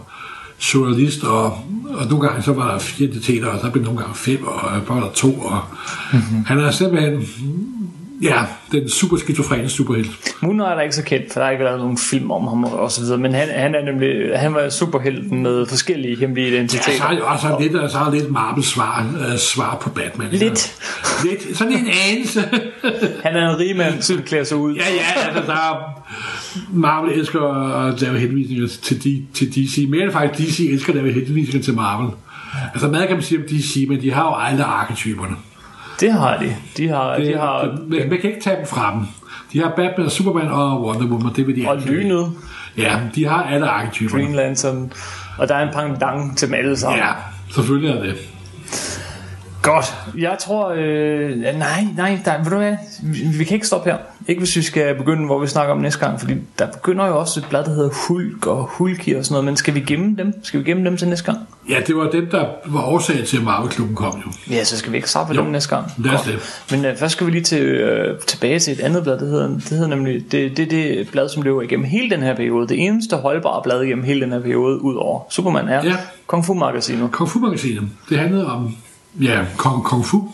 journalist, 0.74 1.24
og, 1.24 1.46
og 1.90 2.06
nogle 2.10 2.28
gange 2.28 2.44
så 2.44 2.54
var 2.54 2.72
der 2.72 2.80
fire 2.80 3.08
identiteter, 3.08 3.48
og 3.48 3.60
så 3.60 3.70
blev 3.70 3.84
nogle 3.84 4.00
gange 4.00 4.16
fem, 4.16 4.44
og 4.44 4.62
var 4.88 5.00
der 5.00 5.12
to, 5.14 5.34
og 5.40 5.62
mm-hmm. 6.14 6.46
han 6.46 6.60
er 6.60 6.72
simpelthen, 6.72 7.28
ja, 8.24 8.42
den 8.72 8.90
super 8.90 9.18
skizofrene 9.18 9.70
superhelt. 9.70 10.12
Knight 10.40 10.62
er 10.78 10.82
ikke 10.82 10.96
så 10.96 11.04
kendt, 11.04 11.34
for 11.34 11.40
der 11.40 11.48
er 11.48 11.52
ikke 11.52 11.64
lavet 11.64 11.80
nogen 11.80 11.98
film 11.98 12.32
om 12.32 12.48
ham 12.48 12.64
og 12.64 12.92
så 12.92 13.02
videre, 13.02 13.18
men 13.18 13.34
han, 13.34 13.48
han 13.56 13.76
er 13.76 13.82
nemlig, 13.92 14.40
han 14.40 14.54
var 14.54 14.70
superhelten 14.70 15.44
med 15.44 15.66
forskellige 15.66 16.16
hemmelige 16.20 16.48
Ja, 16.48 16.54
identiteter. 16.54 16.98
så 16.98 17.04
er 17.04 17.10
det 17.12 17.22
også 17.22 17.58
lidt, 17.62 17.92
så 17.92 17.98
er 18.00 18.04
det 18.04 18.14
lidt 18.14 18.32
Marvel 18.32 18.64
svar, 18.64 19.06
uh, 19.34 19.38
svar 19.38 19.78
på 19.82 19.90
Batman. 19.90 20.28
Lidt. 20.32 20.76
Lidt, 21.24 21.58
sådan 21.58 21.74
en 21.74 21.88
anelse. 22.12 22.42
Han 23.24 23.36
er 23.36 23.50
en 23.54 23.60
rig 23.60 23.76
mand, 23.78 24.02
som 24.02 24.22
klæder 24.22 24.44
sig 24.44 24.58
ud. 24.58 24.76
ja, 24.76 24.84
ja, 24.94 25.28
altså 25.28 25.52
der 25.52 25.58
er, 25.58 26.04
Marvel 26.74 27.12
elsker 27.20 27.42
at 27.88 28.02
lave 28.02 28.20
henvisninger 28.20 28.68
til, 28.82 29.04
de, 29.04 29.26
til 29.34 29.48
DC. 29.56 29.86
Mere 29.90 30.12
faktisk 30.12 30.50
DC 30.50 30.70
elsker 30.72 30.94
at 30.94 30.96
lave 31.04 31.14
henvisninger 31.14 31.64
til 31.64 31.74
Marvel. 31.74 32.10
Altså 32.74 32.88
meget 32.88 33.08
kan 33.08 33.18
man 33.18 33.24
sige 33.24 33.40
om 33.40 33.44
DC, 33.50 33.86
men 33.90 34.02
de 34.02 34.12
har 34.14 34.24
jo 34.24 34.36
alle 34.50 34.64
arketyperne. 34.64 35.36
Det 36.00 36.14
har 36.14 36.38
de. 36.38 36.56
De 36.78 36.88
har, 36.88 37.16
de 37.18 37.34
har 37.38 37.78
man, 37.88 38.10
man 38.10 38.20
kan 38.20 38.30
ikke 38.30 38.42
tage 38.42 38.58
dem 38.58 38.66
fra 38.66 38.92
dem. 38.94 39.02
De 39.54 39.60
har 39.60 39.74
Batman, 39.76 40.10
Superman 40.10 40.48
og 40.48 40.86
Wonder 40.86 41.08
Woman, 41.08 41.34
det 41.36 41.48
vil 41.48 41.56
de 41.56 41.70
og 41.70 41.78
lynet, 41.78 42.32
Ja, 42.78 43.00
de 43.16 43.26
har 43.26 43.44
alle 43.44 43.68
arketyperne. 43.68 44.24
Green 44.24 44.36
Lantern, 44.36 44.94
og 45.38 45.50
der 45.50 45.56
er 45.56 45.68
en 45.68 45.74
pendant 45.74 46.38
til 46.38 46.48
dem 46.48 46.54
alle 46.56 46.78
sammen. 46.78 47.00
Ja, 47.00 47.12
selvfølgelig 47.54 47.98
er 47.98 48.04
det. 48.04 48.16
Godt. 49.64 49.96
Jeg 50.18 50.38
tror... 50.40 50.74
Øh, 50.78 51.38
nej, 51.38 51.88
nej, 51.98 52.20
der, 52.26 52.38
ved 52.44 52.52
du 52.52 52.58
hvad? 52.58 52.76
Vi, 53.04 53.38
vi 53.38 53.44
kan 53.44 53.56
ikke 53.56 53.68
stoppe 53.68 53.90
her. 53.90 53.98
Ikke 54.28 54.40
hvis 54.40 54.56
vi 54.56 54.62
skal 54.62 54.96
begynde, 54.96 55.26
hvor 55.26 55.40
vi 55.40 55.48
snakker 55.48 55.74
om 55.74 55.80
næste 55.80 56.00
gang, 56.00 56.20
fordi 56.20 56.34
der 56.60 56.68
begynder 56.68 57.08
jo 57.08 57.20
også 57.20 57.40
et 57.40 57.46
blad, 57.50 57.64
der 57.64 57.70
hedder 57.70 57.90
Hulk 58.08 58.48
og 58.48 58.64
Hulki 58.72 59.14
og 59.14 59.26
sådan 59.26 59.34
noget, 59.34 59.46
men 59.46 59.56
skal 59.58 59.74
vi 59.74 59.80
gemme 59.80 60.16
dem? 60.18 60.34
Skal 60.44 60.60
vi 60.60 60.66
gemme 60.66 60.86
dem 60.86 60.98
til 60.98 61.08
næste 61.08 61.26
gang? 61.26 61.38
Ja, 61.70 61.76
det 61.88 61.96
var 61.96 62.10
dem, 62.10 62.30
der 62.30 62.46
var 62.66 62.82
årsag 62.82 63.26
til, 63.26 63.38
at 63.38 63.44
Marvel-klubben 63.44 63.96
kom 63.96 64.22
jo. 64.26 64.54
Ja, 64.54 64.64
så 64.64 64.78
skal 64.78 64.92
vi 64.92 64.98
ikke 64.98 65.10
starte 65.10 65.28
på 65.36 65.42
dem 65.42 65.52
næste 65.52 65.76
gang. 65.76 65.86
os 65.86 65.94
Godt. 66.12 66.26
det. 66.26 66.62
Men 66.72 66.86
øh, 66.86 66.98
først 66.98 67.12
skal 67.12 67.28
vi 67.28 67.32
lige 67.32 67.44
til, 67.44 67.62
øh, 67.64 68.20
tilbage 68.20 68.60
til 68.60 68.74
et 68.74 68.80
andet 68.80 69.04
blad, 69.04 69.20
det 69.20 69.28
hedder, 69.28 69.48
det 69.48 69.70
hedder 69.70 69.88
nemlig, 69.88 70.32
det, 70.32 70.58
det 70.58 70.64
er 70.64 70.70
det 70.70 71.10
blad, 71.12 71.30
som 71.30 71.42
løber 71.44 71.62
igennem 71.62 71.86
hele 71.86 72.10
den 72.10 72.24
her 72.24 72.36
periode. 72.36 72.68
Det 72.68 72.80
eneste 72.86 73.16
holdbare 73.16 73.62
blad 73.64 73.82
igennem 73.82 74.04
hele 74.04 74.22
den 74.22 74.32
her 74.32 74.40
periode, 74.40 74.82
ud 74.82 74.96
over 74.96 75.22
Superman, 75.30 75.68
er 75.68 75.86
Ja. 75.86 75.96
Kung 76.28 76.46
Fu 76.46 76.54
Magasinet. 76.54 77.12
Kung 77.12 77.30
Fu-magasinet. 77.30 77.84
Det 78.10 78.20
handlede 78.20 78.48
om, 78.52 78.76
ja, 79.22 79.46
Kung, 79.58 79.84
Kung 79.84 80.06
Fu, 80.06 80.32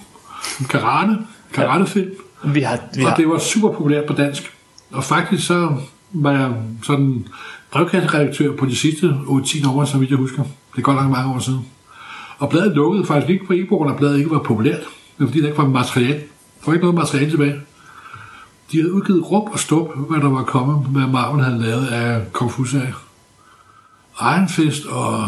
karate, 0.70 1.18
karatefilm, 1.54 2.12
Vi 2.44 2.62
har, 2.62 2.80
vi 2.96 3.04
og 3.04 3.10
har, 3.10 3.16
det 3.16 3.30
var 3.30 3.40
super 3.40 3.72
populært 3.72 4.06
på 4.06 4.14
dansk. 4.14 4.54
Og 4.92 5.04
faktisk 5.04 5.48
så 5.48 5.76
var 6.12 6.32
jeg 6.32 6.54
sådan 6.84 7.28
brevkasseredaktør 7.72 8.56
på 8.56 8.66
de 8.66 8.76
sidste 8.76 9.08
8-10 9.08 9.70
år, 9.70 9.98
vidt 9.98 10.10
jeg 10.10 10.18
husker. 10.18 10.44
Det 10.44 10.78
er 10.78 10.82
godt 10.82 10.98
langt 10.98 11.12
mange 11.12 11.34
år 11.34 11.40
siden. 11.40 11.66
Og 12.40 12.50
bladet 12.50 12.76
lukkede 12.76 13.06
faktisk 13.06 13.30
ikke 13.30 13.46
på 13.46 13.54
af, 13.54 13.92
at 13.92 13.98
bladet 13.98 14.18
ikke 14.18 14.32
var 14.32 14.40
populært, 14.40 14.82
men 15.18 15.28
fordi 15.28 15.42
der 15.42 15.48
ikke 15.48 15.58
var 15.58 15.68
materiale. 15.68 16.20
Der 16.20 16.66
var 16.66 16.74
ikke 16.74 16.86
noget 16.86 16.96
materiale 16.98 17.30
tilbage. 17.30 17.56
De 18.72 18.78
havde 18.78 18.94
udgivet 18.94 19.32
rum 19.32 19.52
og 19.52 19.60
stup, 19.60 19.88
hvad 19.96 20.20
der 20.20 20.30
var 20.30 20.44
kommet, 20.44 20.88
hvad 20.88 21.08
Marvel 21.08 21.44
havde 21.44 21.62
lavet 21.62 21.88
af 21.88 22.32
Kung 22.34 22.52
Fu-serier. 22.52 22.94
Iron 24.22 24.50
Fist 24.50 24.86
og 24.86 25.28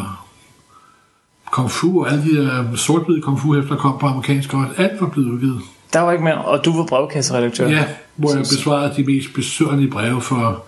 Kung 1.51 1.71
Fu 1.71 2.01
og 2.01 2.11
alle 2.11 2.23
de 2.23 2.35
der 2.37 2.75
sortbide 2.75 3.21
Kung 3.21 3.39
Fu 3.39 3.55
efter 3.59 3.75
kom 3.75 3.97
på 3.99 4.07
amerikansk 4.07 4.53
også. 4.53 4.73
Alt 4.77 5.01
var 5.01 5.07
blevet 5.07 5.27
udgivet. 5.29 5.61
der 5.93 5.99
var 5.99 6.11
ikke 6.11 6.23
mere, 6.23 6.37
og 6.37 6.65
du 6.65 6.77
var 6.77 6.85
brevkasseredaktør. 6.85 7.67
Ja, 7.67 7.85
hvor 8.15 8.29
jeg 8.31 8.39
besvarede 8.39 8.93
de 8.97 9.03
mest 9.03 9.33
besøgende 9.33 9.87
breve 9.87 10.21
for 10.21 10.63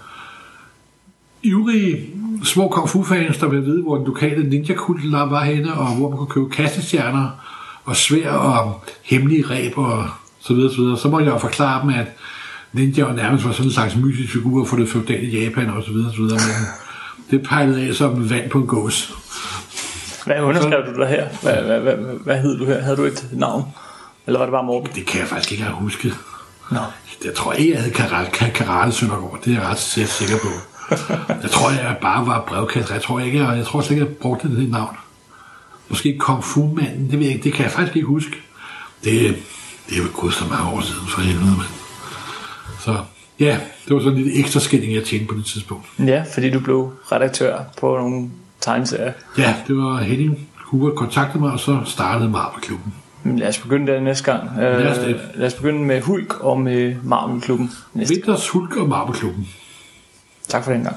ivrige 1.43 2.09
små 2.43 2.67
kung 2.67 2.89
fu 2.89 3.03
fans, 3.03 3.37
der 3.37 3.47
ville 3.47 3.65
vide, 3.65 3.81
hvor 3.81 3.97
den 3.97 4.05
lokale 4.05 4.49
ninja 4.49 4.73
kult 4.73 5.11
var 5.11 5.43
henne, 5.43 5.73
og 5.73 5.95
hvor 5.95 6.09
man 6.09 6.17
kunne 6.17 6.29
købe 6.29 6.49
kastestjerner 6.49 7.29
og 7.85 7.95
svær 7.95 8.31
og 8.31 8.83
hemmelige 9.03 9.43
ræb 9.49 9.77
og 9.77 10.05
så 10.39 10.53
videre, 10.53 10.71
så 10.71 10.81
videre. 10.81 10.97
Så 10.97 11.07
må 11.09 11.19
jeg 11.19 11.27
jo 11.27 11.37
forklare 11.37 11.81
dem, 11.81 11.89
at 11.89 12.07
ninja 12.73 13.07
jo 13.07 13.13
nærmest 13.13 13.45
var 13.45 13.51
sådan 13.51 13.65
en 13.65 13.73
slags 13.73 13.95
mytisk 13.95 14.33
figur 14.33 14.65
for 14.65 14.77
det 14.77 14.89
feudale 14.89 15.27
Japan 15.27 15.69
og 15.69 15.83
så 15.83 15.91
videre, 15.91 16.11
så 16.11 16.17
videre. 16.17 16.37
Men 16.37 16.67
det 17.31 17.47
pejlede 17.47 17.87
af 17.87 17.93
som 17.93 18.29
vand 18.29 18.49
på 18.49 18.57
en 18.57 18.67
gås. 18.67 19.13
Hvad 20.25 20.41
underskrev 20.41 20.85
du 20.85 20.99
der 20.99 21.07
her? 21.07 21.27
Hvad, 21.41 21.55
hvad, 21.55 21.79
hvad, 21.79 21.95
hvad, 21.95 22.15
hvad 22.23 22.41
hed 22.41 22.57
du 22.57 22.65
her? 22.65 22.81
Havde 22.81 22.97
du 22.97 23.03
et 23.03 23.29
navn? 23.31 23.63
Eller 24.27 24.39
var 24.39 24.45
det 24.45 24.51
bare 24.51 24.63
Morten? 24.63 24.95
Det 24.95 25.05
kan 25.05 25.19
jeg 25.19 25.27
faktisk 25.27 25.51
ikke 25.51 25.63
have 25.63 25.75
husket. 25.75 26.17
Nå. 26.71 26.79
Jeg 27.25 27.33
tror 27.33 27.53
ikke, 27.53 27.71
jeg 27.73 27.79
havde 27.79 27.93
karate, 27.93 28.31
karate 28.51 28.91
Søndergaard. 28.91 29.39
Det 29.45 29.53
er 29.53 29.59
jeg 29.59 29.69
ret 29.69 29.79
sikker 29.79 30.09
sikker 30.09 30.35
på. 30.37 30.49
Jeg 31.41 31.51
tror, 31.51 31.69
jeg 31.69 31.97
bare 32.01 32.27
var 32.27 32.43
brevkasse. 32.47 32.93
Jeg 32.93 33.01
tror 33.01 33.19
ikke, 33.19 33.43
jeg, 33.43 33.57
jeg 33.57 33.65
tror 33.65 33.81
slet 33.81 33.91
ikke, 33.91 34.05
jeg 34.05 34.15
brugte 34.15 34.55
det 34.55 34.71
navn. 34.71 34.97
Måske 35.89 36.17
Kung 36.19 36.43
Fu-manden, 36.43 37.11
det 37.11 37.19
ved 37.19 37.25
jeg 37.25 37.35
ikke. 37.35 37.43
Det 37.43 37.53
kan 37.53 37.63
jeg 37.63 37.71
faktisk 37.71 37.95
ikke 37.95 38.07
huske. 38.07 38.31
Det, 39.03 39.35
det 39.89 39.97
er 39.97 40.01
jo 40.01 40.07
gået 40.13 40.33
så 40.33 40.45
mange 40.49 40.71
år 40.71 40.81
siden 40.81 41.07
for 41.07 41.21
helvede, 41.21 41.45
men. 41.45 41.65
Så 42.79 42.97
ja, 43.39 43.57
det 43.87 43.95
var 43.95 44.01
sådan 44.01 44.17
en 44.17 44.23
lille 44.23 44.39
ekstra 44.39 44.59
skilling, 44.59 44.93
jeg 44.93 45.03
tjente 45.03 45.25
på 45.25 45.35
det 45.35 45.45
tidspunkt. 45.45 45.85
Ja, 45.99 46.23
fordi 46.33 46.49
du 46.49 46.59
blev 46.59 46.93
redaktør 47.11 47.59
på 47.79 47.97
nogle 47.97 48.29
tegneserier. 48.63 49.13
Ja, 49.37 49.55
det 49.67 49.77
var 49.77 49.97
Henning 49.97 50.39
Hubert 50.55 50.95
kontaktede 50.95 51.39
mig, 51.43 51.51
og 51.51 51.59
så 51.59 51.79
startede 51.85 52.29
Marvel-klubben. 52.29 52.93
Lad 53.25 53.47
os 53.47 53.57
begynde 53.57 53.91
der 53.91 53.99
næste 53.99 54.31
gang. 54.31 54.49
Øh, 54.49 54.57
Lad 54.79 54.87
os 54.91 54.97
det. 54.97 55.21
lad 55.35 55.47
os 55.47 55.53
begynde 55.53 55.79
med 55.83 56.01
Hulk 56.01 56.39
og 56.39 56.59
med 56.59 56.95
Marvel-klubben. 57.03 57.71
Vinters 57.93 58.49
Hulk 58.49 58.75
og 58.77 58.89
Marvel-klubben. 58.89 59.47
Tak 60.47 60.63
for 60.63 60.71
den 60.71 60.83
gang. 60.83 60.95